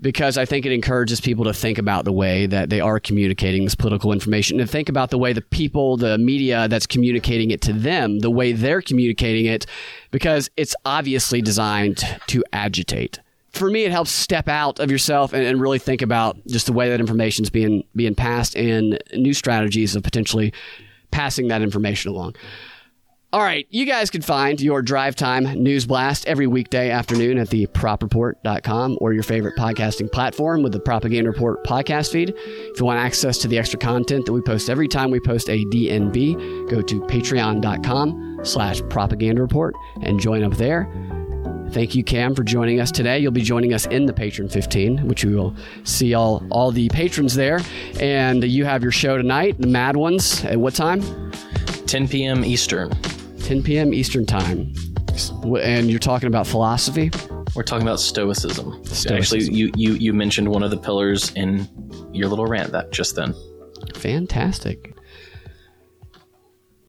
because 0.00 0.38
I 0.38 0.44
think 0.44 0.64
it 0.64 0.72
encourages 0.72 1.20
people 1.20 1.44
to 1.44 1.52
think 1.52 1.78
about 1.78 2.04
the 2.04 2.12
way 2.12 2.46
that 2.46 2.70
they 2.70 2.80
are 2.80 2.98
communicating 2.98 3.64
this 3.64 3.74
political 3.74 4.12
information 4.12 4.58
and 4.58 4.68
think 4.68 4.88
about 4.88 5.10
the 5.10 5.18
way 5.18 5.32
the 5.32 5.42
people, 5.42 5.96
the 5.96 6.16
media 6.18 6.68
that's 6.68 6.86
communicating 6.86 7.50
it 7.50 7.60
to 7.62 7.72
them, 7.72 8.20
the 8.20 8.30
way 8.30 8.52
they're 8.52 8.82
communicating 8.82 9.46
it, 9.46 9.66
because 10.10 10.50
it's 10.56 10.74
obviously 10.84 11.42
designed 11.42 12.02
to 12.28 12.42
agitate. 12.52 13.20
For 13.52 13.70
me, 13.70 13.84
it 13.84 13.90
helps 13.90 14.10
step 14.10 14.48
out 14.48 14.78
of 14.78 14.90
yourself 14.90 15.32
and, 15.32 15.44
and 15.44 15.60
really 15.60 15.78
think 15.78 16.02
about 16.02 16.38
just 16.46 16.66
the 16.66 16.72
way 16.72 16.88
that 16.90 17.00
information 17.00 17.44
is 17.44 17.50
being 17.50 17.84
being 17.94 18.14
passed 18.14 18.56
and 18.56 18.98
new 19.14 19.34
strategies 19.34 19.96
of 19.96 20.02
potentially 20.02 20.52
passing 21.10 21.48
that 21.48 21.62
information 21.62 22.12
along. 22.12 22.36
All 23.32 23.42
right, 23.42 23.64
you 23.70 23.86
guys 23.86 24.10
can 24.10 24.22
find 24.22 24.60
your 24.60 24.82
drive 24.82 25.14
time 25.14 25.44
news 25.44 25.86
blast 25.86 26.26
every 26.26 26.48
weekday 26.48 26.90
afternoon 26.90 27.38
at 27.38 27.48
the 27.48 27.68
propreport.com 27.68 28.98
or 29.00 29.12
your 29.12 29.22
favorite 29.22 29.56
podcasting 29.56 30.10
platform 30.10 30.64
with 30.64 30.72
the 30.72 30.80
Propaganda 30.80 31.30
Report 31.30 31.62
podcast 31.64 32.10
feed. 32.10 32.34
If 32.36 32.80
you 32.80 32.86
want 32.86 32.98
access 32.98 33.38
to 33.38 33.48
the 33.48 33.56
extra 33.56 33.78
content 33.78 34.26
that 34.26 34.32
we 34.32 34.40
post 34.40 34.68
every 34.68 34.88
time 34.88 35.12
we 35.12 35.20
post 35.20 35.48
a 35.48 35.64
DNB, 35.66 36.68
go 36.68 36.82
to 36.82 37.00
patreon.com 37.02 38.40
slash 38.42 38.82
propaganda 38.90 39.42
report 39.42 39.76
and 40.02 40.18
join 40.18 40.42
up 40.42 40.54
there. 40.54 40.88
Thank 41.72 41.94
you, 41.94 42.02
Cam, 42.02 42.34
for 42.34 42.42
joining 42.42 42.80
us 42.80 42.90
today. 42.90 43.20
You'll 43.20 43.30
be 43.30 43.42
joining 43.42 43.74
us 43.74 43.86
in 43.86 44.04
the 44.04 44.12
Patreon 44.12 44.50
15, 44.50 45.06
which 45.06 45.24
we 45.24 45.36
will 45.36 45.54
see 45.84 46.14
all, 46.14 46.44
all 46.50 46.72
the 46.72 46.88
patrons 46.88 47.34
there. 47.34 47.60
And 48.00 48.42
you 48.42 48.64
have 48.64 48.82
your 48.82 48.90
show 48.90 49.16
tonight, 49.16 49.56
the 49.60 49.68
Mad 49.68 49.96
Ones, 49.96 50.44
at 50.44 50.58
what 50.58 50.74
time? 50.74 51.00
10 51.86 52.08
p.m. 52.08 52.44
Eastern. 52.44 52.90
10 53.44 53.62
p.m. 53.62 53.94
Eastern 53.94 54.26
Time. 54.26 54.74
And 55.60 55.88
you're 55.88 56.00
talking 56.00 56.26
about 56.26 56.48
philosophy? 56.48 57.12
We're 57.54 57.62
talking 57.62 57.86
about 57.86 58.00
stoicism. 58.00 58.84
stoicism. 58.84 59.16
Actually, 59.16 59.54
you, 59.54 59.70
you, 59.76 59.92
you 59.94 60.12
mentioned 60.12 60.48
one 60.48 60.64
of 60.64 60.70
the 60.70 60.76
pillars 60.76 61.32
in 61.34 61.68
your 62.12 62.28
little 62.28 62.46
rant 62.46 62.72
that 62.72 62.90
just 62.90 63.14
then. 63.14 63.32
Fantastic. 63.94 64.89